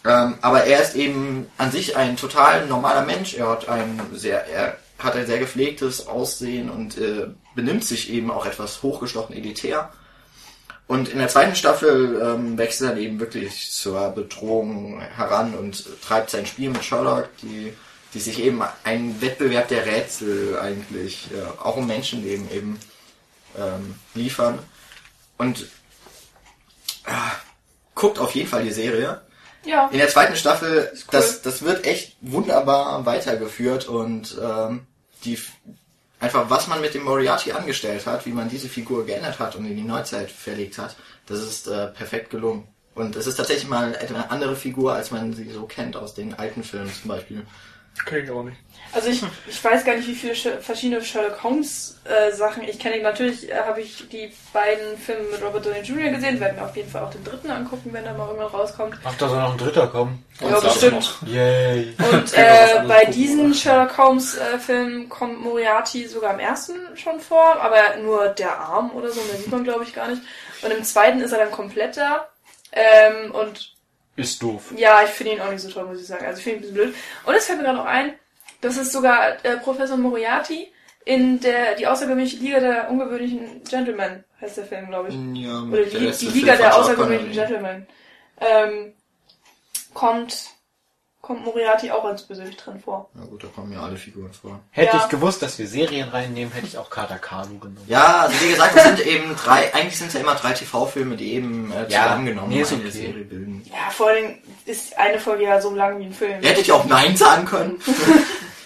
[0.05, 3.33] Ähm, aber er ist eben an sich ein total normaler Mensch.
[3.33, 8.31] Er hat ein sehr, er hat ein sehr gepflegtes Aussehen und äh, benimmt sich eben
[8.31, 9.91] auch etwas hochgestochen elitär.
[10.87, 16.29] Und in der zweiten Staffel ähm, wächst er eben wirklich zur Bedrohung heran und treibt
[16.29, 17.73] sein Spiel mit Sherlock, die,
[18.13, 22.79] die sich eben einen Wettbewerb der Rätsel eigentlich, äh, auch um Menschenleben eben
[23.57, 24.59] ähm, liefern.
[25.37, 25.67] Und
[27.05, 27.11] äh,
[27.95, 29.21] guckt auf jeden Fall die Serie.
[29.65, 29.87] Ja.
[29.89, 30.99] In der zweiten Staffel, cool.
[31.11, 34.87] das, das wird echt wunderbar weitergeführt und ähm,
[35.25, 35.37] die
[36.19, 39.65] einfach was man mit dem Moriarty angestellt hat, wie man diese Figur geändert hat und
[39.65, 40.95] in die Neuzeit verlegt hat,
[41.25, 42.67] das ist äh, perfekt gelungen.
[42.95, 46.33] Und es ist tatsächlich mal eine andere Figur, als man sie so kennt aus den
[46.33, 47.45] alten Filmen zum Beispiel.
[48.05, 48.57] Kenn ich auch nicht.
[48.93, 52.79] Also ich, ich weiß gar nicht, wie viele Sch- verschiedene Sherlock Holmes äh, Sachen ich
[52.79, 53.01] kenne.
[53.03, 56.09] Natürlich äh, habe ich die beiden Filme mit Robert Downey Jr.
[56.11, 56.39] gesehen.
[56.39, 58.95] Werden wir auf jeden Fall auch den dritten angucken, wenn er mal irgendwann rauskommt.
[59.03, 60.23] Ach, da soll noch ein dritter kommen.
[60.39, 61.15] Ja, das bestimmt.
[61.25, 61.93] Yay.
[61.97, 63.53] Und äh, bei gucken, diesen oder?
[63.55, 68.91] Sherlock Holmes äh, Filmen kommt Moriarty sogar im ersten schon vor, aber nur der Arm
[68.91, 70.21] oder so, mehr sieht man glaube ich gar nicht.
[70.61, 72.29] Und im zweiten ist er dann komplett da.
[72.71, 73.73] Ähm, und
[74.17, 74.73] Ist doof.
[74.75, 76.25] ja, ich finde ihn auch nicht so toll, muss ich sagen.
[76.25, 76.95] Also ich finde ihn ein bisschen blöd.
[77.25, 78.13] Und es fällt mir gerade noch ein,
[78.59, 80.67] dass es sogar äh, Professor Moriarty
[81.05, 85.15] in der die außergewöhnliche Liga der ungewöhnlichen Gentlemen heißt der Film, glaube ich.
[85.41, 87.87] Ja, Oder die, die Liga der außergewöhnlichen Gentlemen.
[88.39, 88.93] Ähm,
[89.93, 90.51] kommt,
[91.27, 93.09] kommt Moriarty auch als Bösewicht drin vor.
[93.13, 94.59] Na gut, da kommen ja alle Figuren vor.
[94.71, 95.03] Hätte Ja.
[95.03, 97.83] ich gewusst, dass wir Serien reinnehmen, hätte ich auch Kader Kalu genommen.
[97.87, 101.17] Ja, also wie gesagt, es sind eben drei, eigentlich sind es ja immer drei TV-Filme,
[101.17, 102.91] die eben äh, Ja, zusammengenommen nee, ist eine okay.
[102.91, 103.63] Serie bilden.
[103.65, 106.41] Ja, vor allem ist eine Folge ja so lang wie ein Film.
[106.41, 107.79] Hätte ich auch Nein sagen können.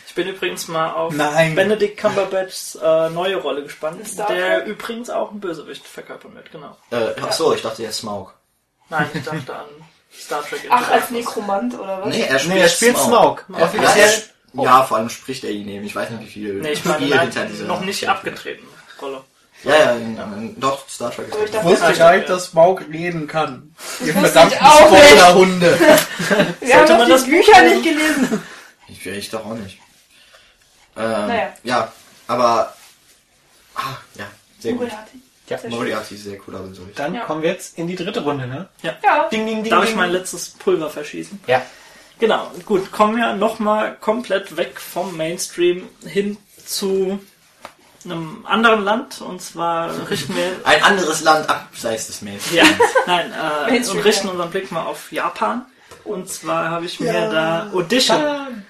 [0.07, 1.55] Ich bin übrigens mal auf Nein.
[1.55, 4.67] Benedict Cumberbatchs äh, neue Rolle gespannt, Star der Trek?
[4.67, 6.75] übrigens auch einen Bösewicht verkörpern wird, genau.
[6.89, 8.33] Äh, ach so, ich dachte, er ist Smaug.
[8.89, 9.67] Nein, ich dachte an
[10.17, 10.61] Star Trek.
[10.69, 11.09] Ach, als.
[11.09, 12.15] Nee, Nekromant oder was?
[12.15, 13.45] er spielt, Nee, er spielt Smaug.
[13.49, 14.23] Ja, Offiziell.
[14.53, 15.85] ja, ja, vor allem spricht er ihn eben.
[15.85, 18.67] Ich weiß nicht, wie viel Nee, ich meine, hinter dieser noch nicht abgetreten
[19.01, 19.23] Rolle.
[19.63, 22.33] Ja, ja, in, in, doch, Star Trek ist ich Wusste gar nicht, ja.
[22.35, 23.75] dass Smaug reden kann.
[24.03, 24.57] Ihr verdammten.
[24.57, 25.79] Spoilerhunde.
[26.59, 27.81] Wir haben man die das Bücher lesen?
[27.81, 28.43] nicht gelesen.
[28.87, 29.77] Ich, ich doch auch nicht.
[30.97, 31.53] Ähm, Naja.
[31.63, 31.91] Ja,
[32.27, 32.75] aber...
[33.75, 34.25] Ah, ja,
[34.59, 34.81] sehr gut.
[34.81, 35.20] Moriarty.
[35.51, 35.69] Ja.
[35.69, 37.25] Moriarty ist sehr cool, aber so Dann Ja.
[37.25, 38.69] kommen wir jetzt in die dritte Runde, ne?
[38.81, 38.93] Ja.
[39.31, 39.71] Ding, ding, ding.
[39.71, 39.91] Darf ding.
[39.91, 41.39] ich mein letztes Pulver verschießen?
[41.47, 41.61] Ja.
[42.19, 47.19] Genau, gut, kommen wir nochmal komplett weg vom Mainstream hin zu
[48.05, 52.69] einem anderen Land und zwar richten wir Ein anderes Land abseits des Mainstreams.
[52.69, 54.31] Ja, nein, äh, Mainstream, und richten ja.
[54.33, 55.65] unseren Blick mal auf Japan.
[56.03, 58.63] Und zwar habe ich mir da Audition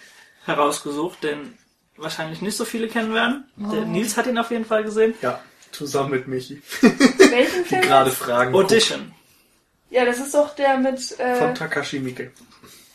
[0.46, 1.58] herausgesucht, den
[1.98, 3.46] wahrscheinlich nicht so viele kennen werden.
[3.56, 5.14] Der Nils hat ihn auf jeden Fall gesehen.
[5.22, 5.40] Ja,
[5.72, 6.62] zusammen mit Michi.
[6.82, 7.82] Welchen Die Film?
[7.82, 9.14] gerade Fragen Audition,
[9.90, 10.98] Ja, das ist doch der mit.
[11.10, 11.20] guckt.
[11.20, 12.32] Äh, von Takashi Miike.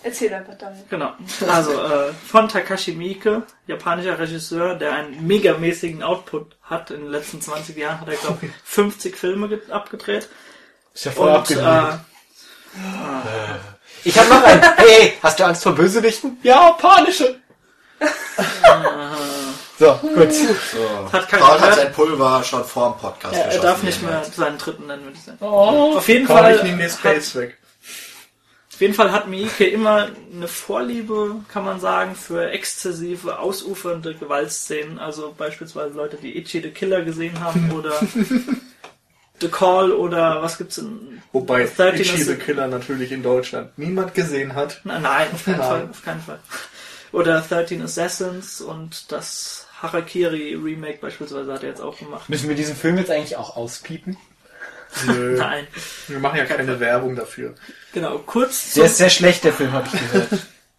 [0.03, 0.89] erzähl einfach damit.
[0.89, 1.12] genau.
[1.49, 6.91] Also äh, von Takashi Miike, japanischer Regisseur, der einen megamäßigen Output hat.
[6.91, 10.29] In den letzten 20 Jahren hat er, glaube ich, 50 Filme ge- abgedreht.
[10.95, 11.66] Ist ja voll Und abgelehnt.
[11.66, 11.99] äh,
[14.05, 14.62] Ich hab noch einen.
[14.77, 16.39] Hey, hast du Angst vor Bösewichten?
[16.43, 17.41] Japanische.
[19.79, 20.33] so, gut.
[20.33, 21.12] So.
[21.12, 24.24] Hat keiner Paul hat sein Pulver schon vor dem Podcast er, er darf nicht mehr
[24.24, 25.39] seinen dritten nennen, würde ich sagen.
[25.41, 25.97] Oh.
[25.97, 27.59] Auf jeden Fall ich nehme den hat, Space weg.
[28.77, 34.98] Auf jeden Fall hat Miike immer eine Vorliebe, kann man sagen, für exzessive, ausufernde Gewaltszenen.
[34.98, 37.98] Also beispielsweise Leute, die Ichi the Killer gesehen haben oder
[39.40, 41.23] The Call oder was gibt's in...
[41.32, 44.81] Wobei 13 Ichi the Killer natürlich in Deutschland niemand gesehen hat.
[44.85, 45.69] Na, nein, auf keinen Nein.
[45.69, 46.39] Fall, auf keinen Fall.
[47.12, 52.28] Oder 13 Assassins und das Harakiri Remake beispielsweise hat er jetzt auch gemacht.
[52.28, 54.16] Müssen wir diesen Film jetzt eigentlich auch auspiepen?
[55.07, 55.66] Nö, Nein,
[56.09, 57.55] wir machen ja keine Werbung dafür.
[57.93, 58.19] genau.
[58.19, 60.28] Kurz Der ist sehr schlecht, der Film, habe ich gehört.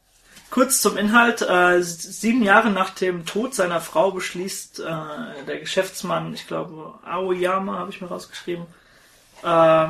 [0.50, 1.42] kurz zum Inhalt.
[1.42, 7.78] Äh, sieben Jahre nach dem Tod seiner Frau beschließt äh, der Geschäftsmann, ich glaube Aoyama
[7.78, 8.66] habe ich mir rausgeschrieben,
[9.44, 9.88] äh,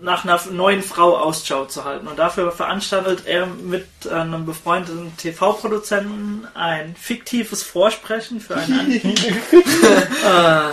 [0.00, 2.06] nach einer neuen Frau Ausschau zu halten.
[2.06, 9.02] Und dafür veranstaltet er mit einem befreundeten TV-Produzenten ein fiktives Vorsprechen für einen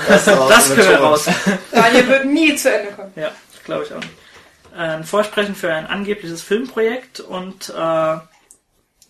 [0.07, 1.27] Das, war Das auch können wir raus.
[1.71, 3.13] Daniel wird nie zu Ende kommen.
[3.15, 3.31] Ja,
[3.63, 4.13] glaube ich auch nicht.
[4.77, 8.17] Ein Vorsprechen für ein angebliches Filmprojekt und, äh,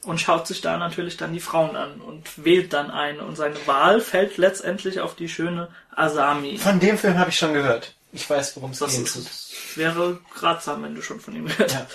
[0.05, 3.23] und schaut sich da natürlich dann die Frauen an und wählt dann eine.
[3.23, 6.57] Und seine Wahl fällt letztendlich auf die schöne Asami.
[6.59, 7.94] Von dem Film habe ich schon gehört.
[8.15, 9.01] Ich weiß, worum es Das geht.
[9.05, 11.85] ist, wäre ratsam, wenn du schon von ihm gehört Ja.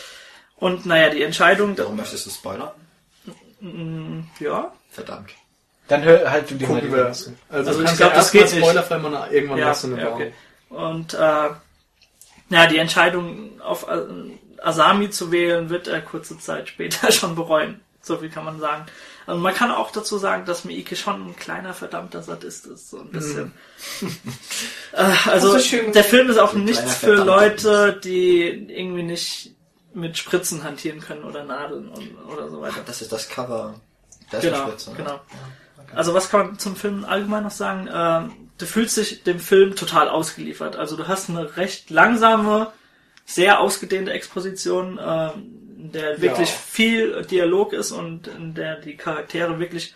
[0.57, 2.71] Und naja, die Entscheidung, Warum möchtest du spoilern?
[4.39, 5.31] ja, Verdammt.
[5.89, 6.93] Dann hör halt du dir mal die.
[6.95, 8.59] Also, Also ich kannst glaub, ja das geht nicht.
[8.59, 10.33] spoilerfrei mal irgendwann Ja, hast du eine ja, okay.
[10.69, 11.51] Und äh,
[12.51, 14.03] ja, die Entscheidung auf äh,
[14.63, 17.81] Asami zu wählen, wird er kurze Zeit später schon bereuen.
[18.03, 18.87] So viel kann man sagen.
[19.31, 22.99] Also man kann auch dazu sagen, dass Miike schon ein kleiner verdammter Sadist ist, so
[22.99, 23.53] ein bisschen.
[24.93, 25.57] äh, also
[25.93, 29.55] der Film ist auch Ein nicht kleiner für Leute, die irgendwie nicht
[29.95, 32.81] mit Spritzen hantieren können oder Nadeln und, oder so weiter.
[32.85, 33.77] Das ist das Cover.
[34.33, 34.97] Das Genau, ist Spitze, ne?
[34.97, 35.21] genau.
[35.95, 37.89] Also was kann man zum Film allgemein noch sagen?
[37.93, 40.75] Ähm, du fühlst dich dem Film total ausgeliefert.
[40.75, 42.73] Also du hast eine recht langsame,
[43.27, 46.55] sehr ausgedehnte Exposition, ähm, in der wirklich Ja.
[46.71, 49.95] viel Dialog ist und in der die Charaktere wirklich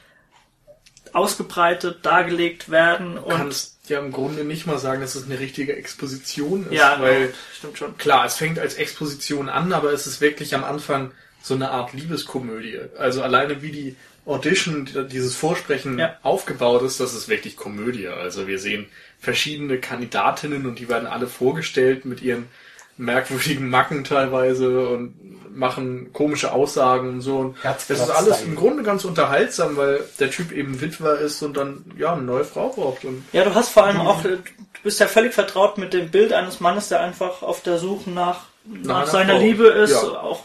[1.13, 5.77] ausgebreitet dargelegt werden und kannst ja im Grunde nicht mal sagen, dass es eine richtige
[5.77, 7.97] Exposition ist, ja, weil stimmt schon.
[7.99, 11.13] klar, es fängt als Exposition an, aber es ist wirklich am Anfang
[11.43, 12.81] so eine Art Liebeskomödie.
[12.99, 13.97] Also alleine wie die
[14.27, 16.19] Audition, dieses Vorsprechen Ja.
[16.23, 18.09] aufgebaut ist, das ist wirklich Komödie.
[18.09, 18.87] Also wir sehen
[19.21, 22.49] verschiedene Kandidatinnen und die werden alle vorgestellt mit ihren
[22.97, 25.15] merkwürdigen Macken teilweise und
[25.57, 27.37] machen komische Aussagen und so.
[27.39, 31.57] Und das ist alles im Grunde ganz unterhaltsam, weil der Typ eben Witwer ist und
[31.57, 33.05] dann ja eine neue Frau braucht.
[33.05, 34.39] Und Ja, du hast vor allem auch, du
[34.83, 38.41] bist ja völlig vertraut mit dem Bild eines Mannes, der einfach auf der Suche nach,
[38.65, 39.41] nach einer seiner Frau.
[39.43, 39.99] Liebe ist, Ja.
[40.21, 40.45] auch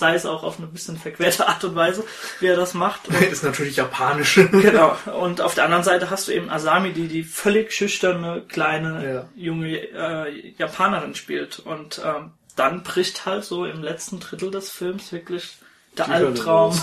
[0.00, 2.02] sei es auch auf eine bisschen verquerte Art und Weise,
[2.40, 3.06] wie er das macht.
[3.08, 4.48] Und, ist natürlich japanische.
[4.48, 4.96] genau.
[5.20, 9.28] Und auf der anderen Seite hast du eben Asami, die die völlig schüchterne, kleine, Ja.
[9.36, 11.60] junge äh, Japanerin spielt.
[11.60, 15.58] Und ähm, dann bricht halt so im letzten Drittel des Films wirklich
[15.96, 16.76] der Die Albtraum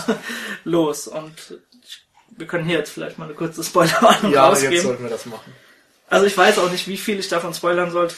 [0.63, 1.07] los.
[1.19, 1.33] Und
[1.83, 2.03] ich,
[2.37, 4.73] wir können hier jetzt vielleicht mal eine kurze Spoilerwarnung Ja, rausgeben.
[4.73, 5.53] jetzt sollten wir das machen.
[6.09, 8.15] Also ich weiß auch nicht, wie viel ich davon spoilern sollte.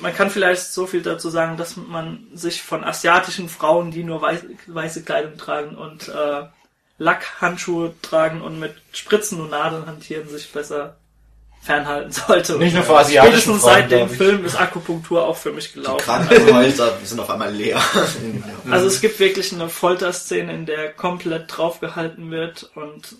[0.00, 4.22] Man kann vielleicht so viel dazu sagen, dass man sich von asiatischen Frauen, die nur
[4.22, 6.44] weiß, weiße Kleidung tragen und äh,
[6.98, 10.96] Lackhandschuhe tragen und mit Spritzen und Nadeln hantieren, sich besser
[11.62, 12.58] fernhalten sollte.
[12.58, 14.08] Nicht nur vor äh, asiatischen Spätestens Frauen, seit dem.
[14.08, 16.04] Film ist Akupunktur auch für mich Die gelaufen.
[16.04, 17.80] Krankenhäuser sind auf einmal leer.
[18.70, 23.16] Also es gibt wirklich eine Folterszene, in der komplett draufgehalten wird und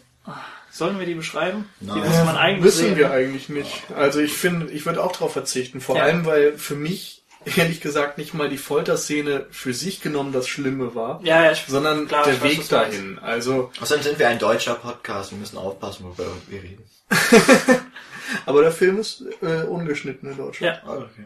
[0.71, 1.69] sollen wir die beschreiben?
[1.81, 1.99] Die Nein.
[1.99, 2.97] muss man eigentlich Müssen sehen.
[2.97, 3.83] wir eigentlich nicht.
[3.97, 5.81] Also ich finde, ich würde auch darauf verzichten.
[5.81, 6.05] Vor Ja.
[6.05, 7.23] allem, weil für mich,
[7.57, 11.65] ehrlich gesagt, nicht mal die Folterszene für sich genommen das Schlimme war, Ja, ja, ich,
[11.67, 12.73] sondern klar, der ich weiß, Weg meinst.
[12.73, 13.19] dahin.
[13.19, 15.33] Also, Außerdem sind wir ein deutscher Podcast.
[15.33, 16.85] Wir müssen aufpassen, worüber wir reden.
[18.47, 20.81] aber der Film ist äh, ungeschnitten in Deutschland.
[20.85, 20.89] Ja.
[20.91, 21.25] Ah, okay.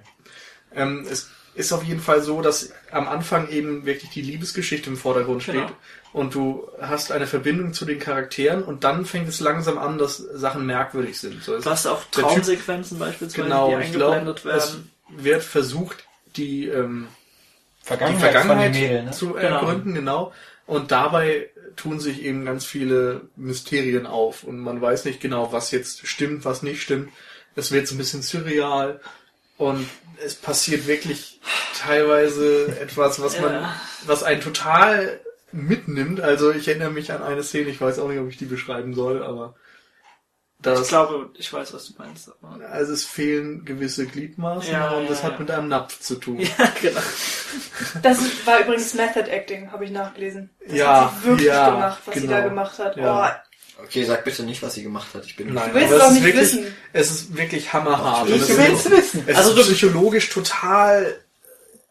[0.75, 4.97] Ähm, es ist auf jeden Fall so, dass am Anfang eben wirklich die Liebesgeschichte im
[4.97, 5.55] Vordergrund steht.
[5.55, 5.71] Genau.
[6.13, 10.17] Und du hast eine Verbindung zu den Charakteren und dann fängt es langsam an, dass
[10.19, 11.43] Sachen merkwürdig sind.
[11.43, 14.73] So, es- Du hast auch der Typ- Traumsequenzen beispielsweise, Genau, die ich glaube, eingeblendet es
[14.75, 14.91] werden.
[15.11, 16.05] wird versucht,
[16.37, 17.09] die, ähm,
[17.83, 19.11] die Vergangenheit, Vergangenheit von den Mädel, ne?
[19.13, 19.39] zu Genau.
[19.39, 20.33] ergründen, genau.
[20.67, 25.71] Und dabei tun sich eben ganz viele Mysterien auf und man weiß nicht genau, was
[25.71, 27.11] jetzt stimmt, was nicht stimmt.
[27.55, 29.01] Es wird so ein bisschen surreal
[29.59, 29.87] und
[30.25, 31.41] es passiert wirklich
[31.79, 33.81] teilweise etwas, was man, Ja.
[34.07, 35.21] was einen total
[35.53, 36.21] mitnimmt.
[36.21, 38.95] Also ich erinnere mich an eine Szene, ich weiß auch nicht, ob ich die beschreiben
[38.95, 39.55] soll, aber
[40.59, 42.31] Ich das, glaube, ich weiß, was du meinst.
[42.43, 45.39] Aber also es fehlen gewisse Gliedmaßen Ja, und ja, das hat ja.
[45.39, 46.39] mit einem Napf zu tun.
[46.41, 47.01] ja, genau.
[48.03, 50.51] Das war übrigens Method Acting, habe ich nachgelesen.
[50.67, 52.33] Das Ja, hat sie wirklich ja, gemacht, was sie genau.
[52.33, 52.97] da gemacht hat.
[52.97, 53.43] Ja.
[53.83, 55.25] Okay, sag bitte nicht, was sie gemacht hat.
[55.27, 56.77] Ich bin Nein, willst aber doch es ist nicht wirklich, wissen.
[56.93, 58.29] es ist wirklich hammerhart.
[58.29, 59.25] Ich Und es wissen.
[59.27, 61.21] Es Also ist du- psychologisch total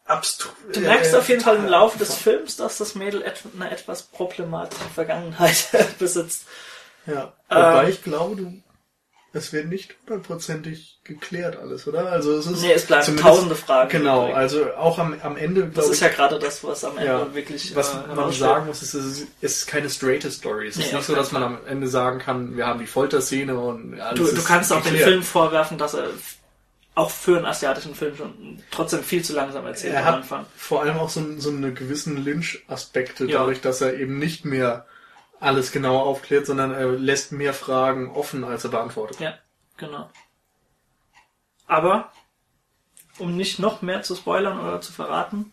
[0.04, 0.52] abstrus.
[0.72, 4.02] Du merkst auf jeden Fall im Laufe des Films, dass das Mädel et eine etwas
[4.02, 5.66] problematische Vergangenheit
[5.98, 6.42] besitzt.
[7.06, 7.32] Ja.
[7.48, 7.90] Wobei Ähm.
[7.90, 8.52] ich glaube, du,
[9.36, 12.10] es wird nicht hundertprozentig geklärt alles, oder?
[12.10, 13.88] Also es ist Nee, es bleiben tausende Fragen.
[13.90, 14.36] Genau, übrig.
[14.36, 17.34] also auch am, am Ende, Das ist ich, ja gerade das, was am Ende Ja,
[17.34, 20.68] wirklich was äh, man sagen muss, ist, es ist, keine straighte Story.
[20.68, 23.58] Es ist Nee, nicht so, dass man am Ende sagen kann, wir haben die Folterszene
[23.58, 25.08] und alles Du, du kannst auch dem geklärt.
[25.10, 26.08] Film vorwerfen, dass er
[26.94, 30.46] auch für einen asiatischen Film schon trotzdem viel zu langsam erzählt Er am hat Anfang.
[30.56, 33.40] vor allem auch so, so eine gewissen Lynch-Aspekte, Ja.
[33.40, 34.86] dadurch, dass er eben nicht mehr
[35.40, 39.20] alles genau aufklärt, sondern er lässt mehr Fragen offen, als er beantwortet.
[39.20, 39.34] Ja,
[39.76, 40.10] genau.
[41.66, 42.12] Aber,
[43.18, 45.52] um nicht noch mehr zu spoilern oder zu verraten,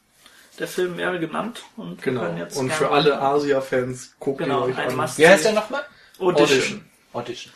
[0.60, 2.22] der Film wäre genannt und wir Genau.
[2.22, 5.10] können jetzt Und für alle Asia-Fans guckt Genau, ihr euch ein an.
[5.18, 5.84] Wie heißt der nochmal?
[6.20, 6.50] Audition.
[6.50, 6.84] Audition.
[7.14, 7.54] Audition.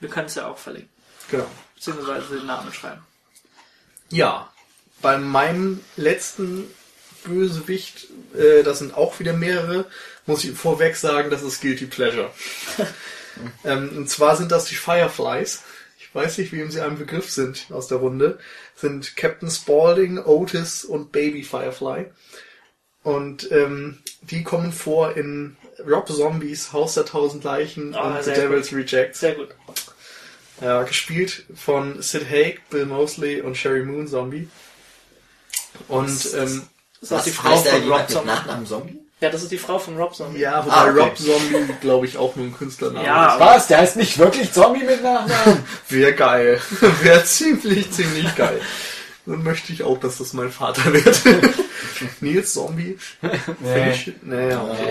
[0.00, 0.90] Wir können es ja auch verlinken,
[1.30, 1.46] Genau.
[1.74, 3.04] beziehungsweise den Namen schreiben.
[4.10, 4.50] Ja,
[5.02, 6.64] bei meinem letzten
[7.24, 9.84] Bösewicht, äh, das sind auch wieder mehrere,
[10.28, 12.30] muss ich vorweg sagen, das ist Guilty Pleasure.
[13.64, 15.62] ähm, und zwar sind das die Fireflies.
[15.98, 18.38] Ich weiß nicht, wem sie ein Begriff sind aus der Runde.
[18.76, 22.06] Sind Captain Spaulding, Otis und Baby Firefly.
[23.02, 25.56] Und ähm, die kommen vor in
[25.86, 29.20] Rob Zombies, Haus der Tausend Leichen Ah, und The Devil's Rejects.
[29.20, 29.48] Sehr gut.
[30.60, 34.48] Ja, gespielt von Sid Haig, Bill Mosley und Sherry Moon Zombie.
[35.86, 36.62] Und Das- ähm,
[37.00, 38.26] Das ist auch die Frau von Rob Zombie.
[38.26, 38.98] Nachnamen Zombie?
[39.20, 40.38] Ja, das ist die Frau von Rob Zombie.
[40.40, 41.00] ja, wobei Ah, okay.
[41.00, 43.40] Rob Zombie, glaube ich, auch nur ein Künstlername Ja, ist.
[43.40, 43.66] Was?
[43.66, 45.64] Der heißt nicht wirklich Zombie mit Nachnamen?
[45.88, 46.60] Wäre geil.
[47.02, 48.60] Wäre ziemlich, ziemlich geil.
[49.26, 51.20] Dann möchte ich auch, dass das mein Vater wird.
[52.20, 52.96] Nils Zombie.
[53.60, 53.90] Nee.
[53.90, 54.82] Ich, naja, okay.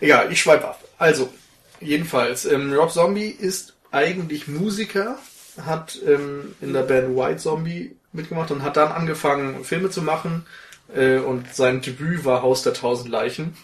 [0.00, 0.06] Nee.
[0.06, 0.82] Egal, ich schweife ab.
[0.98, 1.32] Also,
[1.80, 5.18] jedenfalls, ähm, Rob Zombie ist eigentlich Musiker,
[5.64, 10.44] hat ähm, in der Band White Zombie mitgemacht und hat dann angefangen, Filme zu machen.
[10.94, 13.56] Äh, und sein Debüt war Haus der Tausend Leichen.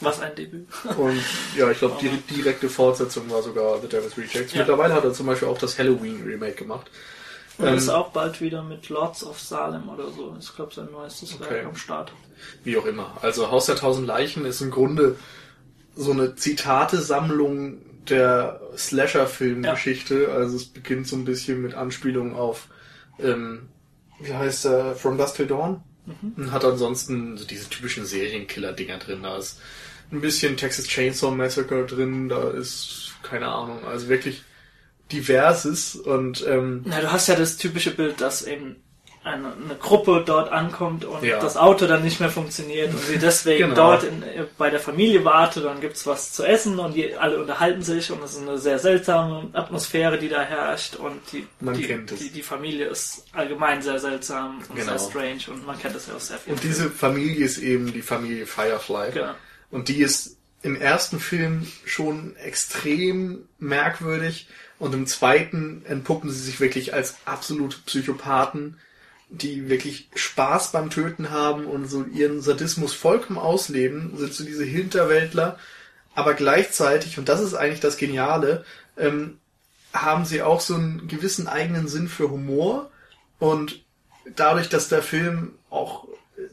[0.00, 0.66] Was ein Debüt.
[0.98, 1.20] Und
[1.56, 4.52] ja, ich glaube, die direkte Fortsetzung war sogar The Devil's Rejects.
[4.52, 4.60] Ja.
[4.60, 6.90] Mittlerweile hat er zum Beispiel auch das Halloween Remake gemacht.
[7.58, 10.34] Und Ähm, ist auch bald wieder mit Lords of Salem oder so.
[10.40, 11.50] Ich glaube, sein neuestes Okay.
[11.50, 12.12] Werk am Start.
[12.64, 13.16] Wie auch immer.
[13.22, 15.16] Also Haus der Tausend Leichen ist im Grunde
[15.94, 17.78] so eine Zitatesammlung
[18.08, 20.30] der Slasher-Filmgeschichte.
[20.32, 22.68] Also es beginnt so ein bisschen mit Anspielungen auf,
[23.20, 23.68] ähm,
[24.20, 25.82] wie heißt er, From Dusk Till Dawn?
[26.06, 29.22] Und hat ansonsten so diese typischen Serienkiller-Dinger drin.
[29.22, 29.60] Da ist
[30.10, 34.42] ein bisschen Texas Chainsaw Massacre drin, da ist, keine Ahnung, also wirklich
[35.12, 35.94] diverses.
[35.94, 38.76] Und ähm, Na, du hast ja das typische Bild, dass eben
[39.24, 41.38] eine, eine Gruppe dort ankommt und Ja.
[41.38, 43.74] das Auto dann nicht mehr funktioniert und sie deswegen Genau.
[43.92, 44.22] dort in,
[44.58, 48.22] bei der Familie wartet, dann gibt's was zu essen und die alle unterhalten sich und
[48.24, 52.86] es ist eine sehr seltsame Atmosphäre, die da herrscht und die, die, die, die Familie
[52.86, 54.96] ist allgemein sehr seltsam und Genau.
[54.96, 56.54] sehr strange und man kennt das ja auch sehr viel.
[56.54, 59.12] Und diese Familie ist eben die Familie Firefly.
[59.12, 59.34] Genau.
[59.70, 66.60] Und die ist im ersten Film schon extrem merkwürdig und im zweiten entpuppen sie sich
[66.60, 68.78] wirklich als absolute Psychopathen,
[69.32, 74.64] die wirklich Spaß beim Töten haben und so ihren Sadismus vollkommen ausleben, sind so diese
[74.64, 75.58] Hinterwäldler,
[76.14, 78.64] aber gleichzeitig, und das ist eigentlich das Geniale,
[78.98, 79.38] ähm,
[79.94, 82.90] haben sie auch so einen gewissen eigenen Sinn für Humor
[83.38, 83.82] und
[84.36, 86.06] dadurch, dass der Film auch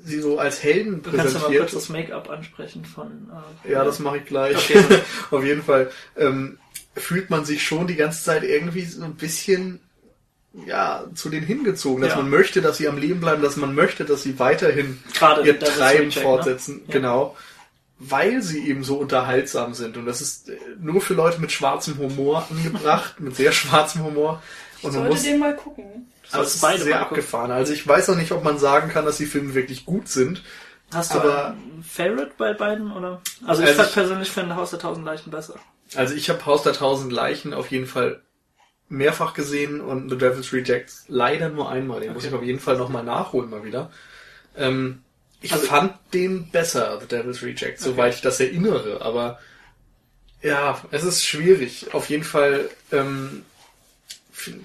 [0.03, 3.29] sie so als Helden Du kannst ja mal kurz das Make-up ansprechen von...
[3.65, 4.55] Äh, Ja, das mache ich gleich.
[4.55, 4.83] Okay.
[5.31, 6.57] Auf jeden Fall ähm,
[6.95, 9.79] fühlt man sich schon die ganze Zeit irgendwie so ein bisschen
[10.65, 12.17] ja zu denen hingezogen, dass Ja.
[12.17, 15.59] man möchte, dass sie am Leben bleiben, dass man möchte, dass sie weiterhin Gerade ihr
[15.59, 16.11] Treiben ne?
[16.11, 16.81] fortsetzen.
[16.87, 16.93] Ja.
[16.93, 17.37] Genau.
[17.99, 19.97] Weil sie eben so unterhaltsam sind.
[19.97, 24.41] Und das ist äh, nur für Leute mit schwarzem Humor angebracht, mit sehr schwarzem Humor.
[24.81, 25.83] Und man Sollte muss den mal gucken.
[25.85, 27.17] aber es solltest ist beide sehr mal gucken.
[27.17, 27.51] abgefahren.
[27.51, 30.43] Also ich weiß noch nicht, ob man sagen kann, dass die Filme wirklich gut sind.
[30.93, 32.91] Hast du aber- ein Favorite bei beiden?
[32.91, 33.21] oder?
[33.45, 35.55] Also ich Also ich- persönlich finde Haus der Tausend Leichen besser.
[35.95, 38.21] Also ich habe Haus der Tausend Leichen auf jeden Fall
[38.89, 42.01] mehrfach gesehen und The Devil's Rejects leider nur einmal.
[42.01, 43.91] Den muss ich auf jeden Fall nochmal nachholen mal wieder.
[44.57, 45.03] Ähm,
[45.41, 49.01] ich Also- fand den besser, The Devil's Rejects, soweit ich das erinnere.
[49.01, 49.39] Aber
[50.41, 51.93] ja, es ist schwierig.
[51.93, 53.43] Auf jeden Fall, ähm,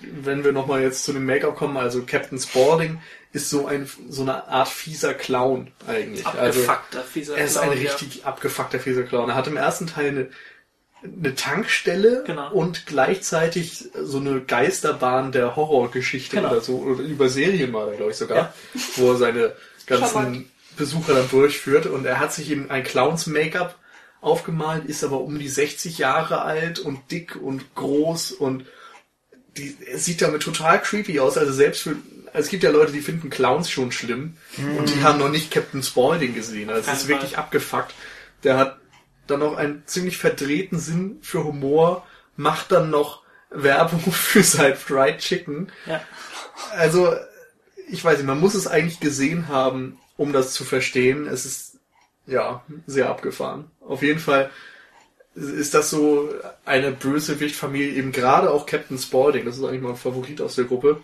[0.03, 3.01] wenn wir nochmal jetzt zu dem Make-up kommen, also Captain Spaulding
[3.33, 6.25] ist so ein so eine Art fieser Clown eigentlich.
[6.25, 7.91] Also, Abgefuckter, fieser er ist ein Clown, ja.
[7.93, 9.31] richtig abgefuckter fieser Clown.
[9.31, 10.29] Er hat im ersten Teil eine,
[11.05, 12.53] eine Tankstelle Genau.
[12.53, 16.51] und gleichzeitig so eine Geisterbahn der Horrorgeschichte Genau.
[16.51, 16.79] oder so.
[16.79, 18.55] Oder über Serien er, glaube ich, sogar.
[18.97, 19.53] Wo er seine
[19.87, 20.51] ganzen.
[20.77, 21.87] Besucher dann durchführt.
[21.87, 23.79] Und er hat sich eben ein Clowns-Make-up
[24.21, 28.65] aufgemalt, ist aber um die 60 Jahre alt und dick und groß und
[29.57, 31.39] die, er sieht damit total creepy aus.
[31.39, 31.91] Also selbst für,
[32.33, 34.37] also es gibt ja Leute, die finden Clowns schon schlimm
[34.79, 36.71] und die haben noch nicht Captain Spaulding gesehen.
[36.71, 37.95] Also es ist wirklich abgefuckt.
[38.43, 38.79] Der hat
[39.27, 42.07] dann noch einen ziemlich verdrehten Sinn für Humor,
[42.37, 45.71] macht dann noch Werbung für sein Fried Chicken.
[45.87, 46.01] Ja.
[46.77, 47.15] Also,
[47.89, 51.27] ich weiß nicht, man muss es eigentlich gesehen haben, um das zu verstehen.
[51.27, 51.79] Es ist,
[52.27, 53.71] ja, sehr abgefahren.
[53.81, 54.51] Auf jeden Fall
[55.35, 56.33] ist das so
[56.65, 61.01] eine Bösewicht-Familie, eben gerade auch Captain Spaulding, das ist eigentlich mein Favorit aus der Gruppe.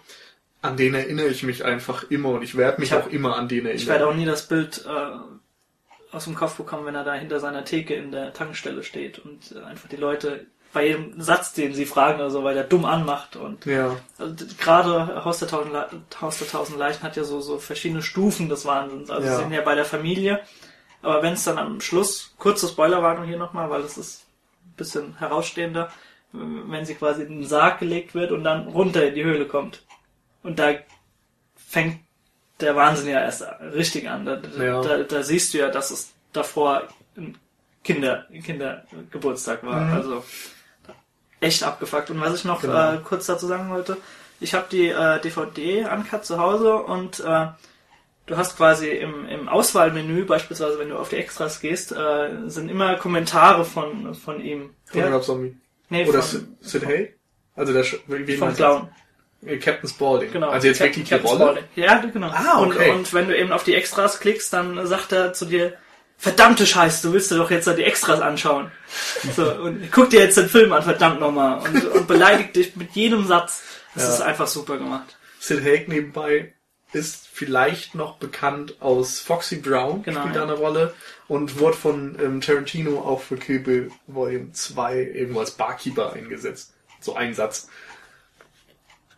[0.63, 3.37] An den erinnere ich mich einfach immer und ich werde mich Ich hab- auch immer
[3.37, 3.77] an den erinnern.
[3.83, 5.17] Ich werde auch nie das Bild äh,
[6.13, 9.53] aus dem Kopf bekommen, wenn er da hinter seiner Theke in der Tankstelle steht und
[9.53, 12.85] äh, einfach die Leute bei jedem Satz, den sie fragen oder so, weil der dumm
[12.85, 15.89] anmacht und ja, also, gerade Haus der, Tausend Le
[16.21, 19.11] Haus der Tausend Leichen hat ja so, so verschiedene Stufen des Wahnsinns.
[19.11, 19.37] Also Ja.
[19.37, 20.41] sie sind ja bei der Familie,
[21.03, 24.27] aber wenn es dann am Schluss, kurze Spoilerwarnung hier nochmal, weil es ist
[24.65, 25.91] ein bisschen herausstehender,
[26.33, 29.83] wenn sie quasi in den Sarg gelegt wird und dann runter in die Höhle kommt.
[30.45, 30.75] Und da
[31.57, 32.01] fängt
[32.63, 34.25] der Wahnsinn ja erst richtig an.
[34.25, 34.81] Da, Ja.
[34.83, 36.83] da, da siehst du ja, dass es davor
[37.17, 37.37] ein
[37.85, 39.81] Kinder, Kindergeburtstag war.
[39.81, 39.93] Mhm.
[39.95, 40.25] Also
[41.41, 42.11] echt abgefuckt.
[42.11, 42.95] Und was ich noch Genau.
[42.95, 43.97] äh, kurz dazu sagen wollte,
[44.41, 47.47] ich habe die äh, DVD Uncut zu Hause und äh,
[48.27, 52.69] du hast quasi im, im Auswahlmenü, beispielsweise wenn du auf die Extras gehst, äh, sind
[52.71, 54.71] immer Kommentare von, von ihm.
[54.87, 55.57] Von Rob Zombie.
[55.89, 57.15] Nee, Oder von, Sid Hay?
[57.57, 58.89] Also der, wie vom meinst Clown.
[59.45, 60.33] Äh, Captain Spaulding.
[60.33, 60.51] Genau.
[60.51, 61.41] Also jetzt Cap- wirklich die Captain Rolle?
[61.45, 61.65] Spaulding.
[61.77, 62.29] Ja, genau.
[62.29, 62.91] Ah, okay.
[62.91, 65.75] und, und wenn du eben auf die Extras klickst, dann sagt er zu dir,
[66.19, 68.71] verdammte Scheiße, du willst dir doch jetzt die Extras anschauen.
[69.37, 71.61] So, und guck dir jetzt den Film an, verdammt nochmal.
[71.61, 73.63] Und, und beleidigt dich mit jedem Satz.
[73.95, 74.15] Das Ja.
[74.15, 75.17] ist einfach super gemacht.
[75.39, 76.53] Sid Haig nebenbei
[76.93, 80.93] ist vielleicht noch bekannt aus Foxy Brown, Genau, spielt da eine Rolle
[81.29, 86.75] und wurde von ähm, Tarantino auch für Kill Bill Volume 2 irgendwo als Barkeeper eingesetzt.
[87.01, 87.69] So ein Satz.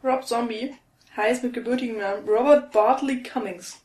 [0.04, 0.74] Rob Zombie
[1.16, 3.78] heißt mit gebürtigem Namen Robert Bartley Cummings.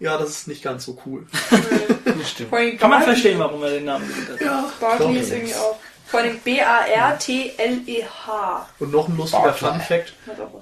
[0.00, 1.26] Ja, das ist nicht ganz so cool.
[2.26, 2.50] Stimmt.
[2.50, 4.40] Vor allem Kann man verstehen, warum er den Namen gewählt hat.
[4.40, 4.70] Ja.
[4.80, 5.78] Bartley ist irgendwie auch.
[6.06, 7.08] Vor allem B-A-R-T-L-E-H.
[8.78, 9.54] Und noch ein lustiger.
[9.54, 10.12] Fun Fact.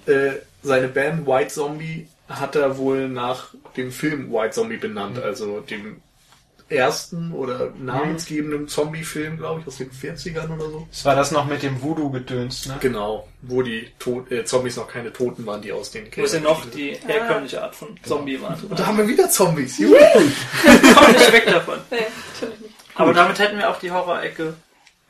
[0.07, 5.61] Äh, seine Band White Zombie hat er wohl nach dem Film White Zombie benannt, also
[5.61, 6.01] dem
[6.73, 10.87] ersten oder namensgebenden Zombie-Film, glaube ich, aus den 40ern oder so.
[10.91, 12.77] Das war das noch mit dem Voodoo-Gedöns, ne?
[12.81, 16.41] Genau, wo die Tot äh, Zombies noch keine Toten waren, die aus den Wo sie
[16.41, 18.59] noch die herkömmliche Art von Zombie waren.
[18.69, 19.79] Und da haben wir wieder Zombies.
[19.79, 19.95] Juhu.
[20.95, 21.79] kommen nicht weg davon.
[21.91, 21.99] Nee,
[22.35, 22.75] natürlich nicht.
[22.95, 24.55] Aber damit hätten wir auch die Horror-Ecke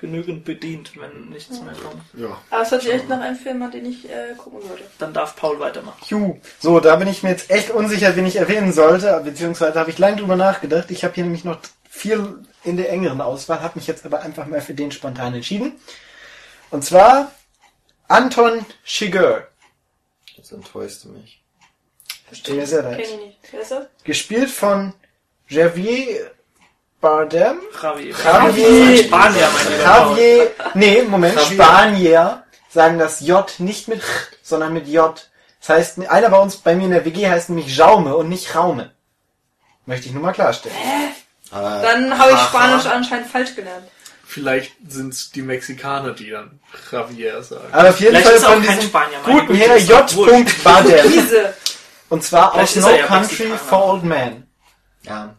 [0.02, 2.02] genügend bedient, wenn nichts mehr kommt.
[2.14, 2.36] Ja.
[2.50, 4.82] Aber es hört sich echt nach einem Film an, den ich äh, gucken sollte.
[4.98, 6.02] Dann darf Paul weitermachen.
[6.08, 6.38] Juhu.
[6.58, 9.98] So, da bin ich mir jetzt echt unsicher, wen ich erwähnen sollte, beziehungsweise habe ich
[9.98, 10.90] lange drüber nachgedacht.
[10.90, 14.46] Ich habe hier nämlich noch viel in der engeren Auswahl, habe mich jetzt aber einfach
[14.46, 15.72] mal für den spontan entschieden.
[16.70, 17.30] Und zwar
[18.08, 19.46] Anton Chigurh.
[20.36, 21.42] Jetzt enttäuscht du mich.
[22.44, 23.02] Tut mir sehr leid.
[23.02, 23.38] Kenn ich nicht.
[23.52, 23.86] Wer ist das?
[24.02, 24.94] Gespielt von
[25.48, 26.32] Javier
[27.02, 27.58] Bardem.
[27.82, 28.14] Javier.
[28.24, 29.04] Javier.
[29.04, 30.18] Spanier, mein lieber Paul.
[30.18, 31.54] Javier, nee, Moment, Javier.
[31.64, 34.06] Spanier sagen das J nicht mit Ch,
[34.42, 35.14] sondern mit J.
[35.60, 38.54] Das heißt, einer bei uns, bei mir in der WG heißt nämlich Jaume und nicht
[38.54, 38.92] Raume.
[39.84, 40.76] Möchte ich nur mal klarstellen.
[41.50, 42.38] Aber Dann habe ich.
[42.38, 43.86] Spanisch anscheinend falsch gelernt.
[44.24, 46.60] Vielleicht sind es die Mexikaner, die dann
[46.90, 47.66] Javier sagen.
[47.72, 50.10] Aber auf jeden Vielleicht Fall ist auch von kein diesem Spanier, meine guten Herr J.
[51.12, 51.54] Diese.
[52.08, 53.58] Und zwar aus Vielleicht er No ja Country Mexikaner.
[53.58, 54.46] for Old Men.
[55.02, 55.34] Ja.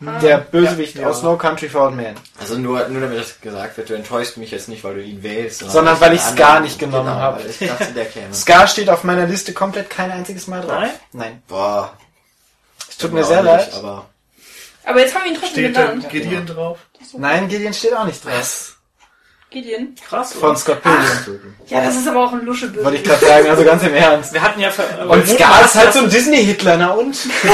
[0.00, 1.08] Der Bösewicht Ja.
[1.10, 2.14] aus No Country for Old Men.
[2.38, 5.22] Also nur, nur damit das gesagt wird, du enttäuscht mich jetzt nicht, weil du ihn
[5.22, 5.60] wählst.
[5.60, 7.40] Sondern weil ich's einen gar anderen- nicht genommen genau, habe.
[7.44, 8.32] Weil ich dachte, der käme.
[8.34, 10.70] Scar steht auf meiner Liste komplett kein einziges Mal drauf.
[10.80, 10.90] Nein?
[11.12, 11.42] Nein.
[11.48, 11.92] Boah.
[12.88, 13.74] Es tut mir sehr nicht, leid.
[13.74, 14.06] Aber
[14.84, 16.08] Aber jetzt haben wir ihn trotzdem Steht genannt.
[16.08, 16.78] Gideon drauf?
[17.18, 18.78] Nein, Gideon steht auch nicht drauf.
[19.50, 19.94] Gideon.
[20.08, 20.32] Krass.
[20.34, 20.56] Von?
[20.56, 21.54] Scott Pilgrim.
[21.66, 24.32] Ja, das ist aber auch ein Lusche Wollte ich gerade sagen, also ganz im Ernst.
[24.32, 27.16] Wir hatten ja ver Und Scar ist halt so ein Disney-Hitler, na und?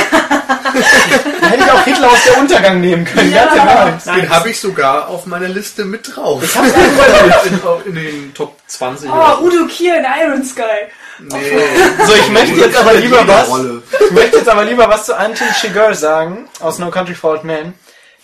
[1.41, 3.47] da hätte ich auch Hitler aus der Untergang nehmen können, Ja.
[3.47, 4.07] ganz im Ernst.
[4.09, 6.43] Den habe ich sogar auf meiner Liste mit drauf.
[6.43, 9.43] Ich hab's einfach in, in den Top 20 Oh, oder so.
[9.45, 10.63] Udo Kier in Iron Sky.
[11.19, 11.59] Nee.
[12.07, 13.49] So, ich möchte jetzt aber lieber was.
[14.05, 17.45] Ich möchte jetzt aber lieber was zu Anton Chigurh sagen, aus No Country for Old
[17.45, 17.73] Men,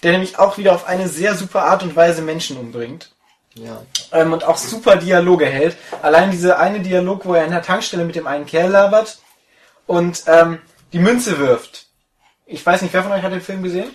[0.02, 3.11] der nämlich auch wieder auf eine sehr super Art und Weise Menschen umbringt.
[3.54, 3.82] Ja.
[4.12, 5.76] Ähm, und auch super Dialoge hält.
[6.02, 9.18] Allein diese eine Dialog, wo er in der Tankstelle mit dem einen Kerl labert
[9.86, 10.58] und ähm,
[10.92, 11.86] die Münze wirft.
[12.46, 13.90] Ich weiß nicht, wer von euch hat den Film gesehen?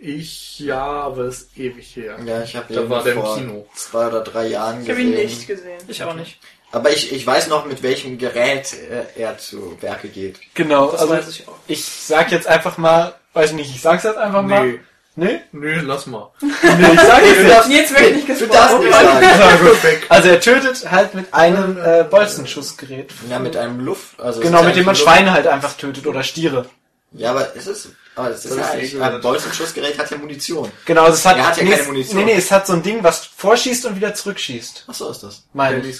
[0.00, 2.16] Ich, ja, aber das ist ewig her.
[2.24, 3.66] Ja, ich habe den war vor Kino.
[3.74, 5.26] zwei oder drei Jahren Ich habe ihn gesehen.
[5.26, 5.80] nicht gesehen.
[5.88, 6.38] ich auch nicht.
[6.70, 10.38] Aber ich, ich weiß noch, mit welchem Gerät äh, er zu Werke geht.
[10.54, 11.56] Genau, Das also weiß ich auch.
[11.66, 14.78] ich sag jetzt einfach mal, weiß nicht, ich sag's jetzt einfach mal.
[15.18, 15.80] Nee, Nee?
[15.82, 16.30] lass mal.
[16.40, 16.48] Nee,
[16.94, 17.78] ich sag jetzt nicht.
[17.78, 19.18] Jetzt wird nicht Du darfst gesprochen.
[19.20, 19.66] nicht sagen.
[19.66, 19.82] Gut.
[19.84, 20.06] Weg.
[20.10, 23.10] Also er tötet halt mit einem äh, Bolzenschussgerät.
[23.28, 24.20] Ja, mit einem Luft...
[24.20, 26.56] Also es Genau, mit dem man ein Schweine halt einfach tötet oder Stiere.
[26.58, 26.70] Luft-
[27.12, 27.88] Ja, aber es ist...
[28.14, 29.02] Aber es ist Das ja ist eigentlich...
[29.02, 30.70] Ein Bolzenschussgerät hat ja Munition.
[30.84, 32.16] Genau, also es hat, Er hat ja nee, keine es- Munition.
[32.18, 34.84] Nee, nee, es hat so ein Ding, was vorschießt und wieder zurückschießt.
[34.88, 35.44] Ach so ist das.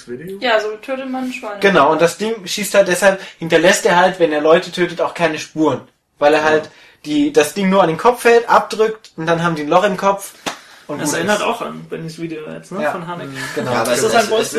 [0.07, 0.37] Video?
[0.39, 1.59] Ja, so tötet man Schweine.
[1.59, 5.13] Genau, und das Ding schießt halt deshalb, hinterlässt er halt, wenn er Leute tötet, auch
[5.13, 5.81] keine Spuren.
[6.19, 6.69] Weil er halt
[7.05, 9.83] die, das Ding nur an den Kopf hält, abdrückt und dann haben die ein Loch
[9.83, 10.33] im Kopf.
[10.87, 11.43] Und Das erinnert ist.
[11.45, 12.81] auch an Bennys Video jetzt, ne?
[12.81, 12.91] Ja.
[12.91, 13.29] Von Hanek.
[13.53, 13.71] Genau.
[13.71, 14.53] Ja, aber Ist das ein es,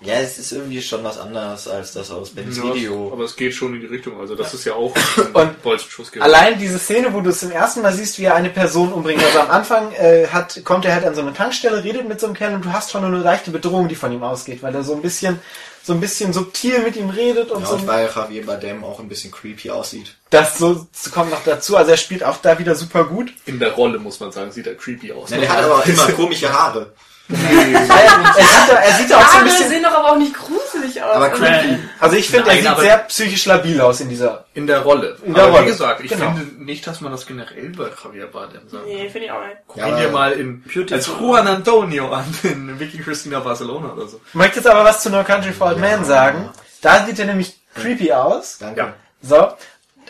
[0.00, 3.10] Ja, es ist irgendwie schon was anderes als das aus Bens Ja, Video.
[3.12, 4.20] Aber es geht schon in die Richtung.
[4.20, 6.22] Also das ist ja auch ein Und Bolzenschussgerät.
[6.22, 9.24] Allein diese Szene, wo du es zum ersten Mal siehst, wie er eine Person umbringt.
[9.24, 12.26] Also am Anfang äh, hat, kommt er halt an so eine Tankstelle, redet mit so
[12.26, 14.84] einem Kerl und du hast schon eine leichte Bedrohung, die von ihm ausgeht, weil er
[14.84, 15.40] so ein bisschen,
[15.82, 17.74] so ein bisschen subtil mit ihm redet und Ja, so.
[17.74, 20.14] und weil Javier Bardem auch ein bisschen creepy aussieht.
[20.30, 21.76] Das so kommt noch dazu.
[21.76, 23.32] Also er spielt auch da wieder super gut.
[23.46, 25.30] In der Rolle, muss man sagen, sieht er creepy aus.
[25.30, 26.92] Ja, der hat aber immer komische Haare.
[27.30, 29.68] Er, er, sieht, da- er sieht auch so ein bisschen.
[29.68, 31.14] sehen doch aber auch nicht gruselig aus.
[31.16, 31.78] Aber Also, creepy.
[32.00, 34.46] Also ich finde, er sieht sehr psychisch labil aus in dieser.
[34.54, 35.16] In der Rolle.
[35.24, 35.66] In der aber Rolle.
[35.66, 36.32] wie gesagt, ich Genau.
[36.34, 38.86] finde nicht, dass man das generell bei Javier Bardem sagt.
[38.86, 39.56] Nee, finde ich auch nicht.
[39.66, 40.94] Guck Ja, ihn dir mal in, Beautiful.
[40.96, 44.20] als Juan Antonio an, in Vicky Cristina Barcelona oder so.
[44.28, 46.48] Ich möchte jetzt aber was zu No Country for Old Men sagen.
[46.80, 48.58] Da sieht er nämlich creepy aus.
[48.58, 48.80] Danke.
[48.80, 48.94] Ja.
[49.20, 49.52] So.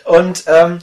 [0.05, 0.79] und ähm,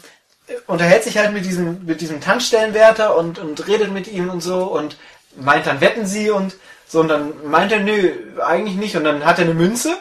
[0.67, 4.63] unterhält sich halt mit diesem, mit diesem Tankstellenwärter und, und redet mit ihm und so
[4.65, 4.97] und
[5.37, 6.55] meint dann, wetten sie und
[6.87, 8.11] so und dann meint er, nö,
[8.43, 9.97] eigentlich nicht und dann hat er eine Münze.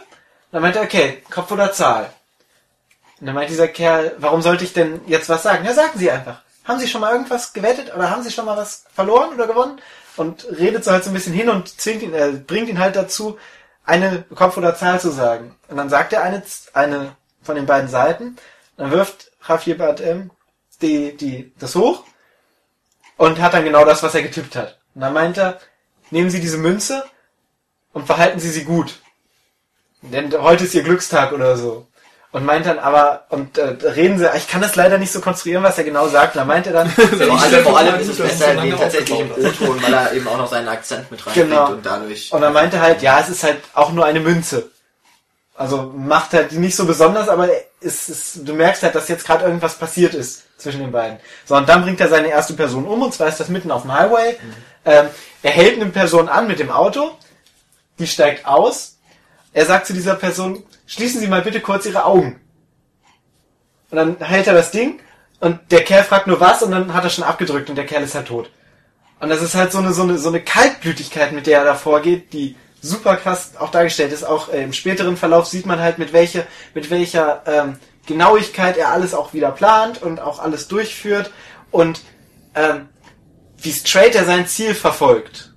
[0.52, 2.10] Dann meint er, okay, Kopf oder Zahl.
[3.20, 5.64] Und dann meint dieser Kerl, warum sollte ich denn jetzt was sagen?
[5.64, 6.42] Ja, sagen Sie einfach.
[6.64, 9.80] Haben Sie schon mal irgendwas gewettet oder haben Sie schon mal was verloren oder gewonnen?
[10.16, 12.96] Und redet so halt so ein bisschen hin und zwingt ihn, äh, bringt ihn halt
[12.96, 13.38] dazu,
[13.84, 15.56] eine Kopf oder Zahl zu sagen.
[15.68, 16.42] Und dann sagt er eine,
[16.72, 18.36] eine von den beiden Seiten,
[18.76, 20.30] dann wirft Javier Bardem
[20.80, 22.04] die, die, das hoch
[23.16, 24.78] und hat dann genau das, was er getippt hat.
[24.94, 25.58] Und dann meint er,
[26.10, 27.04] nehmen Sie diese Münze
[27.92, 29.00] und verhalten Sie sie gut.
[30.02, 31.86] Denn heute ist Ihr Glückstag oder so.
[32.32, 35.62] Und meint dann aber, und äh, reden sie, ich kann das leider nicht so konstruieren,
[35.62, 36.34] was er genau sagt.
[36.34, 39.30] Und dann meint er dann, Vor allem, vor allem ist es besser in tatsächlich im
[39.30, 39.54] aufgebaut.
[39.62, 41.70] O-Ton, weil er eben auch noch seinen Akzent mit reinbringt Genau.
[41.70, 42.32] und dadurch.
[42.32, 44.68] und dann meinte er halt, ja, es ist halt auch nur eine Münze.
[45.54, 47.48] Also macht halt nicht so besonders, aber
[47.80, 51.18] es ist, du merkst halt, dass jetzt gerade irgendwas passiert ist zwischen den beiden.
[51.44, 53.82] So, und dann bringt er seine erste Person um, und zwar ist das mitten auf
[53.82, 54.36] dem Highway.
[54.84, 55.06] Ähm,
[55.42, 57.10] er hält eine Person an mit dem Auto,
[57.98, 58.98] die steigt aus.
[59.52, 62.40] Er sagt zu dieser Person, schließen Sie mal bitte kurz Ihre Augen.
[63.90, 65.00] Und dann hält er das Ding
[65.40, 68.02] und der Kerl fragt nur was und dann hat er schon abgedrückt und der Kerl
[68.02, 68.50] ist halt tot.
[69.20, 71.74] Und das ist halt so eine, so eine, so eine Kaltblütigkeit, mit der er da
[71.74, 74.24] vorgeht, die super krass auch dargestellt ist.
[74.24, 78.90] Auch äh, im späteren Verlauf sieht man halt, mit welcher, mit welcher ähm, Genauigkeit er
[78.90, 81.30] alles auch wieder plant und auch alles durchführt
[81.70, 82.02] und
[82.54, 82.88] ähm,
[83.64, 85.50] wie straight er sein Ziel verfolgt.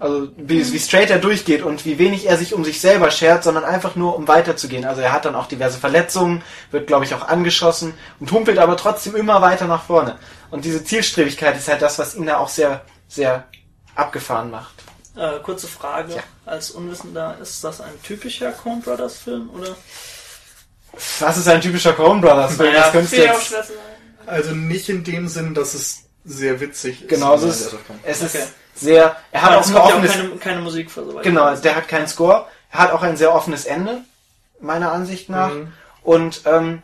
[0.00, 3.42] Also wie, wie straight er durchgeht und wie wenig er sich um sich selber schert,
[3.42, 4.84] sondern einfach nur um weiterzugehen.
[4.84, 8.76] Also er hat dann auch diverse Verletzungen, wird glaube ich auch angeschossen und humpelt aber
[8.76, 10.16] trotzdem immer weiter nach vorne.
[10.52, 13.48] Und diese Zielstrebigkeit ist halt das, was ihn da auch sehr, sehr
[13.96, 14.74] abgefahren macht.
[15.16, 16.22] Äh, kurze Frage Ja.
[16.46, 19.74] als Unwissender, ist das ein typischer Coen Brothers Film oder?
[21.18, 22.68] Was ist ein typischer Coen Brothers Film?
[22.70, 23.54] Naja, Das könntest du jetzt.
[24.26, 27.08] Also nicht in dem Sinn, dass es sehr witzig ist.
[27.08, 27.98] genau, es ist, das ist okay.
[28.04, 28.44] es ist Okay.
[28.74, 31.22] sehr, er hat auch ein ja auch offenes, keine, keine Musik für soweit.
[31.24, 32.46] Genau, der hat keinen Score.
[32.70, 34.02] Er hat auch ein sehr offenes Ende,
[34.60, 35.52] meiner Ansicht nach.
[35.52, 35.72] Mhm.
[36.02, 36.82] Und ähm,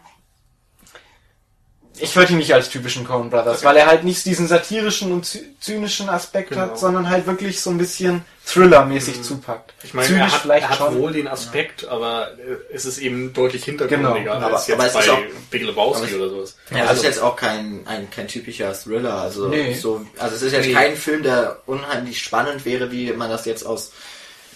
[1.99, 3.67] ich würde ihn nicht als typischen Coen Brothers, Okay.
[3.67, 6.63] weil er halt nicht diesen satirischen und zy- zynischen Aspekt Genau.
[6.63, 9.73] hat, sondern halt wirklich so ein bisschen Thriller-mäßig zupackt.
[9.85, 10.99] Ich meine, Zynisch er hat, vielleicht er hat schon.
[10.99, 14.33] wohl den Aspekt, aber äh, es ist eben deutlich hintergründiger Genau.
[14.33, 15.19] Aber- als jetzt aber es bei ist auch-
[15.51, 16.57] Big Lebowski aber es- oder sowas.
[16.71, 19.15] Ja, das ist jetzt auch kein, ein, kein typischer Thriller.
[19.23, 19.75] Also, Nee.
[19.75, 20.73] so, also es ist jetzt Nee.
[20.75, 23.93] kein Film, der unheimlich spannend wäre, wie man das jetzt aus.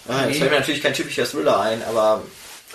[0.07, 0.33] Äh, jetzt Nee.
[0.39, 2.21] fällt mir natürlich kein typischer Thriller ein, aber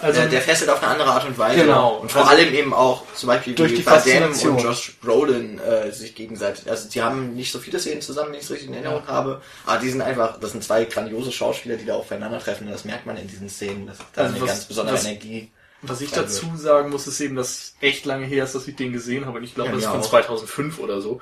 [0.00, 1.60] Also- der, der fesselt auf eine andere Art und Weise.
[1.62, 1.96] Genau.
[1.98, 4.56] Und vor Also- allem eben auch zum Beispiel Durch wie die Faszination.
[4.56, 6.68] und Josh Brolin äh, sich gegenseitig.
[6.68, 9.40] Also die haben nicht so viele Szenen zusammen, wenn ich es richtig in Erinnerung habe.
[9.66, 12.66] Aber die sind einfach, das sind zwei grandiose Schauspieler, die da aufeinandertreffen.
[12.66, 13.86] Und das merkt man in diesen Szenen.
[13.86, 15.50] Das ist da Also eine was- ganz besondere was- Energie.
[15.86, 18.92] Was ich dazu sagen muss, ist eben, dass echt lange her ist, dass ich den
[18.92, 19.36] gesehen habe.
[19.38, 20.08] Und ich glaube, Ja, das ist von auch.
[20.08, 21.20] 2005 oder so.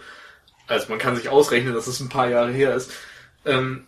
[0.68, 2.90] Also man kann sich ausrechnen, dass es ein paar Jahre her ist.
[3.44, 3.86] Ähm,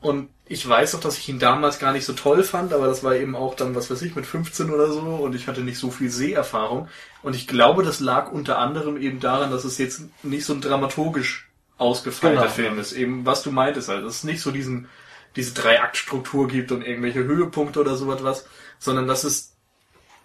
[0.00, 3.04] und ich weiß auch, dass ich ihn damals gar nicht so toll fand, aber das
[3.04, 5.78] war eben auch dann, was weiß ich, mit 15 oder so und ich hatte nicht
[5.78, 6.88] so viel Seherfahrung.
[7.22, 10.60] Und ich glaube, das lag unter anderem eben daran, dass es jetzt nicht so ein
[10.60, 11.48] dramaturgisch
[11.78, 12.52] ausgefeilter Genau.
[12.52, 12.92] Film ist.
[12.92, 14.88] Eben, was du meintest, halt, dass es nicht so diesen,
[15.36, 18.46] diese Drei-Akt-Struktur gibt und irgendwelche Höhepunkte oder sowas was,
[18.78, 19.54] sondern dass es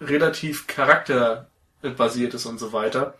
[0.00, 3.14] relativ charakterbasiert ist und so weiter.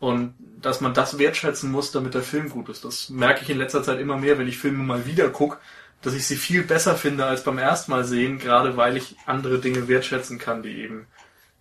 [0.00, 2.84] Und dass man das wertschätzen muss, damit der Film gut ist.
[2.84, 5.58] Das merke ich in letzter Zeit immer mehr, wenn ich Filme mal wieder gucke,
[6.02, 9.58] dass ich sie viel besser finde als beim ersten Mal sehen, gerade weil ich andere
[9.58, 11.06] Dinge wertschätzen kann, die eben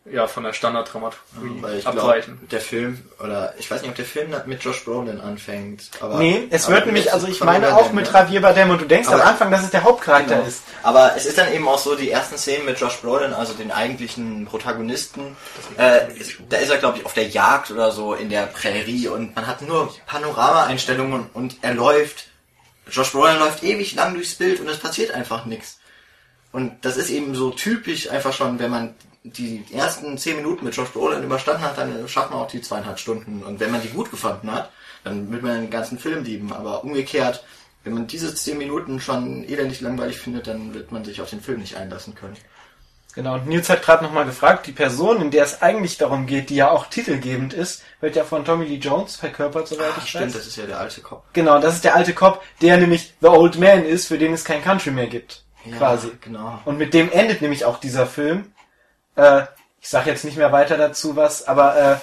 [0.10, 2.40] ja von der Standarddramaturgie glaube, abweichen.
[2.50, 5.90] der Film, oder ich weiß nicht, ob der Film mit Josh Brolin anfängt.
[6.00, 8.10] Aber, Nee, es aber wird nämlich, also ich meine auch mit?
[8.14, 10.48] Javier Bardem und du denkst Aber- am Anfang, dass es der Hauptcharakter Genau.
[10.48, 10.62] ist.
[10.82, 13.70] Aber es ist dann eben auch so, die ersten Szenen mit Josh Brolin, also den
[13.70, 15.36] eigentlichen Protagonisten,
[15.78, 19.10] äh, ist, da ist er, glaube ich, auf der Jagd oder so in der Prärie
[19.10, 22.27] und man hat nur Panorama-Einstellungen und er läuft,
[22.92, 25.80] Josh Brolin läuft ewig lang durchs Bild und es passiert einfach nichts.
[26.52, 30.76] Und das ist eben so typisch einfach schon, wenn man die ersten zehn Minuten mit
[30.76, 33.44] Josh Brolin überstanden hat, dann schafft man auch die zweieinhalb Stunden.
[33.44, 34.72] Und wenn man die gut gefunden hat,
[35.04, 36.54] dann wird man den ganzen Film lieben.
[36.54, 37.44] Aber umgekehrt,
[37.84, 41.42] wenn man diese zehn Minuten schon elendig langweilig findet, dann wird man sich auf den
[41.42, 42.38] Film nicht einlassen können.
[43.18, 46.52] Genau, und Nils hat gerade nochmal gefragt, die Person, in der es eigentlich darum geht,
[46.52, 50.10] die ja auch titelgebend ist, wird ja von Tommy Lee Jones verkörpert, soweit Ach, ich
[50.10, 50.34] stimmt, weiß.
[50.34, 51.24] das ist ja der alte Kopf.
[51.34, 54.44] Genau, das ist der alte Cop, der nämlich The Old Man ist, für den es
[54.44, 55.44] kein Country mehr gibt.
[55.66, 56.12] Ja, quasi.
[56.22, 56.60] Genau.
[56.66, 58.54] Und mit dem endet nämlich auch dieser Film.
[59.16, 59.46] Äh,
[59.82, 61.96] ich sage jetzt nicht mehr weiter dazu was, aber äh,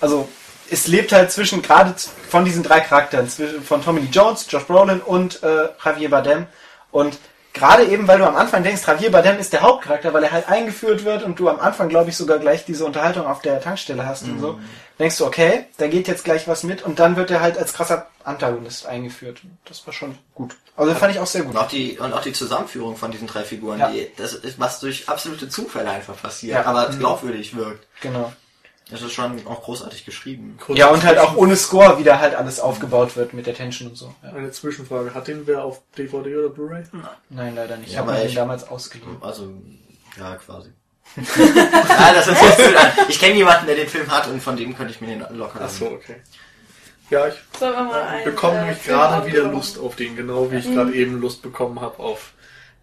[0.00, 0.28] also
[0.68, 1.94] es lebt halt zwischen gerade
[2.28, 6.48] von diesen drei Charakteren, zwischen von Tommy Lee Jones, Josh Brolin und äh, Javier Bardem.
[6.90, 7.18] Und
[7.56, 10.46] Gerade eben, weil du am Anfang denkst, Javier Bardem ist der Hauptcharakter, weil er halt
[10.48, 14.04] eingeführt wird und du am Anfang, glaube ich, sogar gleich diese Unterhaltung auf der Tankstelle
[14.06, 14.60] hast und so.
[14.98, 17.72] Denkst du, okay, da geht jetzt gleich was mit und dann wird er halt als
[17.72, 19.40] krasser Antagonist eingeführt.
[19.64, 20.54] Das war schon gut.
[20.76, 21.54] Also fand ich auch sehr gut.
[21.54, 23.88] Und auch die, und auch die Zusammenführung von diesen drei Figuren, Ja.
[23.90, 26.64] die, das ist, was durch absolute Zufälle einfach passiert, Ja.
[26.66, 27.86] aber glaubwürdig wirkt.
[28.02, 28.32] Genau.
[28.88, 30.58] Das ist schon auch großartig geschrieben.
[30.60, 33.88] Kurz Ja, und halt auch ohne Score wieder halt alles aufgebaut wird mit der Tension
[33.90, 34.14] und so.
[34.22, 34.30] Ja.
[34.32, 35.12] Eine Zwischenfrage.
[35.12, 36.84] Hat den wer auf DVD oder Blu-ray?
[37.28, 37.88] Nein, leider nicht.
[37.88, 39.16] Ich Ja, habe aber mir den ich- damals ausgeliehen.
[39.20, 39.52] Also,
[40.16, 40.70] ja, quasi.
[41.16, 42.92] ja, das ist jetzt zu an.
[43.08, 45.60] Ich kenne jemanden, der den Film hat und von dem könnte ich mir den locker
[45.62, 46.16] Ach so, okay.
[47.10, 49.44] Ja, ich einen, bekomme äh, nämlich Film gerade wieder?
[49.44, 52.32] Lust auf den, genau wie ich gerade eben Lust bekommen habe auf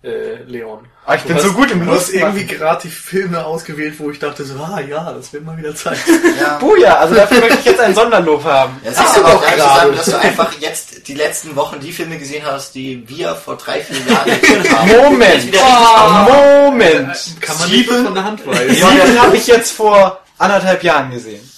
[0.04, 0.86] äh, Leon.
[1.06, 3.96] Ah, ich bin Du so hast- gut im Du hast irgendwie gerade die Filme ausgewählt,
[4.00, 5.98] wo ich dachte so, ah ja, das wird mal wieder Zeit.
[6.42, 6.58] Ja.
[6.58, 8.80] Buja, also dafür möchte ich jetzt ein Sonderlob haben.
[8.84, 11.80] Ja, es ist Ah, aber auch nicht zusammen, dass du einfach jetzt die letzten Wochen
[11.80, 14.92] die Filme gesehen hast, die wir vor drei, vier Jahren gesehen haben.
[15.04, 15.34] Moment!
[15.44, 15.62] Richtig
[16.28, 17.18] Moment!
[17.42, 18.76] Kann man nicht so Sieben, von der Hand weisen.
[18.76, 21.50] Sieben habe ich jetzt vor anderthalb Jahren gesehen.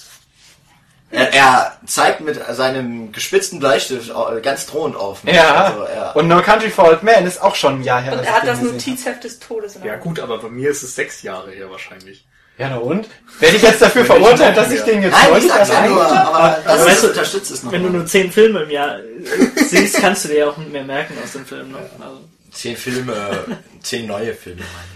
[1.16, 5.24] Er, er zeigt mit seinem gespitzten Bleistift au- ganz drohend auf.
[5.24, 5.34] mich.
[5.34, 5.64] Ja.
[5.64, 8.12] Also, er, Und No Country for Old Men ist auch schon ein Jahr her.
[8.12, 11.22] Und er hat das Notizheft des Todes Ja gut, aber bei mir ist es sechs
[11.22, 12.26] Jahre her wahrscheinlich.
[12.58, 13.06] Ja, na und?
[13.38, 16.06] Werde ich jetzt dafür verurteilt, noch dass ich den jetzt Nein, ich sag's ja nur,
[16.06, 17.72] aber das weißt ist, du, unterstützt es noch.
[17.72, 19.02] Wenn du nur zehn Filme im Jahr äh,
[19.68, 21.72] siehst, kannst du dir ja auch mehr merken aus den Filmen.
[21.72, 21.78] Ne?
[22.00, 22.20] Also,
[22.52, 23.14] Zehn Filme,
[23.82, 24.95] zehn neue Filme meine ich.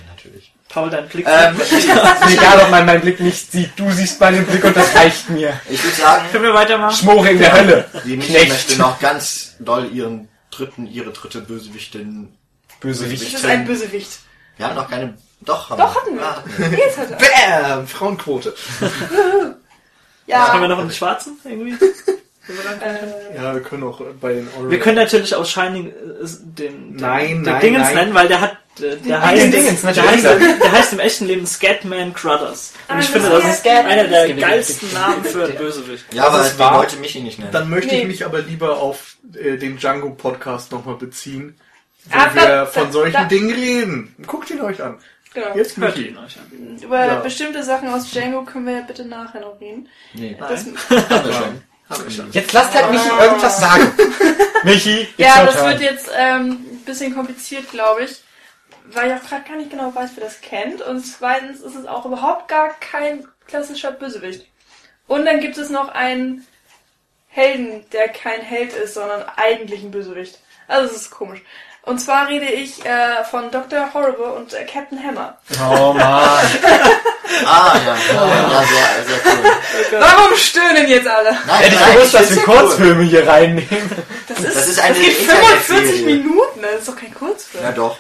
[0.71, 1.27] Paul, dein Blick.
[1.29, 3.71] Ähm, Ist egal, ob man meinen Blick nicht sieht.
[3.77, 5.61] Du siehst meinen Blick und das reicht mir.
[5.69, 6.97] ich würde sagen, Können wir weitermachen?
[6.97, 7.85] Schmore in der Hölle.
[8.05, 8.49] die Michi Knecht.
[8.51, 12.33] möchte noch ganz doll ihren dritten, ihre dritte Bösewichtin.
[12.81, 13.23] Bösewicht.
[13.35, 14.21] Das ist ein Bösewicht.
[14.57, 15.15] Wir haben noch keine.
[15.43, 16.23] Doch, haben Doch, hatten wir.
[16.23, 16.69] Ah, hatten wir.
[16.69, 17.17] Nee, jetzt hat er.
[17.77, 17.87] Bam!
[17.89, 18.55] Frauenquote.
[18.81, 20.69] Haben wir Ja.
[20.69, 21.77] noch einen schwarzen irgendwie?
[22.51, 25.93] Äh, Ja, wir können auch bei den Honorable- Wir können natürlich aus Shining äh,
[26.25, 27.95] den, den, Nein, den nein, Dingens nein.
[27.95, 31.27] nennen, weil der hat, äh, der Den heißt, Dingens, der, heißt, der heißt im echten
[31.27, 32.73] Leben Scatman Crothers.
[32.89, 36.05] Und ich Ah, finde, das ist einer der geilsten Namen für einen Bösewicht.
[36.13, 36.79] Ja, aber Das wahr.
[36.79, 37.53] wollte Michi nicht nennen.
[37.53, 38.03] Dann möchte Nee.
[38.03, 41.57] ich mich aber lieber auf äh, den Django-Podcast nochmal beziehen,
[42.07, 44.15] wo Ah, wir da- von da- solchen da- Dingen reden.
[44.27, 44.99] Guckt ihn euch an.
[45.35, 45.55] genau.
[45.55, 46.79] Jetzt Hört ihn euch an.
[46.83, 47.15] Über Ja.
[47.21, 49.89] bestimmte Sachen aus Django können wir ja bitte nachher noch reden.
[50.15, 51.63] nee, Das, haben wir schon.
[52.09, 52.31] Schon.
[52.31, 53.93] Jetzt lasst halt Michi irgendwas sagen.
[54.63, 58.23] Michi, ja, das wird jetzt ähm, ein bisschen kompliziert, glaube ich.
[58.93, 60.83] Weil ich auch gerade gar nicht genau weiß, wer das kennt.
[60.83, 64.47] Und zweitens ist es auch überhaupt gar kein klassischer Bösewicht.
[65.07, 66.47] Und dann gibt es noch einen
[67.29, 70.39] Helden, der kein Held ist, sondern eigentlich ein Bösewicht.
[70.69, 71.43] Also es ist komisch.
[71.83, 73.93] Und zwar rede ich äh, von Dr.
[73.95, 75.39] Horrible und äh, Captain Hammer.
[75.71, 76.39] Oh man.
[77.47, 77.97] Ah, ja.
[78.13, 79.33] Ja, sehr, sehr
[79.93, 80.01] cool.
[80.01, 81.31] Warum stöhnen jetzt alle?
[81.47, 82.57] Nein, Hätte ich gewusst, dass wir cool.
[82.57, 83.91] Kurzfilme hier reinnehmen.
[84.27, 86.05] Das ist, Das ist eine das geht 45 Internetserie.
[86.17, 87.65] Minuten, das ist doch kein Kurzfilm.
[87.65, 87.97] Ja, doch.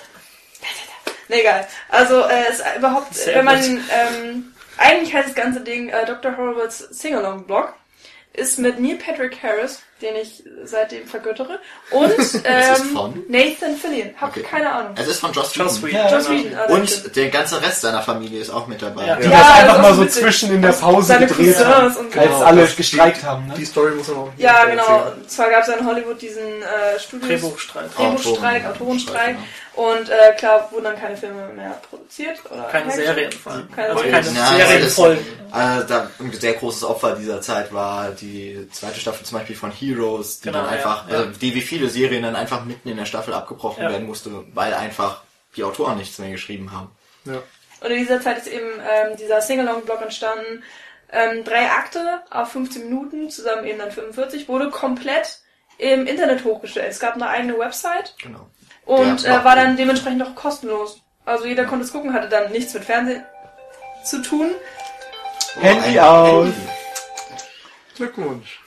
[1.28, 1.66] Nee, egal.
[1.90, 6.04] Also, äh, es ist überhaupt, Sehr wenn man, ähm, eigentlich heißt das ganze Ding äh,
[6.06, 6.36] Dr.
[6.36, 7.72] Horribles Singalong-Blog,
[8.32, 11.58] ist mit Neil Patrick Harris, den ich seitdem vergöttere,
[11.90, 12.10] und
[12.44, 13.24] ähm?
[13.28, 14.10] Nathan Fillion.
[14.20, 14.42] Hab Okay.
[14.42, 14.94] keine Ahnung.
[14.96, 15.98] Es ist von Joss Joss Whedon.
[16.04, 16.12] Whedon.
[16.12, 16.58] Joss Whedon.
[16.58, 16.64] ah.
[16.72, 19.06] Und der ganze Rest seiner Familie ist auch mit dabei.
[19.06, 19.16] Ja.
[19.16, 20.22] Die Ja, das einfach mal so witzig.
[20.22, 21.86] zwischen in der Pause Seine gedreht haben.
[21.96, 22.40] und Als genau.
[22.44, 23.54] alle gestreikt haben, ne?
[23.56, 24.70] Die Story muss man auch Ja, erzählen.
[24.78, 25.02] genau.
[25.16, 27.28] Und zwar gab es in Hollywood diesen äh, Studios.
[27.28, 29.36] Drehbuchstreik, Autoren- Autorenstreik.
[29.36, 29.40] genau.
[29.72, 32.38] Und äh, klar wurden dann keine Filme mehr produziert.
[32.50, 32.90] Oder Keine.
[32.92, 33.70] Serien vor allem.
[33.70, 34.24] Keine Also Serien.
[34.24, 35.24] keine Ja, Serienfolgen.
[35.24, 39.70] Äh, da, ein sehr großes Opfer dieser Zeit war die zweite Staffel zum Beispiel von
[39.94, 41.16] Heroes, die Genau, dann ja, einfach, ja.
[41.18, 43.90] Also, die wie viele Serien dann einfach mitten in der Staffel abgebrochen Ja.
[43.90, 45.22] werden musste, weil einfach
[45.56, 46.90] die Autoren nichts mehr geschrieben haben.
[47.24, 47.42] Ja.
[47.80, 50.62] Und in dieser Zeit ist eben ähm, dieser Singalong-Blog entstanden.
[51.12, 55.40] Ähm, drei Akte auf 15 Minuten, zusammen eben dann 45, wurde komplett
[55.78, 56.88] im Internet hochgestellt.
[56.90, 58.46] Es gab eine eigene Website Genau.
[58.84, 61.00] und äh, war dann dementsprechend auch kostenlos.
[61.24, 63.24] Also jeder konnte es gucken, hatte dann nichts mit Fernsehen
[64.04, 64.50] zu tun.
[65.60, 66.44] Handy ein aus.
[66.46, 66.60] Handy.
[67.96, 68.60] Glückwunsch.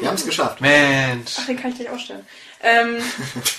[0.00, 0.60] Wir haben es geschafft.
[0.60, 1.32] Mensch.
[1.38, 2.26] Ach, den kann ich gleich ausstellen.
[2.62, 3.02] Ähm,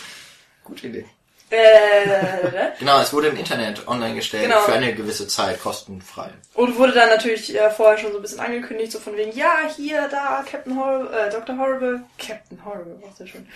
[0.64, 1.06] Gute Idee.
[1.50, 4.62] äh, Genau, es wurde im Internet online gestellt Genau.
[4.62, 6.30] für eine gewisse Zeit, kostenfrei.
[6.54, 9.58] und wurde dann natürlich äh, vorher schon so ein bisschen angekündigt, so von wegen, ja,
[9.76, 11.58] hier, da, Captain Horrible, äh, Dr.
[11.58, 13.48] Horrible, Captain Horrible, war sehr schön.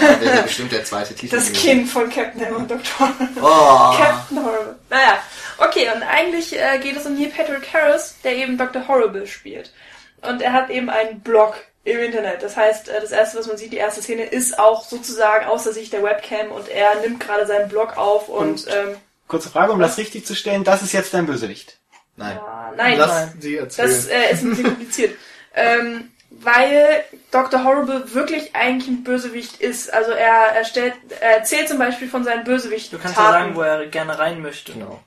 [0.00, 1.34] Ja, wäre bestimmt der zweite Titel.
[1.36, 1.62] Das gewesen.
[1.62, 2.98] Kind von Captain Hammer und Dr.
[3.00, 3.42] Horrible.
[3.42, 3.94] Oh.
[3.98, 4.76] Captain Horrible.
[4.90, 5.18] Naja,
[5.58, 8.86] okay, und eigentlich äh, geht es um Neil Patrick Harris, der eben Dr.
[8.88, 9.72] Horrible spielt.
[10.22, 12.42] Und er hat eben einen Blog im Internet.
[12.42, 15.64] Das heißt, äh, das erste, was man sieht, die erste Szene, ist auch sozusagen aus
[15.64, 18.96] der Sicht der Webcam und er nimmt gerade seinen Blog auf und, Und- ähm,
[19.28, 20.62] Kurze Frage, um das richtig zu stellen.
[20.62, 21.78] Das ist jetzt dein Bösewicht.
[22.16, 22.38] Nein.
[22.38, 23.32] ah, nein, Lass nein.
[23.40, 23.88] sie erzählen.
[23.88, 25.16] Das äh, ist ein bisschen kompliziert.
[25.54, 27.64] Ähm, weil Dr.
[27.64, 29.92] Horrible wirklich eigentlich ein Bösewicht ist.
[29.92, 33.54] Also er, er, stellt, er erzählt zum Beispiel von seinen bösewicht Du kannst ja sagen,
[33.54, 34.72] wo er gerne rein möchte.
[34.72, 35.00] Genau.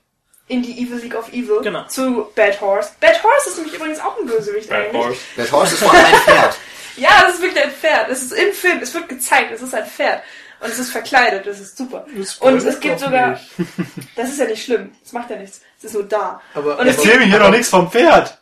[0.48, 1.86] In die Evil League of Evil Genau.
[1.88, 2.90] zu Bad Horse.
[3.00, 5.02] Bad Horse ist nämlich übrigens auch ein Bösewicht Bad eigentlich.
[5.06, 5.18] Horse.
[5.38, 6.56] Der Horst ist vor allem ein Pferd.
[6.98, 8.10] Ja, das ist wirklich ein Pferd.
[8.10, 10.24] Es ist im Film, es wird gezeigt, es ist ein Pferd.
[10.62, 12.06] Und es ist verkleidet, das ist super.
[12.40, 13.44] Und es gibt sogar, nicht.
[14.16, 16.42] das ist ja nicht schlimm, es macht ja nichts, es ist nur da.
[16.54, 18.38] Aber Und erzähl mir hier doch nichts vom Pferd.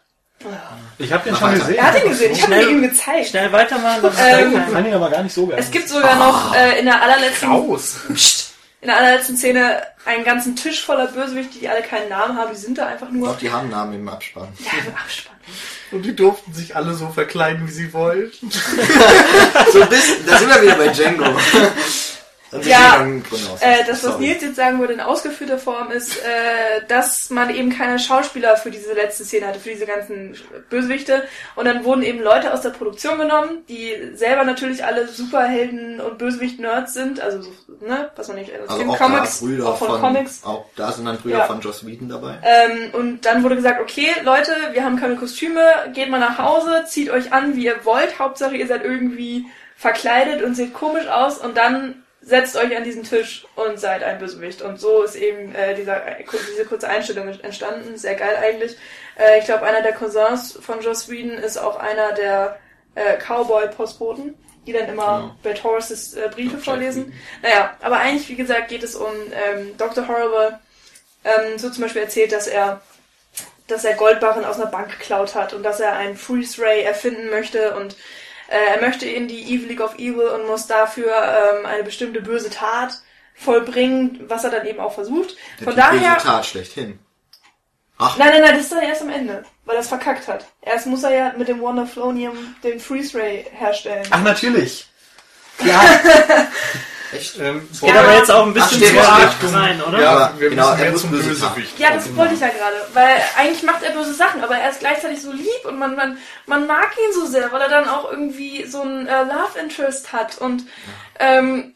[0.99, 1.59] Ich habe den schon weiter.
[1.61, 1.75] gesehen.
[1.77, 3.29] Er hat ihn gesehen, ich habe ihn ihm gezeigt.
[3.29, 5.57] Schnell weitermachen, Ähm, Ich fand ihn aber gar nicht so geil.
[5.59, 7.95] Es gibt sogar noch äh, in der allerletzten Raus.
[8.13, 8.52] Psst.
[8.83, 12.59] In der allerletzten Szene einen ganzen Tisch voller Bösewichte, die alle keinen Namen haben, die
[12.59, 14.49] sind da einfach nur Doch, die haben Namen im Abspann.
[14.59, 15.37] ja, im Abspann.
[15.91, 18.51] Und die durften sich alle so verkleiden, wie sie wollten.
[19.71, 21.23] So ein bisschen, da sind wir wieder bei Django.
[22.61, 23.05] Sind Ja.
[23.61, 24.27] Äh, das, was Sorry.
[24.27, 28.71] Nils jetzt sagen würde in ausgeführter Form, ist, äh, dass man eben keine Schauspieler für
[28.71, 30.35] diese letzte Szene hatte, für diese ganzen
[30.69, 31.23] Bösewichte.
[31.55, 36.17] Und dann wurden eben Leute aus der Produktion genommen, die selber natürlich alle Superhelden und
[36.17, 37.51] Bösewicht-Nerds sind, also so,
[37.85, 40.43] ne, was man nicht Also den auch Comics, da auch von, von, Comics.
[40.43, 41.43] auch da sind dann Brüder Ja.
[41.45, 42.37] von Joss Whedon dabei.
[42.43, 45.61] Ähm, und dann wurde gesagt, okay, Leute, wir haben keine Kostüme,
[45.93, 50.43] geht mal nach Hause, zieht euch an, wie ihr wollt, Hauptsache ihr seid irgendwie verkleidet
[50.43, 54.61] und seht komisch aus und dann setzt euch an diesen Tisch und seid ein Bösewicht.
[54.61, 56.01] Und so ist eben äh, dieser,
[56.51, 58.77] diese kurze Einstellung entstanden, sehr geil eigentlich.
[59.19, 62.59] Äh, ich glaube, einer der Cousins von Joss Whedon ist auch einer der
[62.95, 64.35] äh, Cowboy-Postboten,
[64.65, 65.35] die dann immer Genau.
[65.43, 67.13] Bad Horses äh, Briefe Ja, Jack vorlesen.
[67.41, 70.07] Naja, aber eigentlich, wie gesagt, geht es um ähm, Dr.
[70.07, 70.59] Horrible,
[71.25, 72.81] ähm, so zum Beispiel erzählt, dass er
[73.67, 77.29] dass er Goldbarren aus einer Bank geklaut hat und dass er einen Freeze Ray erfinden
[77.29, 77.95] möchte und
[78.47, 82.49] er möchte in die Evil League of Evil und muss dafür ähm, eine bestimmte böse
[82.49, 83.01] Tat
[83.35, 85.35] vollbringen, was er dann eben auch versucht.
[85.59, 86.99] Der Von die böse daher, Tat schlechthin.
[87.97, 90.45] Ach, nein, nein, nein, das ist dann erst am Ende, weil er es verkackt hat.
[90.61, 94.05] Erst muss er ja mit dem Wonderflonium den Freeze Ray herstellen.
[94.09, 94.87] Ach, natürlich.
[95.63, 95.79] Ja,
[97.13, 97.39] echt?
[97.39, 100.01] Ähm, Es geht aber jetzt auch ein bisschen zu arg rein, oder?
[100.01, 101.79] Ja, wir genau, müssen er muss zum böse Bösewicht.
[101.79, 104.79] Ja, das wollte ich ja gerade, weil eigentlich macht er böse Sachen, aber er ist
[104.79, 108.11] gleichzeitig so lieb und man, man, man mag ihn so sehr, weil er dann auch
[108.11, 110.65] irgendwie so ein äh, Love Interest hat und,
[111.19, 111.75] ähm,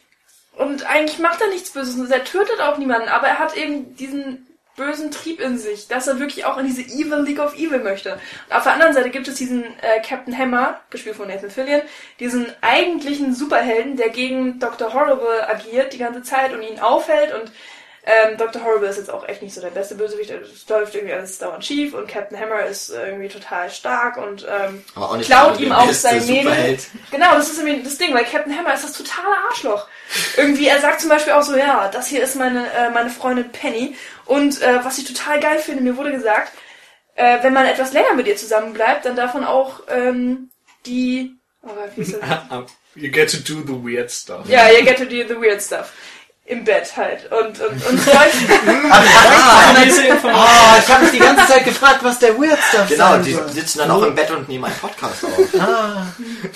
[0.53, 3.95] und eigentlich macht er nichts Böses und er tötet auch niemanden, aber er hat eben
[3.95, 4.47] diesen
[4.77, 8.13] bösen Trieb in sich, dass er wirklich auch in diese Evil League of Evil möchte.
[8.47, 11.81] Und auf der anderen Seite gibt es diesen äh, Captain Hammer, gespielt von Nathan Fillion,
[12.19, 14.93] diesen eigentlichen Superhelden, der gegen Dr.
[14.93, 17.51] Horrible agiert die ganze Zeit und ihn aufhält und
[18.09, 18.63] ähm, Dr.
[18.63, 21.65] Horrible ist jetzt auch echt nicht so der beste Bösewicht, es läuft irgendwie alles dauernd
[21.65, 26.25] schief und Captain Hammer ist irgendwie total stark und ähm, auch klaut ihm auch sein
[26.25, 26.77] Mädel.
[27.11, 29.87] Genau, das ist irgendwie das Ding, weil Captain Hammer ist das totale Arschloch.
[30.37, 33.51] Irgendwie, er sagt zum Beispiel auch so, ja, das hier ist meine, äh, meine Freundin
[33.51, 33.97] Penny
[34.27, 36.51] und äh, was ich total geil finde, mir wurde gesagt,
[37.15, 40.49] äh, wenn man etwas länger mit ihr zusammen bleibt, dann darf man auch ähm,
[40.85, 41.35] die...
[41.63, 42.71] Oh wie ist das?
[42.97, 44.49] You get to do the weird stuff.
[44.49, 45.93] Ja, you get to do the weird stuff.
[46.47, 47.29] Im Bett halt.
[47.29, 48.17] Und, und, und solche.
[50.23, 53.33] Ah, ich habe mich die ganze Zeit gefragt, was der Weird Stuff Genau, sein die
[53.33, 53.49] soll.
[53.49, 55.37] sitzen dann auch im Bett und nehmen einen Podcast auf.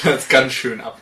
[0.03, 0.97] Das ist ganz schön ab.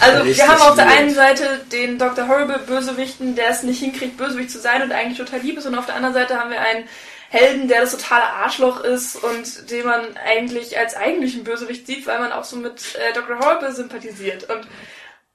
[0.00, 0.98] Also Richtig wir haben auf der weird.
[0.98, 2.26] einen Seite den Dr.
[2.28, 5.66] Horrible Bösewichten, der es nicht hinkriegt, Bösewicht zu sein und eigentlich total lieb ist.
[5.66, 6.88] Und auf der anderen Seite haben wir einen
[7.28, 12.18] Helden, der das totale Arschloch ist und den man eigentlich als eigentlichen Bösewicht sieht, weil
[12.18, 13.38] man auch so mit äh, Dr.
[13.40, 14.48] Horrible sympathisiert.
[14.50, 14.66] Und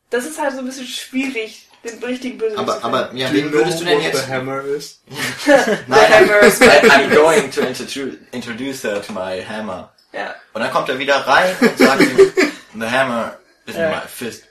[0.09, 3.79] das ist halt so ein bisschen schwierig, den richtigen Bösewicht Aber, aber, ja, wen würdest
[3.79, 4.25] du denn jetzt?
[4.25, 5.01] The Hammer ist?
[5.87, 9.89] Nein, Hammer is my I'm going to introduce, introduce her to my hammer.
[10.11, 10.35] ja.
[10.53, 12.17] Und dann kommt er wieder rein und sagt ihm,
[12.79, 13.89] the hammer is Ja.
[13.89, 14.43] my fist.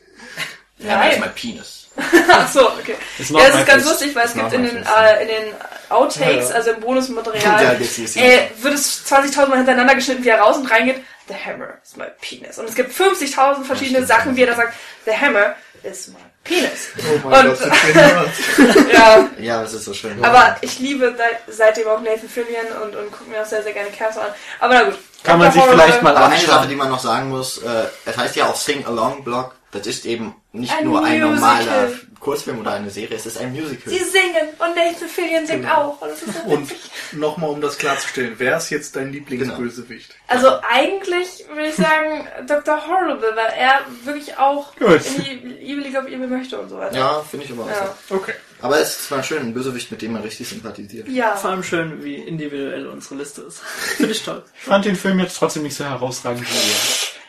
[0.79, 1.13] The hammer Nein.
[1.13, 1.75] is my penis.
[2.29, 2.95] Ach so, okay.
[3.19, 3.89] It's Ja, das my ist ganz fist.
[4.01, 5.55] lustig, weil es gibt in den, äh, in den
[5.89, 6.55] Outtakes, Ja.
[6.55, 11.03] also im Bonusmaterial, äh, wird es 20.000 Mal hintereinander geschnitten, wie er raus und reingeht.
[11.27, 12.57] The hammer is my penis.
[12.59, 14.07] Und es gibt 50.000 verschiedene.
[14.07, 14.75] Sachen, wie er da sagt,
[15.05, 16.15] the hammer is my
[16.49, 16.89] penis.
[17.25, 17.73] Oh mein Und- Gott.
[18.93, 20.23] Ja, Ja, das ist so schön.
[20.25, 23.73] aber ich liebe seit- seitdem auch Nathan Fillion und, und gucke mir auch sehr, sehr
[23.73, 24.29] gerne Castle an.
[24.61, 24.95] Aber na gut.
[25.25, 26.69] Kann man sich vielleicht mal Aber eine Sache, anschauen.
[26.69, 29.55] die man noch sagen muss, äh, es heißt ja auch Sing Along Blog.
[29.73, 31.35] Das ist eben nicht Ein nur ein Musical.
[31.35, 31.89] normaler
[32.21, 33.93] Kurzfilm oder eine Serie, es ist ein Musical.
[33.93, 35.75] Sie singen und Nathan Fillion singt Genau.
[35.75, 36.01] auch.
[36.03, 36.71] Und das ist so Und
[37.13, 40.15] nochmal, um das klarzustellen, wer ist jetzt dein Lieblingsbösewicht?
[40.27, 42.87] Also eigentlich würde ich sagen Dr.
[42.87, 45.01] Horrible, weil er wirklich auch Gut.
[45.07, 46.97] in die Evil League of Evil möchte und so weiter.
[46.97, 47.95] Ja, finde ich auch Ja.
[48.09, 48.15] so.
[48.17, 48.35] Okay.
[48.61, 51.09] Aber es ist zwar schön, ein Bösewicht, mit dem man richtig sympathisiert.
[51.09, 51.37] Ja.
[51.37, 53.61] Vor allem schön, wie individuell unsere Liste ist.
[53.97, 54.43] Finde ich toll.
[54.57, 56.77] Ich fand den Film jetzt trotzdem nicht so herausragend wie ihr.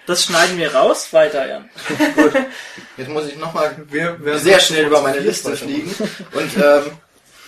[0.08, 1.14] Das schneiden wir raus.
[1.14, 1.70] Weiter, Jan.
[2.98, 5.94] Jetzt muss ich nochmal Wir werden sehr schnell über meine Liste fliegen.
[6.32, 6.98] Und ähm,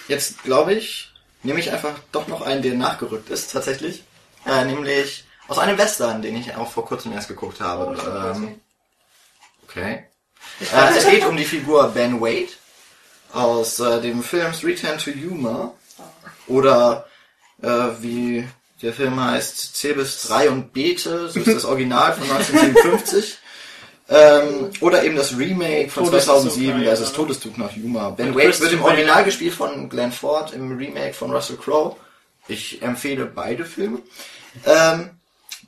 [0.07, 4.03] jetzt glaube ich, nehme ich einfach doch noch einen, der nachgerückt ist tatsächlich.
[4.45, 7.97] Äh, nämlich aus einem Western, den ich auch vor kurzem erst geguckt habe.
[7.97, 8.61] Oh, ähm,
[9.63, 10.05] okay.
[10.59, 12.49] Äh, es geht um die Figur Ben Wade
[13.33, 15.75] aus äh, dem Film Return to Humor.
[16.47, 17.05] Oder
[17.61, 17.67] äh,
[18.01, 18.47] wie
[18.81, 23.37] der Film heißt, C bis 3 und Beete, so ist das Original von 1957.
[24.09, 27.27] ähm, oder eben das Remake von Todeszug 2007, nach das ist Humor.
[27.27, 28.15] Todeszug nach Humor.
[28.15, 28.83] Ben Wade wird im.
[28.83, 31.95] Original gespielt von Glenn Ford, im Remake von Russell Crowe.
[32.47, 33.99] Ich empfehle beide Filme.
[34.65, 35.11] Ähm,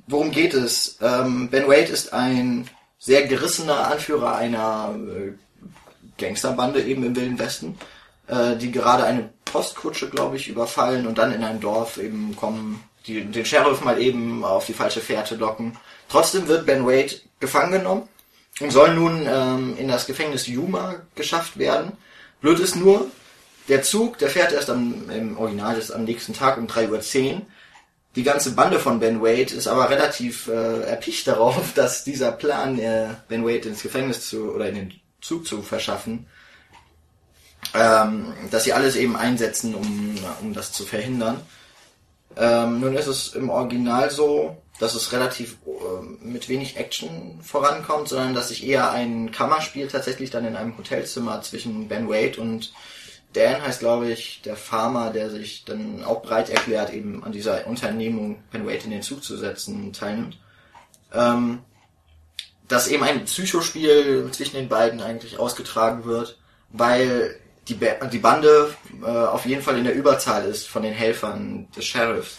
[0.08, 0.98] worum geht es?
[1.02, 2.68] Ähm, ben Wade ist ein
[2.98, 5.34] sehr gerissener Anführer einer äh,
[6.18, 7.78] Gangsterbande eben im Wilden Westen,
[8.28, 12.84] äh, die gerade eine Postkutsche, glaube ich, überfallen und dann in ein Dorf eben kommen,
[13.06, 15.78] die den Sheriff mal eben auf die falsche Fährte locken.
[16.10, 18.08] Trotzdem wird Ben Wade gefangen genommen
[18.60, 21.94] und soll nun ähm, in das Gefängnis Yuma geschafft werden.
[22.42, 23.10] Blöd ist nur,
[23.70, 27.42] der Zug, der fährt erst am, im Original ist am nächsten Tag um 3.10 Uhr.
[28.16, 32.78] Die ganze Bande von Ben Wade ist aber relativ äh, erpicht darauf, dass dieser Plan,
[32.80, 36.28] äh, Ben Wade ins Gefängnis zu oder in den Zug zu verschaffen,
[37.74, 41.42] ähm, dass sie alles eben einsetzen, um, um das zu verhindern.
[42.36, 48.10] Ähm, nun ist es im Original so, dass es relativ ähm, mit wenig Action vorankommt,
[48.10, 52.74] sondern dass sich eher ein Kammerspiel tatsächlich dann in einem Hotelzimmer zwischen Ben Wade und
[53.34, 57.66] Dan heißt, glaube ich, der Farmer, der sich dann auch bereit erklärt, eben an dieser
[57.66, 60.38] Unternehmung Ben Wade in den Zug zu setzen, teilnimmt.
[61.12, 61.60] Ähm,
[62.68, 66.38] dass eben ein Psychospiel zwischen den beiden eigentlich ausgetragen wird,
[66.70, 68.74] weil die, Ba- die Bande
[69.04, 72.38] äh, auf jeden Fall in der Überzahl ist von den Helfern des Sheriffs.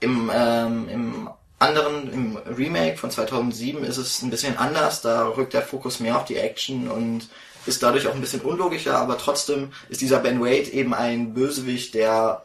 [0.00, 1.30] Im, ähm, im
[1.60, 6.16] anderen, im Remake von 2007 ist es ein bisschen anders, da rückt der Fokus mehr
[6.16, 7.28] auf die Action und
[7.66, 11.94] ist dadurch auch ein bisschen unlogischer, aber trotzdem ist dieser Ben Wade eben ein Bösewicht,
[11.94, 12.44] der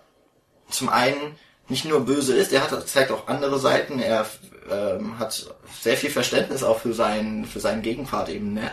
[0.70, 1.36] zum einen
[1.68, 4.28] nicht nur böse ist, er hat, zeigt auch andere Seiten, er
[4.70, 5.48] ähm, hat
[5.82, 8.72] sehr viel Verständnis auch für seinen, für seinen Gegenpart eben, ne?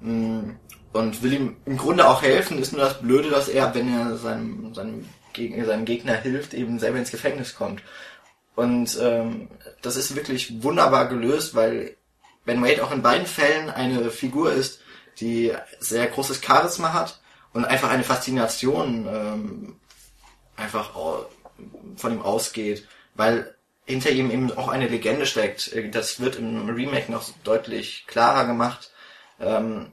[0.00, 0.56] Mm,
[0.92, 4.16] Und will ihm im Grunde auch helfen, ist nur das Blöde, dass er, wenn er
[4.16, 7.82] seinem, seinem, Geg seinem Gegner hilft, eben selber ins Gefängnis kommt.
[8.54, 9.48] Und ähm,
[9.80, 11.96] das ist wirklich wunderbar gelöst, weil
[12.44, 14.80] Ben Wade auch in beiden Fällen eine Figur ist,
[15.20, 17.20] die sehr großes Charisma hat
[17.52, 19.76] und einfach eine Faszination ähm,
[20.56, 20.90] einfach
[21.96, 23.54] von ihm ausgeht, weil
[23.84, 25.72] hinter ihm eben auch eine Legende steckt.
[25.72, 28.90] Äh, Das wird im Remake noch deutlich klarer gemacht,
[29.40, 29.92] ähm,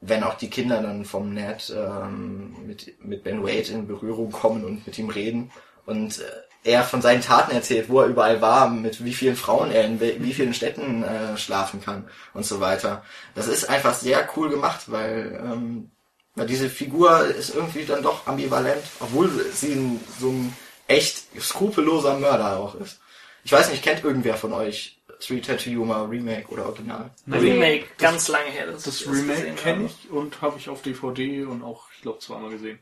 [0.00, 4.64] wenn auch die Kinder dann vom Ned ähm, mit, mit Ben Wade in Berührung kommen
[4.64, 5.50] und mit ihm reden
[5.86, 6.24] und äh,
[6.62, 10.00] er von seinen Taten erzählt, wo er überall war, mit wie vielen Frauen er in
[10.00, 13.02] wie vielen Städten äh, schlafen kann und so weiter.
[13.34, 15.90] Das ist einfach sehr cool gemacht, weil ähm,
[16.36, 20.54] ja, diese Figur ist irgendwie dann doch ambivalent, obwohl sie so ein
[20.90, 23.00] echt skrupelloser Mörder auch ist.
[23.44, 27.10] Ich weiß nicht, kennt irgendwer von euch Three Tattoo Humor Remake oder Original?
[27.26, 28.66] Remake, ganz lange her.
[28.66, 32.50] Das ich Remake kenne ich und habe ich auf DVD und auch, ich glaube, zweimal
[32.50, 32.78] gesehen.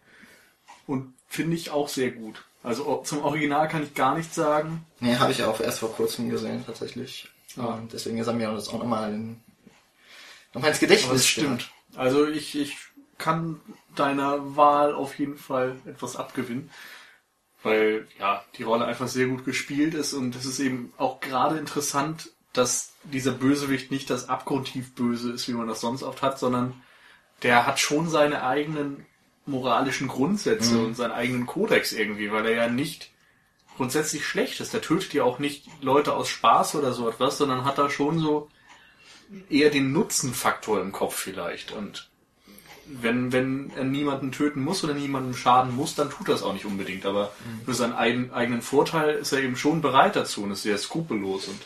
[0.86, 2.44] Und finde ich auch sehr gut.
[2.62, 4.84] Also zum Original kann ich gar nichts sagen.
[5.00, 7.28] Nee, habe ich auch erst vor kurzem gesehen, tatsächlich.
[7.56, 7.74] Ah.
[7.74, 9.40] Und deswegen ist er mir das auch nochmal in,
[10.54, 11.08] noch mal ins Gedächtnis.
[11.08, 11.70] Aber es stimmt.
[11.96, 12.76] Also ich, ich
[13.16, 13.60] kann
[13.94, 16.70] deiner Wahl auf jeden Fall etwas abgewinnen.
[17.68, 21.58] Weil ja, die Rolle einfach sehr gut gespielt ist und es ist eben auch gerade
[21.58, 26.38] interessant, dass dieser Bösewicht nicht das abgrundtief Böse ist, wie man das sonst oft hat,
[26.38, 26.82] sondern
[27.42, 29.06] der hat schon seine eigenen
[29.46, 33.10] moralischen Grundsätze und seinen eigenen Kodex irgendwie, weil er ja nicht
[33.76, 34.74] grundsätzlich schlecht ist.
[34.74, 38.18] Der tötet ja auch nicht Leute aus Spaß oder so etwas, sondern hat da schon
[38.18, 38.50] so
[39.48, 41.72] eher den Nutzenfaktor im Kopf vielleicht.
[41.72, 42.10] Und
[43.00, 46.52] wenn, wenn er niemanden töten muss oder niemandem schaden muss, dann tut er es auch
[46.52, 47.04] nicht unbedingt.
[47.06, 47.32] Aber
[47.64, 51.48] für seinen eigen, eigenen Vorteil ist er eben schon bereit dazu und ist sehr skrupellos.
[51.48, 51.58] Und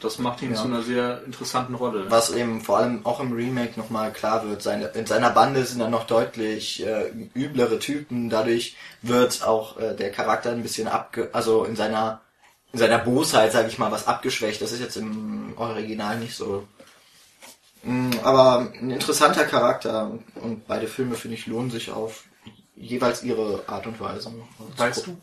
[0.00, 0.56] das macht ihn Ja.
[0.56, 2.06] zu einer sehr interessanten Rolle.
[2.10, 5.78] Was eben vor allem auch im Remake nochmal klar wird, seine, in seiner Bande sind
[5.80, 11.30] dann noch deutlich äh, üblere Typen, dadurch wird auch äh, der Charakter ein bisschen abge...
[11.32, 12.20] also in seiner
[12.72, 14.62] in seiner Bosheit, sage ich mal, was abgeschwächt.
[14.62, 16.68] Das ist jetzt im Original nicht so.
[17.82, 20.10] Mm, Aber ein interessanter Charakter
[20.42, 22.24] und beide Filme, finde ich, lohnen sich auf
[22.76, 24.32] jeweils ihre Art und Weise.
[24.76, 25.16] Weißt du,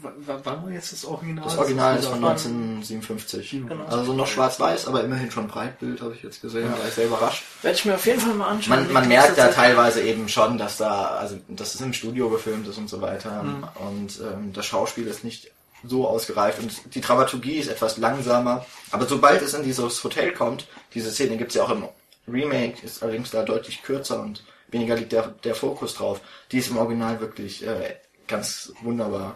[0.00, 1.44] wann war jetzt das Original?
[1.44, 3.50] Das Original ist von Dieser- 1957.
[3.68, 3.84] Genau.
[3.86, 6.70] Also noch schwarz-weiß, aber immerhin schon Breitbild, habe ich jetzt gesehen.
[6.70, 7.42] Da war ich sehr überrascht.
[7.62, 8.84] Werde ich mir auf jeden Fall mal anschauen.
[8.84, 12.66] Man, man merkt da teilweise eben schon, dass da, also dass es im Studio gefilmt
[12.68, 13.42] ist und so weiter.
[13.42, 13.64] Mhm.
[13.88, 15.50] Und ähm, das Schauspiel ist nicht
[15.86, 18.64] so ausgereift und die Dramaturgie ist etwas langsamer.
[18.90, 21.84] Aber sobald es in dieses Hotel kommt, diese Szene gibt's ja auch im
[22.28, 26.20] Remake, ist allerdings da deutlich kürzer und weniger liegt der, der Fokus drauf.
[26.52, 27.96] Die ist im Original wirklich äh,
[28.26, 29.34] ganz wunderbar.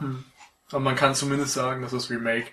[0.70, 2.46] Aber man kann zumindest sagen, dass das Remake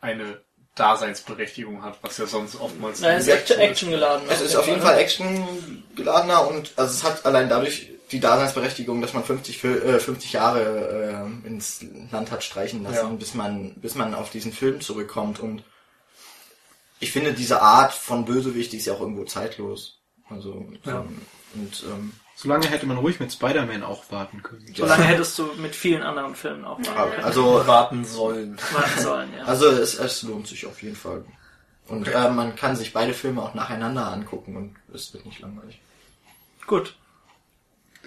[0.00, 0.40] eine
[0.76, 4.26] Daseinsberechtigung hat, was ja sonst oftmals Na, es ist Action, geladen.
[4.28, 9.00] Es ist auf jeden Fall Action geladener und also es hat allein dadurch die Daseinsberechtigung,
[9.00, 13.04] dass man 50, Fil- äh, 50 Jahre äh, ins Land hat streichen lassen, Ja.
[13.08, 15.62] bis man bis man auf diesen Film zurückkommt und
[17.00, 20.00] ich finde diese Art von Bösewicht ist ja auch irgendwo zeitlos.
[20.28, 21.00] Also Ja.
[21.00, 21.20] ähm,
[21.54, 24.66] und ähm, Solange hätte man ruhig mit Spider-Man auch warten können.
[24.74, 28.58] So lange hättest du mit vielen anderen Filmen auch mal also warten sollen.
[28.72, 29.44] warten sollen, ja.
[29.44, 31.24] also es, es lohnt sich auf jeden Fall.
[31.86, 35.80] Und äh, man kann sich beide Filme auch nacheinander angucken und es wird nicht langweilig.
[36.66, 36.96] Gut.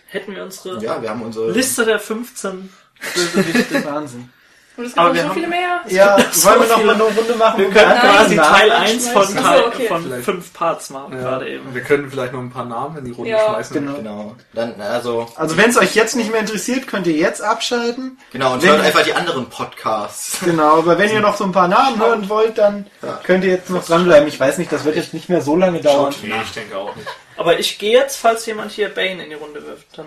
[0.08, 2.70] Hätten wir unsere Ja, wir haben unsere Liste der 15
[3.14, 3.86] Bösewichte.
[3.86, 4.30] Wahnsinn.
[4.78, 5.82] Und es gibt Aber noch wir so haben- viele mehr.
[5.88, 7.60] Ja, So wollen wir noch mal eine Runde machen?
[7.60, 9.36] Wir können quasi Teil 1 von?
[9.36, 9.88] Teil, so, okay.
[9.88, 10.26] von Vielleicht.
[10.26, 11.74] fünf Parts machen, gerade eben.
[11.74, 13.46] Wir können vielleicht noch ein paar Namen in die Runde Ja.
[13.48, 13.74] schmeißen.
[13.76, 13.94] Genau.
[13.98, 14.36] genau.
[14.54, 18.20] Dann also Also wenn es euch jetzt nicht mehr interessiert, könnt ihr jetzt abschalten.
[18.32, 20.38] Genau, und Wenn- hört einfach die anderen Podcasts.
[20.46, 23.20] Genau, aber wenn ihr noch so ein paar Namen hören wollt, dann Ja.
[23.24, 24.28] könnt ihr jetzt noch dranbleiben.
[24.28, 26.14] Ich weiß nicht, das wird jetzt nicht mehr so lange dauern.
[26.22, 27.08] Nee, ich denke auch nicht.
[27.36, 30.06] Aber ich gehe jetzt, falls jemand hier Bane in die Runde wirft, dann.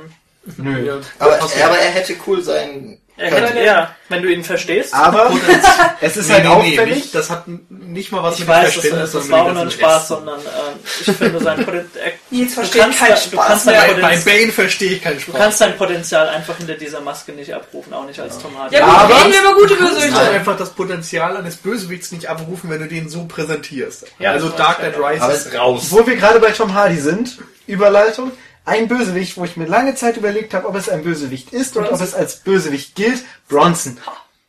[0.57, 0.87] Nö.
[0.87, 4.95] Ja, Aber, aber er hätte cool sein Er hätte, ja, wenn du ihn verstehst.
[4.95, 5.31] Aber
[6.01, 6.95] es ist Nee, halt nee, nee, auffällig.
[6.97, 9.53] nicht, das hat nicht mal was ich mit weiß, das, Verständnis das sondern war auch
[9.53, 10.15] nur ein Spaß, Essen.
[10.17, 12.13] sondern äh, ich finde sein Potenzial.
[12.31, 13.81] Jetzt Du verstehe kannst, keinen du Spaß kannst mehr.
[13.89, 15.35] dein Bei, Bane verstehe ich keinen du Spaß.
[15.37, 18.73] kannst dein Potenzial einfach hinter dieser Maske nicht abrufen, auch nicht als Tomat.
[18.73, 20.31] Ja gut, Aber- reden wir über gute Du kannst Bösewichte.
[20.31, 24.07] einfach das Potenzial eines Bösewichts nicht abrufen, wenn du den so präsentierst.
[24.19, 25.27] Ja, also das Dark ich Knight ja.
[25.27, 25.87] Rises raus.
[25.91, 28.33] Wo wir gerade bei Tom Hardy sind, Überleitung,
[28.71, 31.83] ein Bösewicht, wo ich mir lange Zeit überlegt habe, ob es ein Bösewicht ist und
[31.83, 32.07] ob Bronson.
[32.07, 33.99] es als Bösewicht gilt, Bronson.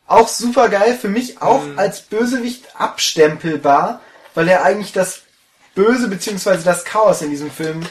[0.05, 4.01] Auch super geil, für mich auch als Bösewicht abstempelbar,
[4.35, 5.23] weil er eigentlich das
[5.73, 7.81] Böse beziehungsweise das Chaos in diesem Film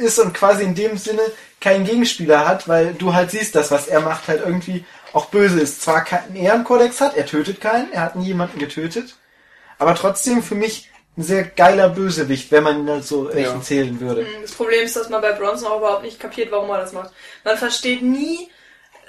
[0.00, 1.22] ist und quasi in dem Sinne
[1.60, 5.60] keinen Gegenspieler hat, weil du halt siehst, dass was er macht halt irgendwie auch böse
[5.60, 5.82] ist.
[5.82, 9.16] Zwar keinen Ehrenkodex hat, er tötet keinen, er hat nie jemanden getötet,
[9.78, 13.60] aber trotzdem für mich ein sehr geiler Bösewicht, wenn man ihn halt so echt Ja.
[13.60, 14.26] zählen würde.
[14.40, 17.10] Das Problem ist, dass man bei Bronson auch überhaupt nicht kapiert, warum er das macht.
[17.44, 18.48] Man versteht nie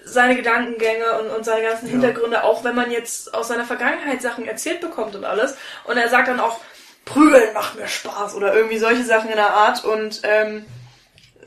[0.05, 4.45] seine Gedankengänge und, und seine ganzen Hintergründe, auch wenn man jetzt aus seiner Vergangenheit Sachen
[4.45, 5.55] erzählt bekommt und alles.
[5.85, 6.59] Und er sagt dann auch,
[7.05, 9.85] Prügeln macht mir Spaß oder irgendwie solche Sachen in der Art.
[9.85, 10.65] Und ähm,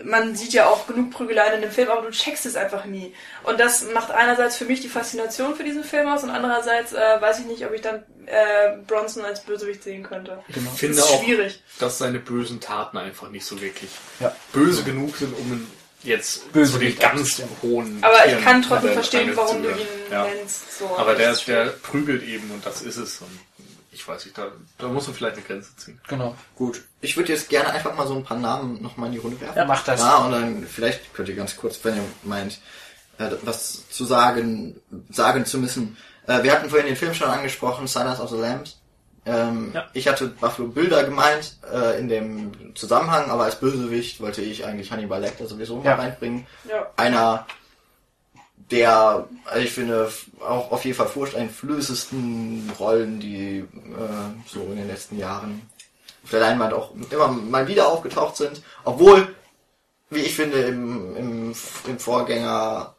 [0.04, 3.14] man sieht ja auch genug Prügeleien in dem Film, aber du checkst es einfach nie.
[3.44, 7.20] Und das macht einerseits für mich die Faszination für diesen Film aus und andererseits äh,
[7.20, 10.38] weiß ich nicht, ob ich dann äh, Bronson als Bösewicht sehen könnte.
[10.48, 11.62] Ich Das finde ist auch, schwierig.
[11.78, 13.90] dass seine bösen Taten einfach nicht so wirklich
[14.20, 14.34] Ja.
[14.52, 15.70] böse genug sind, um ihn
[16.02, 17.98] jetzt Böse zu den ganz hohen.
[18.02, 19.76] Aber ich Tieren kann trotzdem verstehen, warum du ihn
[20.10, 20.24] ja.
[20.24, 20.78] nennst.
[20.78, 20.86] So.
[20.96, 23.20] Aber der, Das ist der prügelt eben und das ist es.
[23.20, 23.40] Und
[24.06, 24.46] ich weiß nicht, da,
[24.78, 26.00] da muss man vielleicht eine Grenze ziehen.
[26.06, 26.34] Genau.
[26.54, 26.82] Gut.
[27.00, 29.58] Ich würde jetzt gerne einfach mal so ein paar Namen nochmal in die Runde werfen.
[29.58, 30.00] Ja, mach das.
[30.00, 32.60] Ja, und dann vielleicht könnt ihr ganz kurz, wenn ihr meint,
[33.18, 34.80] äh, was zu sagen,
[35.10, 35.96] sagen zu müssen.
[36.28, 38.78] Äh, wir hatten vorhin den Film schon angesprochen, Silence of the Lambs.
[39.24, 39.86] Ähm, Ja.
[39.92, 44.92] Ich hatte Buffalo Bilder gemeint äh, in dem Zusammenhang, aber als Bösewicht wollte ich eigentlich
[44.92, 45.94] Hannibal Lecter sowieso mal Ja.
[45.96, 46.46] reinbringen.
[46.68, 46.92] Ja.
[46.96, 47.46] Einer
[48.70, 50.10] der, also ich finde,
[50.40, 53.66] auch auf jeden Fall furchteinflößesten Rollen, die äh,
[54.46, 55.62] so in den letzten Jahren
[56.24, 58.60] auf der Leinwand auch immer mal wieder aufgetaucht sind.
[58.84, 59.34] Obwohl,
[60.10, 61.54] wie ich finde, im, im,
[61.86, 62.94] im Vorgänger,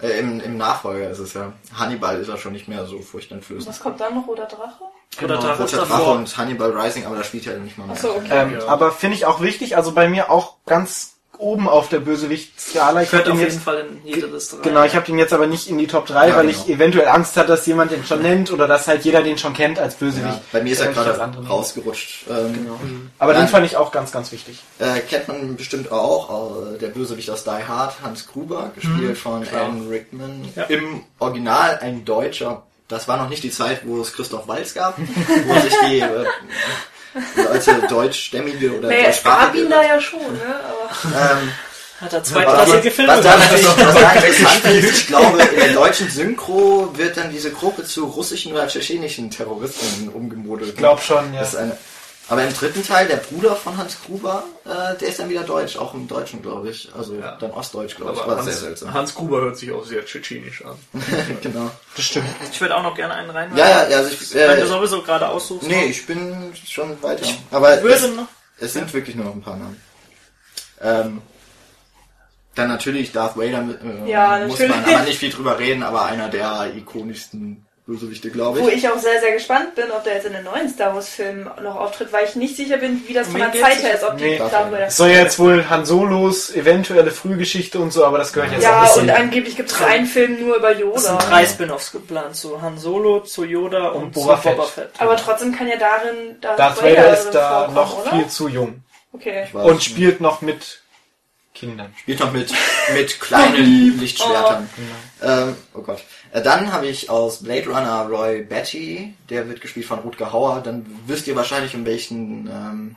[0.00, 3.68] äh, im, im Nachfolger ist es ja, Hannibal ist ja schon nicht mehr so furchteinflößend.
[3.68, 4.26] Was kommt dann noch?
[4.26, 4.82] Roter Drache?
[5.22, 5.40] Oder Genau.
[5.40, 7.94] Drache ist Roter Drache und Hannibal Rising, aber da spielt ja nicht mal mehr.
[7.94, 8.28] Achso, okay.
[8.30, 8.66] Ähm, Ja.
[8.66, 13.02] Aber finde ich auch wichtig, also bei mir auch ganz oben auf der Bösewicht-Skala.
[13.02, 14.62] Ich Gehört hab auf den jeden jetzt, Fall in jede Liste rein.
[14.62, 16.58] genau, ich habe den jetzt aber nicht in die Top 3, Ja, weil genau.
[16.66, 19.52] ich eventuell Angst hatte, dass jemand den schon nennt oder dass halt jeder den schon
[19.52, 20.24] kennt als Bösewicht.
[20.36, 22.24] ja, bei mir ist er Äh, das gerade rausgerutscht.
[22.30, 22.78] Ähm, Genau.
[23.18, 23.42] Aber Nein.
[23.42, 24.60] den fand ich auch ganz, ganz wichtig.
[24.78, 29.42] Äh, kennt man bestimmt auch, äh, der Bösewicht aus Die Hard, Hans Gruber, gespielt von
[29.42, 29.62] klar.
[29.64, 30.48] Alan Rickman.
[30.54, 30.64] Ja.
[30.64, 32.62] Im Original ein Deutscher.
[32.88, 36.24] Das war noch nicht die Zeit, wo es Christoph Waltz gab, wo sich die äh,
[37.36, 39.68] Leute deutschstämmige oder Naja, deutschsprachige...
[39.68, 40.60] da ja schon, ne?
[40.68, 41.52] Aber ähm,
[42.00, 43.50] Hat er aber zweitklassige Filme was da gemacht.
[43.50, 47.84] natürlich was da interessant ist, ich glaube, in der deutschen Synchro wird dann diese Gruppe
[47.84, 50.70] zu russischen oder tschetschenischen Terroristen umgemodelt.
[50.70, 51.40] Ich glaube schon, ja.
[51.40, 51.76] Das ist eine,
[52.32, 55.76] aber im dritten Teil, der Bruder von Hans Gruber, äh, der ist dann wieder deutsch,
[55.76, 56.88] auch im Deutschen, glaube ich.
[56.96, 57.36] Also Ja.
[57.36, 58.20] dann Ostdeutsch, glaube ich.
[58.22, 58.94] Aber War sehr Hans, seltsam.
[58.94, 60.76] Hans Gruber hört sich auch sehr tschetschenisch an.
[61.42, 61.70] genau.
[61.94, 62.26] Das stimmt.
[62.50, 63.54] Ich würde auch noch gerne einen rein.
[63.56, 65.68] Ja, ja, ja, also ich, Wenn du äh, sowieso gerade aussuchst.
[65.68, 67.26] nee, ich bin schon weiter.
[67.50, 68.26] Aber Ich würde es, noch.
[68.58, 69.80] es sind wirklich nur noch ein paar Namen.
[70.80, 71.22] Ähm,
[72.54, 73.64] dann natürlich Darth Vader,
[74.06, 74.70] äh, Ja, muss natürlich.
[74.84, 78.76] man aber nicht viel drüber reden, aber einer der ikonischsten Bösewichte, glaube Wo ich.
[78.76, 81.44] ich auch sehr, sehr gespannt bin, ob der jetzt in den neuen Star Wars Filmen
[81.62, 83.52] noch auftritt, weil ich nicht sicher bin, wie das von der?
[83.52, 84.38] Zeit her ist, ob die Nee.
[84.38, 88.52] darüber Es soll ja jetzt wohl Han Solos eventuelle Frühgeschichte und so, aber das gehört
[88.52, 89.02] jetzt auch Ja, ein bisschen.
[89.02, 91.18] und angeblich gibt es einen Film nur über Es sind Yoda.
[91.28, 94.56] drei Spin-offs geplant, zu Han Solo, zu Yoda und, Und Boba zu Fett.
[94.56, 94.90] Boba Fett.
[94.98, 98.10] Aber trotzdem kann ja darin Darth, Darth Vader ist da noch oder?
[98.12, 98.82] viel zu jung
[99.14, 99.44] Okay.
[99.46, 99.84] Ich weiß und nicht.
[99.84, 100.80] spielt noch mit
[101.54, 101.92] Kindern.
[102.00, 102.50] Spielt noch mit,
[102.94, 104.68] mit kleinen Lichtschwertern.
[105.20, 105.26] Oh.
[105.26, 106.00] Ähm, oh Gott.
[106.32, 110.60] Äh, Dann habe ich aus Blade Runner Roy Betty, der wird gespielt von Rutger Hauer.
[110.62, 112.96] Dann wisst ihr wahrscheinlich, um welchen, ähm,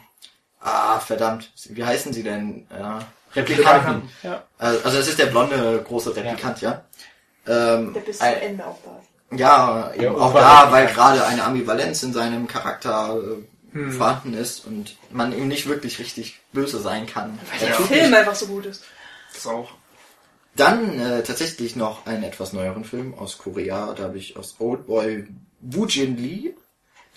[0.61, 2.65] ah, verdammt, wie heißen sie denn?
[2.71, 2.99] Ja,
[3.35, 4.09] Replikanten.
[4.23, 4.43] Ja.
[4.57, 6.83] Also also es ist der blonde große Replikant, ja.
[7.47, 9.39] Ähm, Der bis zum Ende auch da ist.
[9.39, 13.43] ja, eben Der auch da, weil gerade eine Ambivalenz in seinem Charakter äh,
[13.73, 13.91] Hm.
[13.91, 17.37] vorhanden ist und man ihm nicht wirklich richtig böse sein kann.
[17.59, 18.85] Der Er tut Film einfach so gut ist.
[19.33, 19.71] Das auch.
[20.55, 23.93] Dann äh, tatsächlich noch einen etwas neueren Film aus Korea.
[23.93, 25.27] Da habe ich aus Oldboy
[25.61, 26.53] Woo Jin Lee.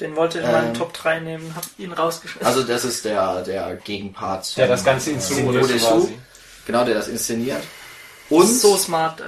[0.01, 0.75] Den wollte ich in meinen Ähm.
[0.75, 2.47] Top 3 nehmen, hab ihn rausgeschmissen.
[2.47, 4.57] Also das ist der der Gegenpart.
[4.57, 6.19] Der das Ganze äh, inszeniert quasi.
[6.67, 7.63] Genau, der das inszeniert.
[8.29, 9.21] Und so smart.
[9.21, 9.25] Äh,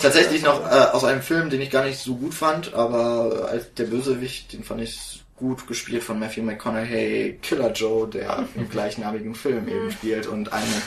[0.00, 3.72] tatsächlich noch äh, aus einem Film, den ich gar nicht so gut fand, aber als
[3.74, 9.34] der Bösewicht, den fand ich gut gespielt von Matthew McConaughey, Killer Joe, der im gleichnamigen
[9.34, 10.82] Film eben spielt und eine,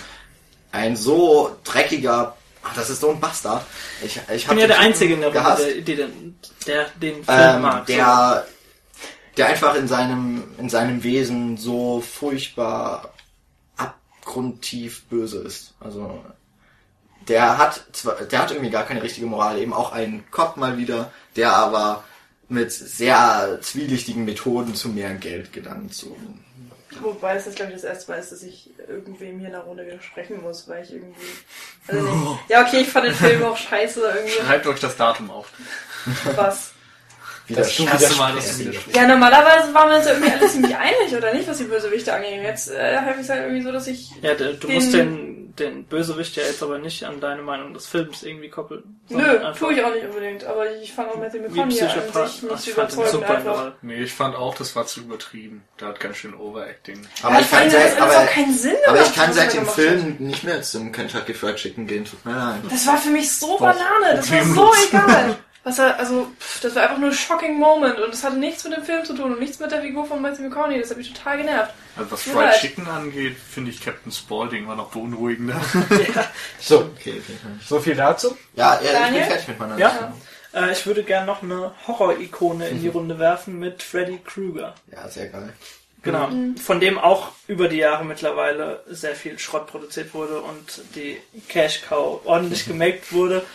[0.71, 2.35] ein so dreckiger,
[2.69, 3.65] ach, das ist so ein Bastard.
[4.03, 6.35] Ich, ich, bin ja der Einzige in der Runde, der, der, den-
[7.01, 7.85] den Film ähm, mag.
[7.87, 8.45] der,
[9.37, 13.13] der einfach in seinem, in seinem Wesen so furchtbar
[13.77, 15.73] abgrundtief böse ist.
[15.79, 16.23] Also,
[17.27, 20.77] der hat zwar, der hat irgendwie gar keine richtige Moral, eben auch ein Cop mal
[20.77, 22.03] wieder, der aber
[22.47, 25.93] mit sehr zwielichtigen Methoden zu mehr Geld gelangt.
[25.93, 26.17] So.
[27.01, 29.61] Wobei es jetzt, glaube ich, das erste Mal ist, dass ich irgendwem hier in der
[29.61, 31.21] Runde widersprechen muss, weil ich irgendwie.
[31.87, 32.39] Also nicht.
[32.49, 34.31] Ja, okay, ich fand den Film auch scheiße, irgendwie.
[34.45, 35.51] Schreibt euch das Datum auf.
[36.35, 36.71] Was.
[37.49, 38.95] Dass du erste Mal, dass du widersprichst.
[38.95, 42.13] Ja, normalerweise waren wir uns ja irgendwie alle ziemlich einig, oder nicht, was die Bösewichte
[42.13, 42.43] angeht.
[42.43, 44.11] Jetzt äh, habe ich es halt irgendwie so, dass ich.
[44.21, 47.87] ja, du den- musst den, den Bösewicht ja jetzt aber nicht an deine Meinung des
[47.87, 48.99] Films irgendwie koppeln.
[49.09, 52.15] Nö, tue ich auch nicht unbedingt, aber ich fand auch Matthew McConaughey an sich nicht
[52.51, 53.71] Ach, ich fand super einfach.
[53.81, 55.63] Nee, ich fand auch, das war zu übertrieben.
[55.79, 57.05] Der hat ganz schön Overacting.
[57.23, 59.33] Aber Ja, ich vor kann seit, hat aber, auch keinen Sinn aber gemacht, ich kann
[59.33, 62.59] seit dem Film nicht mehr zum Kentucky Fried Chicken gehen, tut mir leid.
[62.69, 65.37] Das war für mich so Banane, das war so egal.
[65.69, 68.63] Was er, also, pff, das war einfach nur ein shocking Moment und es hatte nichts
[68.63, 70.79] mit dem Film zu tun und nichts mit der Figur von Matthew McConaughey.
[70.79, 71.73] Das hat mich total genervt.
[71.95, 72.59] Also was Fried leid.
[72.59, 75.61] Chicken angeht, finde ich Captain Spaulding immer noch beunruhigender.
[76.59, 77.37] So, Okay, okay.
[77.63, 78.35] so viel dazu.
[78.55, 80.13] Ja, ja ich bin fertig mit meiner Ja?
[80.53, 84.73] Äh, ich würde gern noch eine Horror-Ikone in die Runde werfen mit Freddy Krueger.
[84.91, 85.53] Ja, sehr geil.
[86.01, 86.29] Genau.
[86.61, 91.17] Von dem auch über die Jahre mittlerweile sehr viel Schrott produziert wurde und die
[91.49, 93.45] Cash Cow ordentlich gemaked wurde.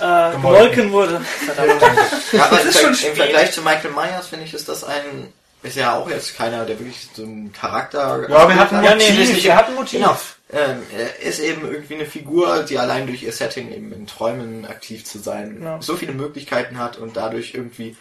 [0.00, 1.20] Äh, gemolken wurde.
[1.20, 1.82] Verdammt.
[2.32, 5.32] Ja, aber im, ist schon im Vergleich zu Michael Myers finde ich, ist das ein,
[5.62, 8.26] ist ja auch jetzt keiner, der wirklich so einen Charakter.
[8.28, 9.30] Ja, wir hatten Ja, nee, Motiv.
[9.32, 10.00] nicht- wir hatten Motiv.
[10.00, 10.16] Genau.
[10.52, 14.64] Ähm, er ist eben irgendwie eine Figur, die allein durch ihr Setting eben in Träumen
[14.66, 15.80] aktiv zu sein, Genau.
[15.80, 17.96] so viele Möglichkeiten hat und dadurch irgendwie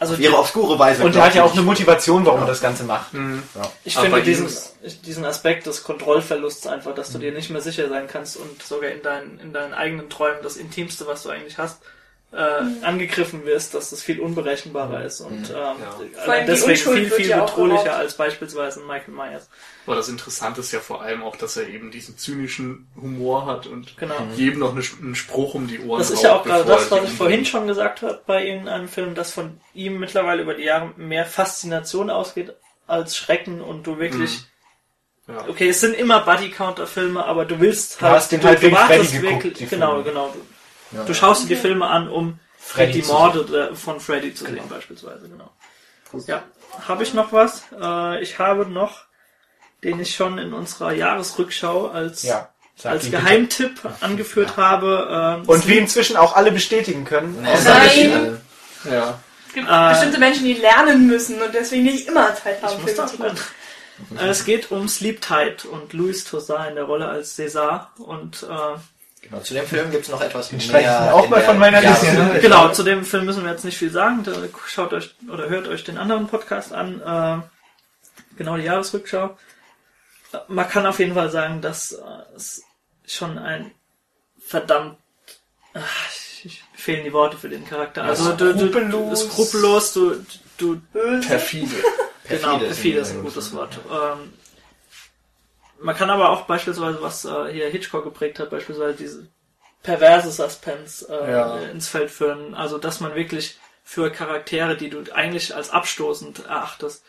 [0.00, 1.04] Also auf ihre obskure Weise.
[1.04, 3.08] Und er hat ja auch eine Motivation, warum er das Ganze macht.
[3.84, 4.48] Ich Aber finde diesen,
[5.04, 8.90] diesen Aspekt des Kontrollverlusts einfach, dass du dir nicht mehr sicher sein kannst und sogar
[8.90, 11.82] in deinen, in deinen eigenen Träumen das Intimste, was du eigentlich hast,
[12.32, 15.76] äh, angegriffen wirst, dass das viel unberechenbarer ist und ähm,
[16.24, 19.48] Vor allem die deswegen viel, viel ja bedrohlicher als beispielsweise ein Michael Myers.
[19.84, 23.66] Aber das Interessante ist ja vor allem auch, dass er eben diesen zynischen Humor hat
[23.66, 24.14] und Genau.
[24.36, 27.04] jedem noch eine, einen Spruch um die Ohren Das ist ja auch gerade das, was
[27.04, 30.92] ich vorhin schon gesagt habe bei irgendeinem Film, dass von ihm mittlerweile über die Jahre
[30.96, 32.54] mehr Faszination ausgeht
[32.86, 34.42] als Schrecken und du wirklich
[35.26, 35.46] Ja.
[35.48, 39.26] Okay, es sind immer Buddy-Counter-Filme, aber du willst Du hast den halt wegen wartest Freddy
[39.36, 40.04] geguckt, die genau, Filme.
[40.04, 40.34] genau.
[40.90, 44.44] Du, du schaust dir die Filme an, um Freddy die Morde der- von Freddy zu
[44.44, 45.50] sehen, beispielsweise, genau.
[46.26, 46.42] Ja,
[46.88, 47.62] habe ich noch was?
[47.80, 49.02] Äh, ich habe noch,
[49.84, 52.48] den ich schon in unserer Jahresrückschau als, Ja.
[52.76, 53.22] sag als ihn bitte.
[53.22, 55.38] Geheimtipp angeführt habe.
[55.40, 57.40] ähm, Und wie inzwischen auch alle bestätigen können.
[57.42, 58.38] Nein.
[58.84, 59.20] äh, Ja.
[59.48, 62.92] Es gibt Äh, bestimmte Menschen, die lernen müssen und deswegen nicht immer Zeit haben, Filme
[62.94, 63.38] das zu gucken.
[64.18, 68.42] Äh, Es geht um Sleep Tight und Louis Toussaint in der Rolle als César und
[68.44, 68.78] äh,
[69.22, 71.14] Genau, zu dem Film gibt's noch etwas Den mehr.
[71.14, 72.40] auch mal von meiner Liste, Jahres- ne?
[72.40, 74.24] Genau, zu dem Film müssen wir jetzt nicht viel sagen.
[74.24, 74.32] Da
[74.66, 77.00] schaut euch oder hört euch den anderen Podcast an.
[77.00, 79.36] Äh, genau die Jahresrückschau.
[80.48, 82.00] Man kann auf jeden Fall sagen, dass äh,
[82.36, 82.62] es
[83.06, 83.70] schon ein
[84.44, 84.96] verdammt
[85.74, 86.08] ach,
[86.44, 88.04] ich, fehlen die Worte für den Charakter.
[88.04, 89.20] Also du, du, du Skrupellos.
[89.24, 90.24] skrupellos, du,
[90.56, 90.80] du
[91.26, 91.68] Perfide.
[92.28, 93.78] Genau, Perfide ist perfide ist ein gutes Wort.
[93.90, 94.32] Ähm,
[95.80, 99.26] man kann aber auch beispielsweise, was äh, hier Hitchcock geprägt hat, beispielsweise diese
[99.82, 101.58] perverse Suspense äh, Ja.
[101.72, 102.54] ins Feld führen.
[102.54, 107.02] Also, dass man wirklich für Charaktere, die du eigentlich als abstoßend erachtest,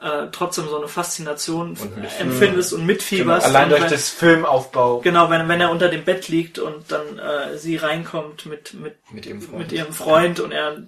[0.00, 1.76] äh, trotzdem so eine Faszination
[2.18, 3.46] empfindest und Genau, mitfieberst.
[3.46, 4.98] allein und durch wenn, das Filmaufbau.
[5.00, 8.96] Genau, wenn, wenn er unter dem Bett liegt und dann äh, sie reinkommt mit, mit,
[9.12, 9.58] Mit ihrem Freund.
[9.58, 10.78] mit ihrem Freund und er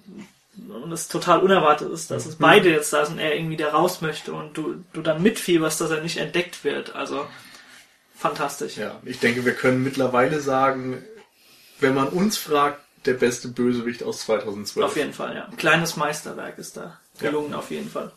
[0.69, 4.01] und es total unerwartet ist, dass es beide jetzt da sind, er irgendwie da raus
[4.01, 6.95] möchte und du, du dann mitfieberst, dass er nicht entdeckt wird.
[6.95, 7.25] Also
[8.15, 8.77] fantastisch.
[8.77, 11.03] Ja, ich denke, wir können mittlerweile sagen,
[11.79, 14.85] wenn man uns fragt, der beste Bösewicht aus 2012.
[14.85, 15.45] Auf jeden Fall, ja.
[15.45, 18.11] Ein kleines Meisterwerk ist da gelungen, auf jeden Fall.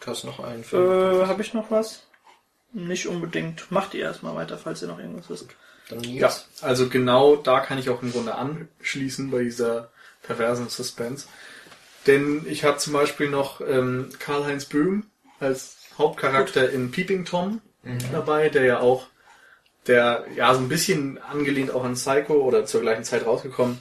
[0.00, 1.22] Du hast noch einen Film.
[1.22, 2.06] Äh, habe ich noch was?
[2.72, 3.70] Nicht unbedingt.
[3.70, 5.46] Macht ihr erstmal weiter, falls ihr noch irgendwas wisst.
[5.88, 9.90] Dann Ja, also genau da kann ich auch im Grunde anschließen bei dieser
[10.22, 11.26] perversen Suspense.
[12.06, 15.04] Denn ich habe zum Beispiel noch ähm, Karl-Heinz Böhm
[15.40, 17.60] als Hauptcharakter in Peeping Tom
[18.12, 19.06] dabei, der ja auch,
[19.86, 23.80] der ja so ein bisschen angelehnt auch an Psycho oder zur gleichen Zeit rausgekommen,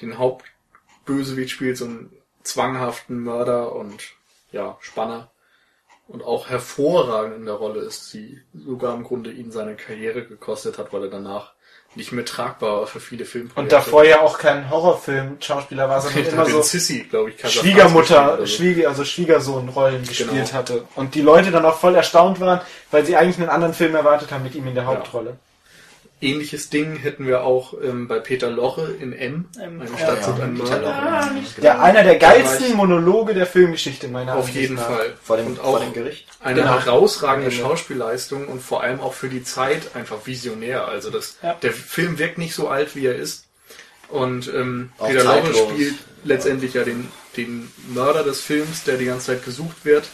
[0.00, 2.12] den Hauptbösewicht spielt, so einen
[2.42, 4.12] zwanghaften Mörder und
[4.52, 5.30] ja, Spanner.
[6.06, 10.78] Und auch hervorragend in der Rolle ist, die sogar im Grunde ihn seine Karriere gekostet
[10.78, 11.52] hat, weil er danach
[11.94, 13.60] nicht mehr tragbar für viele Filmprojekte.
[13.60, 18.36] Und davor ja auch kein Horrorfilm-Schauspieler war, sondern Ich immer so Sissy, glaube ich, Schwiegermutter,
[18.36, 18.46] gespielt oder so.
[18.46, 20.52] Schwieger, also Schwiegersohn-Rollen gespielt Genau.
[20.52, 20.84] hatte.
[20.94, 22.60] Und die Leute dann auch voll erstaunt waren,
[22.90, 25.36] weil sie eigentlich einen anderen Film erwartet haben mit ihm in der Hauptrolle.
[26.20, 29.48] Ähnliches Ding hätten wir auch ähm, bei Peter Loche in M.
[29.60, 30.80] Ähm, Eine ja, Stadt ja, Mörder.
[30.80, 30.92] Loche.
[30.92, 32.74] Ah, nicht Der einer der geilsten.
[32.74, 34.86] Monologe der Filmgeschichte meiner Auf Ansicht jeden nach.
[34.88, 35.14] Fall.
[35.22, 36.26] Vor dem, und vor auch dem Gericht.
[36.42, 36.72] eine Genau.
[36.80, 37.68] herausragende Genau.
[37.68, 40.88] Schauspielleistung und vor allem auch für die Zeit einfach visionär.
[40.88, 41.54] Also das, Ja.
[41.54, 43.44] der Film wirkt nicht so alt, wie er ist.
[44.08, 49.04] Und ähm, Auch Peter Loche spielt letztendlich ja den, den Mörder des Films, der die
[49.04, 50.08] ganze Zeit gesucht wird.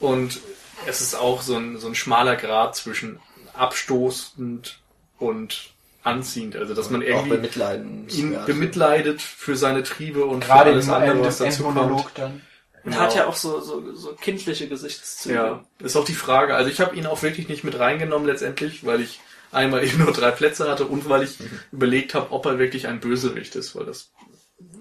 [0.00, 0.40] Und
[0.86, 3.20] es ist auch so ein, so ein schmaler Grad zwischen
[3.54, 4.78] abstoßend
[5.18, 5.70] und
[6.02, 6.56] anziehend.
[6.56, 8.08] Also dass man Auch irgendwie bemitleiden.
[8.08, 12.06] ihn bemitleidet für seine Triebe und für Gerade alles im andere, was dazu kommt.
[12.14, 12.42] Dann.
[12.84, 15.34] Und hat ja auch so, so, so kindliche Gesichtszüge.
[15.34, 16.54] Ja, ist auch die Frage.
[16.54, 19.20] Also ich habe ihn auch wirklich nicht mit reingenommen letztendlich, weil ich
[19.50, 21.38] einmal eben nur drei Plätze hatte und weil ich
[21.72, 24.10] überlegt habe, ob er wirklich ein Bösewicht ist, weil das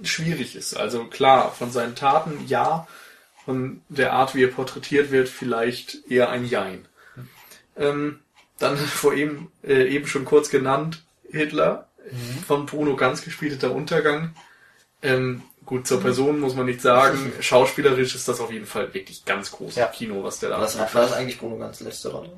[0.03, 0.75] schwierig ist.
[0.75, 2.87] Also klar, von seinen Taten ja,
[3.43, 6.87] von der Art, wie er porträtiert wird, vielleicht eher ein Jein.
[7.75, 8.19] Ähm,
[8.59, 11.87] dann vor ihm äh, eben schon kurz genannt, Hitler,
[12.47, 14.35] von Bruno Ganz gespielter Untergang.
[15.01, 17.33] Ähm, gut, zur Person muss man nicht sagen.
[17.39, 19.87] Schauspielerisch ist das auf jeden Fall wirklich ganz großes Ja.
[19.87, 20.93] Kino, was der da Was macht.
[20.95, 22.31] war das eigentlich Bruno ganz letzte Rolle?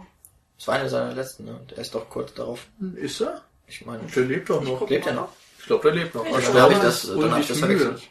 [0.58, 1.60] Das war eine seiner letzten, ne?
[1.70, 2.66] Der ist doch kurz darauf.
[2.96, 3.42] Ist er?
[3.68, 4.90] Ich meine, Der lebt doch noch.
[4.90, 5.30] lebt er noch?
[5.60, 6.26] Ich glaube, der lebt noch.
[6.26, 8.02] Ich Also, Dann habe ich das, dann habe ich das verwechselt.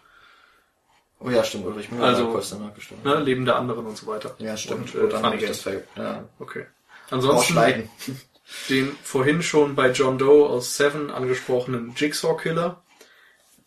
[1.18, 3.02] Oh ja, stimmt, Ulrich Müller Also, kurz danach gestorben.
[3.02, 4.34] Ne, Leben der anderen und so weiter.
[4.38, 4.94] Ja, stimmt.
[4.94, 5.82] Und, äh, dann habe ich das Games.
[5.94, 6.02] ver...
[6.02, 6.24] Ja.
[6.38, 6.66] Okay.
[7.10, 7.54] Ansonsten
[8.68, 12.82] den vorhin schon bei John Doe aus Seven angesprochenen Jigsaw Killer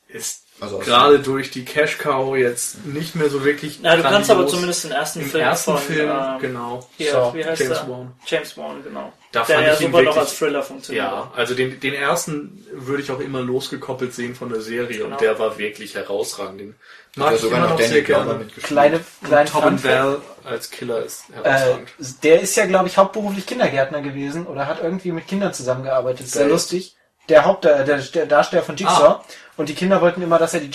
[0.07, 3.79] ist Also gerade durch die Cash Cow jetzt nicht mehr so wirklich.
[3.81, 6.89] Na, du kannst aber zumindest den ersten im Film ersten von Film ähm, genau.
[6.97, 7.87] hier, So, wie heißt James?
[7.87, 8.11] Wan.
[8.25, 9.13] James Wan, genau.
[9.31, 11.05] Da der fand ja ich ihn super noch wirklich- als Thriller funktioniert.
[11.05, 15.11] Ja, also den, den ersten würde ich auch immer losgekoppelt sehen von der Serie Genau.
[15.11, 16.59] und der war wirklich herausragend.
[16.61, 16.69] Den
[17.11, 18.47] Hat mag ich sogar immer noch Danny sehr gerne.
[18.63, 19.83] Kleine, kleine Tobin Fun Fact.
[19.83, 21.89] Bell als Killer ist Äh, herausragend.
[22.23, 26.27] der ist ja, glaube ich, hauptberuflich Kindergärtner gewesen oder hat irgendwie mit Kindern zusammengearbeitet.
[26.27, 26.95] Sehr lustig.
[27.29, 29.03] Der Haupt, der, der, der Darsteller von Jigsaw.
[29.19, 29.23] Ah.
[29.57, 30.71] Und die Kinder wollten immer, dass er die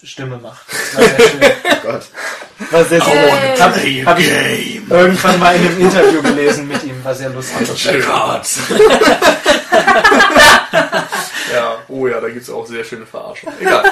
[0.00, 0.64] Jigsaw-Stimme macht.
[0.94, 1.40] Das War sehr, schön.
[1.64, 2.02] Oh Gott.
[2.72, 4.02] War sehr, sehr Yay.
[4.04, 7.04] hab, hab ich irgendwann mal in einem Interview gelesen mit ihm.
[7.04, 7.68] War sehr lustig.
[11.52, 13.54] Ja, oh ja, da gibt's auch sehr schöne Verarschungen.
[13.58, 13.82] Egal.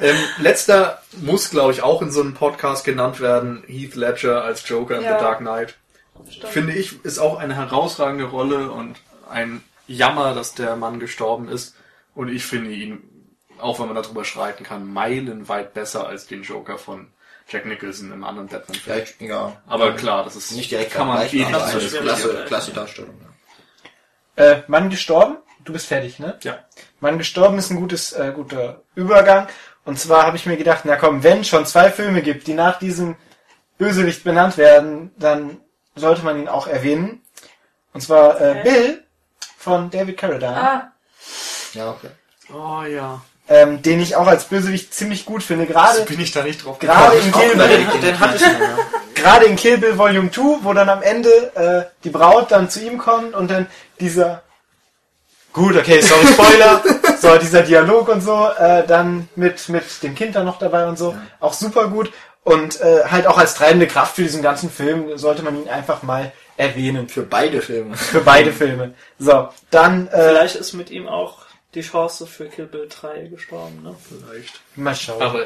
[0.00, 3.64] ähm, letzter muss, glaube ich, auch in so einem Podcast genannt werden.
[3.66, 5.16] Heath Ledger als Joker in Ja.
[5.18, 5.76] The Dark Knight.
[6.30, 6.52] Stimmt.
[6.52, 8.96] Finde ich, ist auch eine herausragende Rolle und
[9.30, 11.74] ein Jammer, dass der Mann gestorben ist.
[12.14, 13.02] Und ich finde ihn,
[13.60, 17.08] auch wenn man darüber streiten kann, meilenweit besser als den Joker von
[17.48, 19.02] Jack Nicholson im anderen Ja, Batman-Film.
[19.20, 19.56] ich, ja.
[19.66, 22.44] Aber klar, das ist Nicht direkt kann man eh vergleichbar, nicht aber so eine klasse,
[22.46, 23.14] klasse Darstellung.
[24.36, 24.44] Ja.
[24.44, 25.36] Äh, Mann gestorben?
[25.64, 26.38] Du bist fertig, ne?
[26.42, 26.58] Ja.
[27.00, 29.48] Mann gestorben ist ein gutes, äh, guter Übergang.
[29.84, 32.78] Und zwar habe ich mir gedacht, na komm, wenn schon zwei Filme gibt, die nach
[32.78, 33.16] diesem
[33.78, 35.58] Bösewicht benannt werden, dann
[35.94, 37.22] sollte man ihn auch erwähnen.
[37.92, 38.62] Und zwar äh, Okay.
[38.62, 39.04] Bill
[39.58, 40.92] von David Carradine, Ah,
[41.74, 42.08] ja, okay.
[42.52, 43.20] Oh ja.
[43.48, 45.66] Ähm, den ich auch als Bösewicht ziemlich gut finde.
[45.66, 49.56] Gerade bin ich da nicht drauf gerade in Kill Bill, Den, hatte ich gerade in
[49.56, 53.34] Kill Bill Volume 2, wo dann am Ende äh, die Braut dann zu ihm kommt
[53.34, 53.66] und dann
[54.00, 54.42] dieser
[55.56, 56.82] Gut, okay, sorry, Spoiler.
[57.18, 60.98] so, dieser Dialog und so, äh, dann mit, mit dem Kind dann noch dabei und
[60.98, 62.12] so, auch super gut.
[62.44, 66.02] Und äh, halt auch als treibende Kraft für diesen ganzen Film sollte man ihn einfach
[66.02, 67.08] mal erwähnen.
[67.08, 67.96] Für beide Filme.
[67.96, 68.92] Für beide Filme.
[69.18, 71.45] So, dann äh, Vielleicht ist mit ihm auch
[71.76, 73.94] die Chance für Kill Bill 3 gestorben, ne?
[74.08, 74.60] Vielleicht.
[74.74, 75.22] mal schauen.
[75.22, 75.44] Aber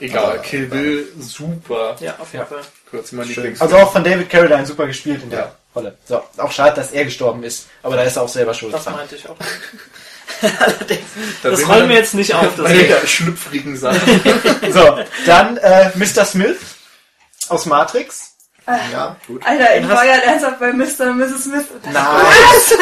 [0.00, 1.96] Egal, Aber- Kill Bill, super.
[2.00, 2.46] Ja, auf jeden Ja.
[2.46, 3.02] Fall.
[3.12, 3.34] Meinen Schön.
[3.44, 3.60] Lieblings.
[3.60, 5.54] Also auch von David Carradine super gespielt in der Ja.
[5.74, 5.96] Rolle.
[6.06, 8.84] So, auch schade, dass er gestorben ist, aber da ist er auch selber schuld Das
[8.84, 8.94] dran.
[8.94, 9.36] meinte ich auch.
[10.60, 11.00] Allerdings.
[11.42, 12.54] Da Das rollen wir wir jetzt nicht auf.
[12.56, 14.00] Das bei der schlüpfrigen Sache.
[14.72, 16.24] So, dann äh, Mr.
[16.24, 16.58] Smith
[17.48, 18.27] aus Matrix.
[18.92, 19.40] Ja, gut.
[19.46, 21.10] Alter, ich war ja ernsthaft bei Mr.
[21.10, 21.44] und Mrs.
[21.44, 21.64] Smith.
[21.90, 21.94] Nein.
[22.04, 22.76] Oh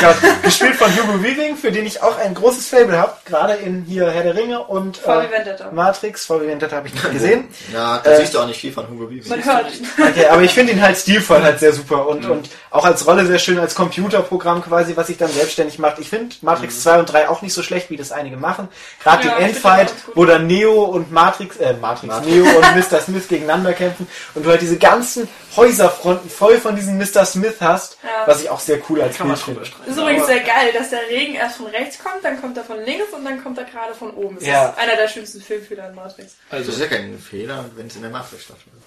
[0.00, 0.42] Gott.
[0.42, 4.08] Gespielt von Hugo Weaving, für den ich auch ein großes Fable habe, gerade in hier
[4.10, 5.28] Herr der Ringe und äh.
[5.72, 6.26] Matrix.
[6.26, 7.48] VW Vendetta habe ich nicht gesehen.
[7.72, 9.28] Ja, da Äh, siehst du auch nicht viel von Hugo Weaving.
[9.28, 9.66] Man hört.
[9.98, 13.26] Okay, aber ich finde ihn halt stilvoll halt sehr super und, und auch als Rolle
[13.26, 15.98] sehr schön, als Computerprogramm quasi, was sich dann selbstständig macht.
[15.98, 18.68] Ich finde Matrix 2 und 3 auch nicht so schlecht, wie das einige machen.
[19.02, 22.34] Gerade Ja, find Endfight, wo dann Neo und Matrix, äh, Matrix, Matrix.
[22.34, 23.00] Neo und Mr.
[23.00, 27.24] Smith gegeneinander kämpfen und du halt diese ganzen Häuserfronten voll von diesem Mr.
[27.26, 28.26] Smith hast, Ja.
[28.26, 29.60] was ich auch sehr cool als Bild drüber finde.
[29.86, 32.64] Das ist übrigens sehr geil, dass der Regen erst von rechts kommt, dann kommt er
[32.64, 34.36] von links und dann kommt er gerade von oben.
[34.36, 34.68] Das Ja.
[34.70, 36.34] ist einer der schönsten Filmfehler in Matrix.
[36.50, 38.82] Das Also, ist ja kein Fehler, wenn es in der Matrix stattfindet.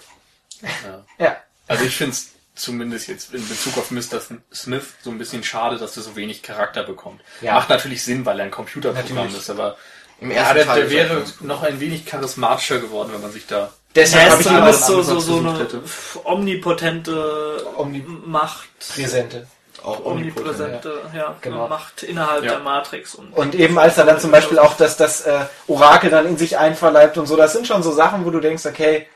[1.18, 1.36] Ja.
[1.68, 4.20] also ich finde es zumindest jetzt in Bezug auf Mr.
[4.54, 7.20] Smith so ein bisschen schade, dass er so wenig Charakter bekommt.
[7.42, 7.54] Ja.
[7.54, 9.36] Macht natürlich Sinn, weil er ein Computerprogramm Natürlich.
[9.38, 9.76] ist, aber
[10.20, 13.32] Im ja, ersten der, Teil der ist wäre noch ein wenig charismatischer geworden, wenn man
[13.32, 15.80] sich da Deshalb Er habe ist ich so, so, so eine hätte.
[16.24, 18.68] omnipotente Omni- Macht.
[18.94, 19.46] Präsente.
[19.82, 21.68] auch Omnipräsente, ja, Genau.
[21.68, 22.52] Macht innerhalb Ja.
[22.52, 23.14] der Matrix.
[23.14, 26.36] Und, Und eben als er dann zum Beispiel auch das, das äh, Orakel dann in
[26.36, 29.06] sich einverleibt und so, das sind schon so Sachen, wo du denkst, okay,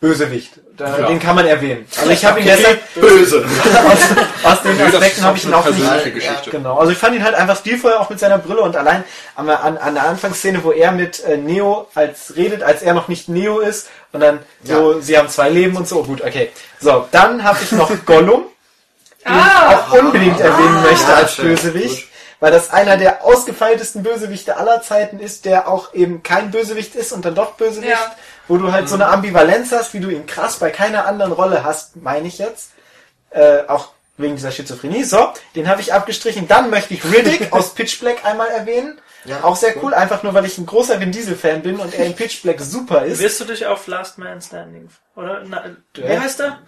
[0.00, 1.06] Bösewicht, da, Ja.
[1.06, 1.86] den kann man erwähnen.
[1.98, 3.44] Also ich habe ihn Okay, deshalb, böse.
[4.44, 6.50] aus, aus den Nö, Aspekten habe ich ihn eine auch nicht Ja, Geschichte.
[6.50, 9.04] Genau, also ich fand ihn halt einfach stilvoll, auch mit seiner Brille und allein
[9.36, 13.06] an, an, an der Anfangsszene, wo er mit äh, Neo als redet, als er noch
[13.06, 16.50] nicht Neo ist und dann so, sie haben zwei Leben und so, gut, okay.
[16.80, 18.44] So, dann habe ich noch Gollum,
[19.24, 19.76] den ich Ah!
[19.88, 21.48] auch unbedingt erwähnen möchte ja, als stimmt.
[21.48, 22.08] Bösewicht, Gut.
[22.40, 27.12] weil das einer der ausgefeiltesten Bösewichte aller Zeiten ist, der auch eben kein Bösewicht ist
[27.12, 28.14] und dann doch Bösewicht, Ja.
[28.48, 31.64] wo du halt so eine Ambivalenz hast, wie du ihn krass bei keiner anderen Rolle
[31.64, 32.70] hast, meine ich jetzt.
[33.30, 35.04] Äh, auch wegen dieser Schizophrenie.
[35.04, 36.46] So, den habe ich abgestrichen.
[36.46, 39.00] Dann möchte ich Riddick aus Pitch Black einmal erwähnen.
[39.24, 41.94] Ja, auch sehr cool, einfach nur weil ich ein großer Vin Diesel Fan bin und
[41.94, 43.20] er in Pitch Black super ist.
[43.20, 45.42] Wirst du dich auf Last Man Standing, oder?
[45.46, 46.20] Na, wie Ja.
[46.20, 46.58] heißt der?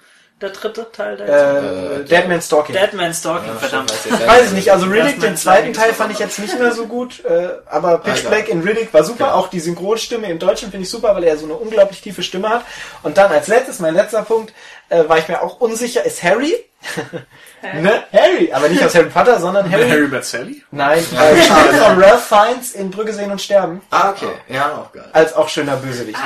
[0.40, 2.74] Der dritte Teil der Äh, Äh, Dead Man Stalking.
[2.74, 3.92] Dead Man Stalking, verdammt.
[4.26, 7.24] Weiß ich nicht, also Riddick, den zweiten Teil fand ich jetzt nicht mehr so gut,
[7.24, 8.28] äh, aber Pitch Alter.
[8.30, 9.36] Black in Riddick war super, Genau.
[9.36, 12.48] auch die Synchronstimme im Deutschen finde ich super, weil er so eine unglaublich tiefe Stimme
[12.48, 12.64] hat.
[13.04, 14.52] Und dann als letztes, mein letzter Punkt,
[14.88, 16.52] äh, war ich mir auch unsicher, ist Harry?
[17.72, 18.02] ne?
[18.12, 19.88] Harry, aber nicht aus Harry Potter, sondern Harry.
[19.88, 20.62] Harry Met Sally?
[20.70, 24.28] Nein, äh, gespielt von Ralph Fiennes in Brücke sehen und sterben, Ah, okay.
[24.48, 25.08] Ja, auch geil.
[25.12, 26.18] als auch schöner Bösewicht.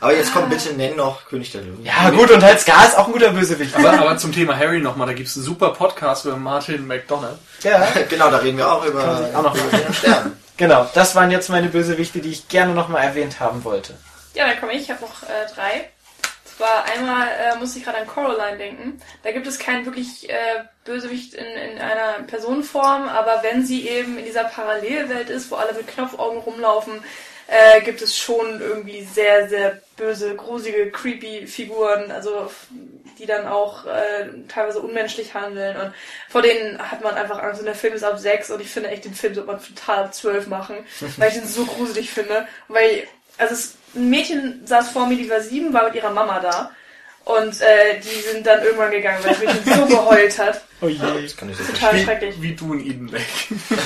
[0.00, 1.82] Aber jetzt komm, bitte nenn noch König der Löwen.
[1.84, 3.74] Ja gut, und halt Scar ist auch ein guter Bösewicht.
[3.76, 7.38] Aber, aber zum Thema Harry nochmal, da gibt's einen super Podcast über Martin McDonald.
[7.62, 10.32] Ja, Genau, da reden wir auch über Kann sich auch noch über den Stern.
[10.56, 13.94] genau, das waren jetzt meine Bösewichte, die ich gerne nochmal erwähnt haben wollte.
[14.34, 14.82] Ja, dann komme ich.
[14.82, 15.88] Ich habe noch äh, drei.
[16.56, 19.00] Zwar einmal äh, muss ich gerade an Coraline denken.
[19.22, 24.18] Da gibt es keinen wirklich äh, Bösewicht in, in einer Personenform, aber wenn sie eben
[24.18, 27.02] in dieser Parallelwelt ist, wo alle mit Knopfaugen rumlaufen,
[27.46, 32.50] äh, gibt es schon irgendwie sehr, sehr böse, grusige, creepy Figuren, also
[33.18, 35.76] die dann auch äh, teilweise unmenschlich handeln.
[35.76, 35.92] Und
[36.28, 37.60] vor denen hat man einfach Angst.
[37.60, 40.04] Und der Film ist ab sechs und ich finde echt, den Film sollte man total
[40.04, 40.76] ab zwölf machen,
[41.16, 43.06] weil ich den so gruselig finde, weil,
[43.38, 46.70] also es, ein Mädchen saß vor mir, die war sieben, war mit ihrer Mama da
[47.24, 50.98] und äh, die sind dann irgendwann gegangen, weil das Mädchen so geheult hat, Oh je.
[51.22, 52.34] Das kann ich so total schrecklich.
[52.42, 53.24] wie du in Eden Lake.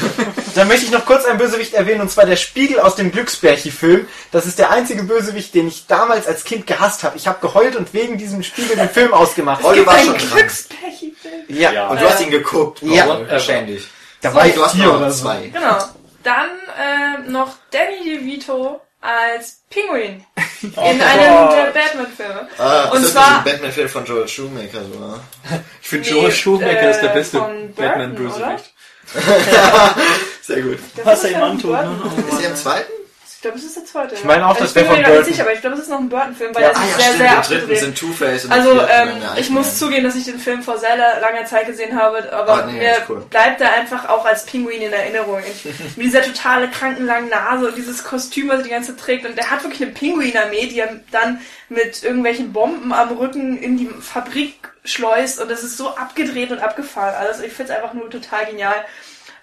[0.57, 4.09] Dann möchte ich noch kurz einen Bösewicht erwähnen, und zwar der Spiegel aus dem Glücksbärchi-Film.
[4.33, 7.17] Das ist der einzige Bösewicht, den ich damals als Kind gehasst habe.
[7.17, 9.63] Ich habe geheult und wegen diesem Spiegel den Film ausgemacht.
[9.63, 10.29] Oh, du Gibt einen schon dran.
[10.39, 11.43] Glückspärchenfilm.
[11.49, 11.89] Ja, Ja.
[11.89, 12.83] Und du hast ihn geguckt.
[12.83, 13.07] Ja.
[13.33, 13.87] Oh, schäm dich.
[14.23, 15.23] da war ich Du hast vier noch oder so.
[15.23, 15.47] zwei.
[15.53, 15.79] Genau.
[16.25, 20.25] Dann äh, noch Danny DeVito als Pinguin
[20.63, 22.49] in einem der Batman-Filme.
[22.59, 25.21] Ah, Und das zwar- ist ein Batman-Film von Joel Schumacher sogar.
[25.83, 27.39] Ich finde Nee, Joel Schumacher ist der äh, beste
[27.77, 28.75] Batman-Bösewicht.
[30.43, 30.79] Sehr gut.
[30.97, 32.01] Der er antut, von ne?
[32.03, 32.29] Burton.
[32.29, 32.93] Ist er im zweiten?
[33.39, 34.17] Ich glaube, es ist der zweite.
[34.17, 35.33] Ich meine auch, Also das ich bin wäre mir von gar nicht Burton.
[35.33, 36.69] sicher, aber ich glaube, es ist noch ein Burton-Film, weil Ja.
[36.71, 37.19] der Ah ist ja, sehr, stimmt.
[37.19, 37.79] sehr Im dritten abgedreht.
[37.79, 41.19] sind Two-Face und Also ähm, ich muss zugeben, dass ich den Film vor sehr la-
[41.21, 43.25] langer Zeit gesehen habe, aber Ah, nee, mir cool.
[43.31, 45.41] bleibt er einfach auch als Pinguin in Erinnerung.
[45.49, 45.65] Ich,
[45.97, 49.25] mit dieser totale krankenlangen Nase und dieses Kostüm, was er die ganze Zeit trägt.
[49.27, 53.77] Und der hat wirklich eine Pinguinarmee, die er dann mit irgendwelchen Bomben am Rücken in
[53.79, 54.55] die Fabrik
[54.85, 55.41] schleust.
[55.41, 57.39] Und das ist so abgedreht und abgefahren alles.
[57.41, 58.75] Ich finde es einfach nur total genial.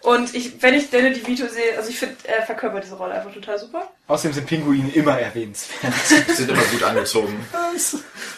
[0.05, 3.33] Und ich, wenn ich Danny DeVito sehe, also ich finde, er verkörpert diese Rolle einfach
[3.33, 3.89] total super.
[4.07, 5.93] Außerdem sind Pinguine immer erwähnenswert.
[6.27, 7.43] Die sind immer gut angezogen.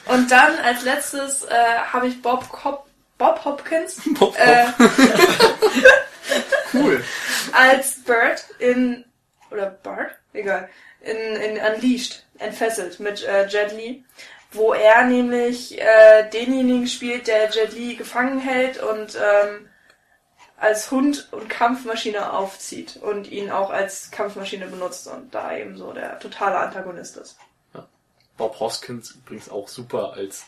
[0.06, 1.54] Und dann als letztes äh,
[1.92, 2.88] habe ich Bob Hop
[3.18, 4.68] Bob Hopkins Bob äh,
[6.74, 7.04] Cool.
[7.52, 9.04] als Bird in
[9.52, 10.70] oder Bart, egal,
[11.02, 14.06] in, in Unleashed, entfesselt mit äh, Jet Li,
[14.54, 19.68] wo er nämlich äh, denjenigen spielt, der Jet Li gefangen hält und ähm,
[20.60, 25.94] als Hund und Kampfmaschine aufzieht und ihn auch als Kampfmaschine benutzt und da eben so
[25.94, 27.38] der totale Antagonist ist.
[28.38, 30.44] Bob Hoskins übrigens auch super als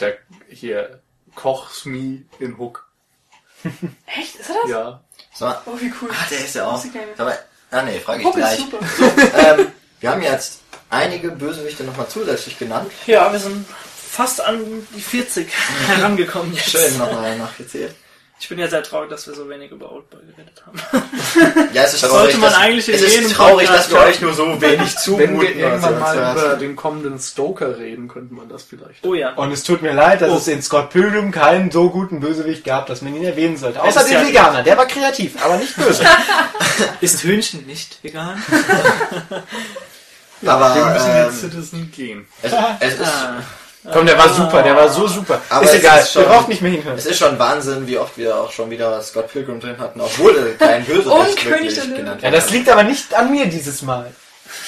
[0.00, 0.18] der
[0.48, 1.00] hier
[1.36, 2.88] Koch Smee in Hook.
[4.06, 4.36] Echt?
[4.36, 4.70] Ist er das?
[4.70, 5.00] Ja.
[5.38, 6.10] Mal, Oh, wie cool.
[6.12, 6.84] ah, der ist ja auch.
[7.18, 7.38] Mal,
[7.70, 8.58] ah nee, frage ich Hook ist gleich.
[8.58, 8.78] super.
[9.58, 10.60] ähm, wir haben jetzt
[10.90, 12.90] einige Bösewichte nochmal zusätzlich genannt.
[13.06, 15.48] Ja, wir sind fast an die 40
[15.86, 16.70] herangekommen jetzt.
[16.70, 17.94] Schön nochmal nachgezählt.
[18.42, 20.80] Ich bin ja sehr traurig, dass wir so wenig über Oldboy geredet haben.
[21.74, 23.88] Ja, es ist Das traurig, sollte man dass, eigentlich in es ist jedem traurig, dass
[23.88, 24.08] Podcast wir haben.
[24.08, 25.28] euch nur so wenig zumuten.
[25.28, 29.04] Wenn wir irgendwann also, mal über den kommenden Stoker reden, könnte man das vielleicht.
[29.04, 29.34] Oh ja.
[29.34, 30.36] Und es tut mir leid, dass Oh.
[30.38, 33.78] es in Scott Pilgrim keinen so guten Bösewicht gab, dass man ihn erwähnen sollte.
[33.80, 36.02] Es Außer ist den ja- Veganer, der war kreativ, aber nicht böse.
[37.02, 38.42] Ist Hühnchen nicht vegan?
[40.46, 42.26] aber Wir müssen ähm, jetzt Citizen gehen.
[42.42, 43.42] es, es, ist, Ah.
[43.92, 45.40] Komm, der war super, der war so super.
[45.48, 46.98] Aber ist egal, ist schon- wir brauchen nicht mehr hinhören.
[46.98, 50.36] es ist schon Wahnsinn, wie oft wir auch schon wieder Scott Pilgrim drin hatten, obwohl
[50.36, 53.80] er kein Und Bösewicht König wirklich genannt Ja, das liegt aber nicht an mir dieses
[53.80, 54.12] Mal.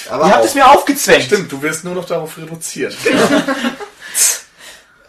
[0.09, 1.25] aber Ihr habt auch, es mir aufgezwängt.
[1.25, 2.95] Stimmt, du wirst nur noch darauf reduziert.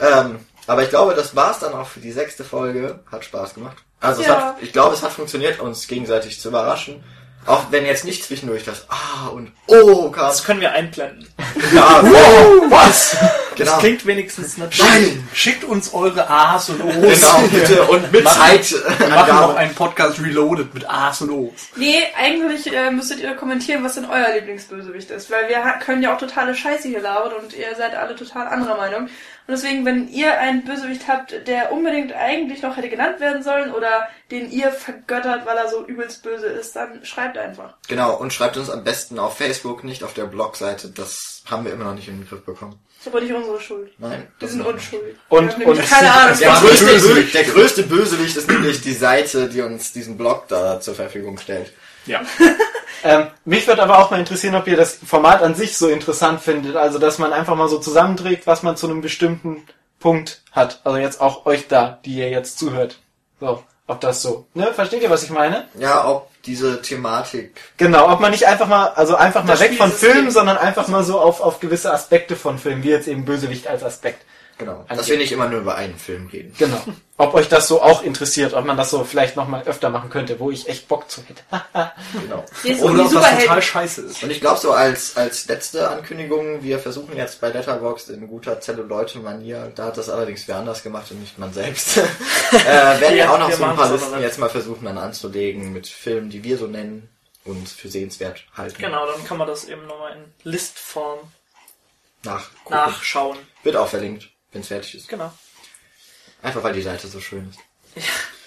[0.01, 3.01] ähm, aber ich glaube, das war's dann auch für die sechste Folge.
[3.11, 3.77] Hat Spaß gemacht.
[4.01, 4.35] Also es Ja.
[4.49, 7.03] hat, ich glaube, es hat funktioniert, uns gegenseitig zu überraschen.
[7.47, 10.27] Auch wenn jetzt nicht zwischendurch das Ah und Oh kam.
[10.29, 11.29] Das können wir einblenden.
[11.75, 12.03] Ja,
[12.71, 13.17] Was?
[13.55, 13.71] genau.
[13.73, 14.91] Das klingt wenigstens natürlich.
[14.91, 16.95] Nein, Schickt uns eure A's und O's.
[17.21, 17.83] genau, bitte.
[17.85, 18.75] Und mit Machen- Zeit.
[18.99, 21.69] Wir machen noch einen Podcast Reloaded mit A's und O's.
[21.77, 26.15] Nee, eigentlich äh, müsstet ihr kommentieren, was denn euer Lieblingsbösewicht ist, weil wir können ja
[26.15, 29.09] auch totale Scheiße hier labern und ihr seid alle total anderer Meinung.
[29.47, 33.73] Und deswegen, wenn ihr einen Bösewicht habt, der unbedingt eigentlich noch hätte genannt werden sollen
[33.75, 37.75] oder den ihr vergöttert, weil er so übelst böse ist, dann schreibt einfach.
[37.89, 40.89] Genau, und schreibt uns am besten auf Facebook, nicht auf der Blogseite.
[40.89, 42.79] Das haben wir immer noch nicht in den Griff bekommen.
[42.99, 43.93] Ist aber nicht unsere Schuld.
[43.99, 44.21] Nein.
[44.21, 45.17] Wir das sind unschuldig.
[45.29, 46.39] Und- und- keine Ahnung.
[46.41, 47.35] Der was größte, Bösewicht.
[47.35, 51.71] der größte Bösewicht ist nämlich die Seite, die uns diesen Blog da zur Verfügung stellt.
[52.07, 52.23] Ja.
[53.07, 56.41] Ähm, mich würde aber auch mal interessieren, ob ihr das Format an sich so interessant
[56.41, 56.75] findet.
[56.75, 59.67] Also, dass man einfach mal so zusammenträgt, was man zu einem bestimmten
[60.05, 60.81] Punkt hat.
[60.85, 62.99] Also jetzt auch euch da, die ihr jetzt zuhört.
[63.41, 64.47] So, ob das so.
[64.55, 65.67] Ne, versteht ihr, was ich meine?
[65.79, 67.61] Ja, ob diese Thematik.
[67.79, 70.59] Genau, ob man nicht einfach mal, also einfach mal Das weg Spiel von Filmen, sondern
[70.59, 74.25] einfach mal so auf, auf gewisse Aspekte von Filmen, wie jetzt eben Bösewicht als Aspekt.
[74.59, 74.85] Genau.
[74.89, 76.55] Dass wir nicht immer nur über einen Film reden.
[76.59, 76.81] Genau.
[77.17, 80.39] Ob euch das so auch interessiert, ob man das so vielleicht nochmal öfter machen könnte,
[80.39, 81.43] wo ich echt Bock zu hätte.
[82.23, 82.45] Genau.
[82.83, 84.23] Oder ob das total scheiße ist.
[84.23, 88.61] Und ich glaube so als, als letzte Ankündigung, wir versuchen jetzt bei Letterboxd in guter
[88.61, 92.03] Zelluleute-Manier, da hat das allerdings wer anders gemacht und nicht man selbst, äh,
[92.53, 95.73] werden wir Ja, auch noch wir so ein paar Listen jetzt mal versuchen dann anzulegen
[95.73, 97.09] mit Filmen, die wir so nennen
[97.45, 98.81] und für sehenswert halten.
[98.81, 101.19] Genau, dann kann man das eben nochmal in Listform
[102.25, 102.75] Nachgucken.
[102.75, 103.39] nachschauen.
[103.63, 105.09] Wird auch verlinkt, wenn es fertig ist.
[105.09, 105.31] Genau.
[106.43, 107.59] Einfach weil die Seite so schön ist.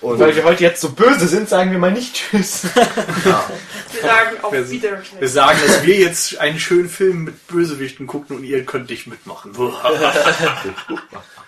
[0.01, 2.63] Und Weil wir heute jetzt so böse sind, sagen wir mal nicht Tschüss.
[3.25, 3.49] ja,
[3.93, 5.19] Wir sagen auf Wir- Wiedersehen.
[5.19, 9.07] Wir sagen, dass wir jetzt einen schönen Film mit Bösewichten gucken und ihr könnt nicht
[9.07, 9.53] mitmachen.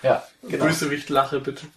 [0.02, 0.64] Ja, genau.
[0.65, 1.68] Bösewicht-Lache bitte.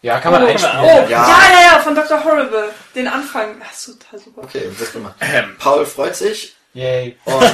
[0.00, 0.76] Ja, kann man Oh, einspielen.
[0.80, 1.08] Oh, ja.
[1.08, 1.28] Ja.
[1.28, 2.22] ja, ja, von Dr.
[2.22, 2.70] Horrible.
[2.94, 3.58] Den Anfang.
[3.58, 4.42] Das ist total super.
[4.44, 5.16] okay, wird gemacht.
[5.20, 7.16] Ähm, Paul freut sich Yay.
[7.24, 7.42] und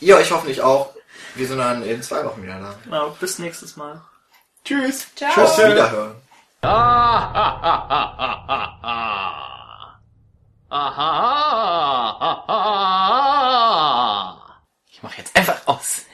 [0.00, 0.94] ihr euch hoffentlich auch.
[1.38, 2.74] Wir sind dann in zwei Wochen wieder da.
[2.82, 4.02] Genau, bis nächstes Mal.
[4.64, 5.06] Tschüss.
[5.14, 5.30] Ciao.
[5.32, 6.16] Tschüss, wiederhören.
[6.62, 7.14] Ah,
[14.90, 16.06] ich mach jetzt einfach aus.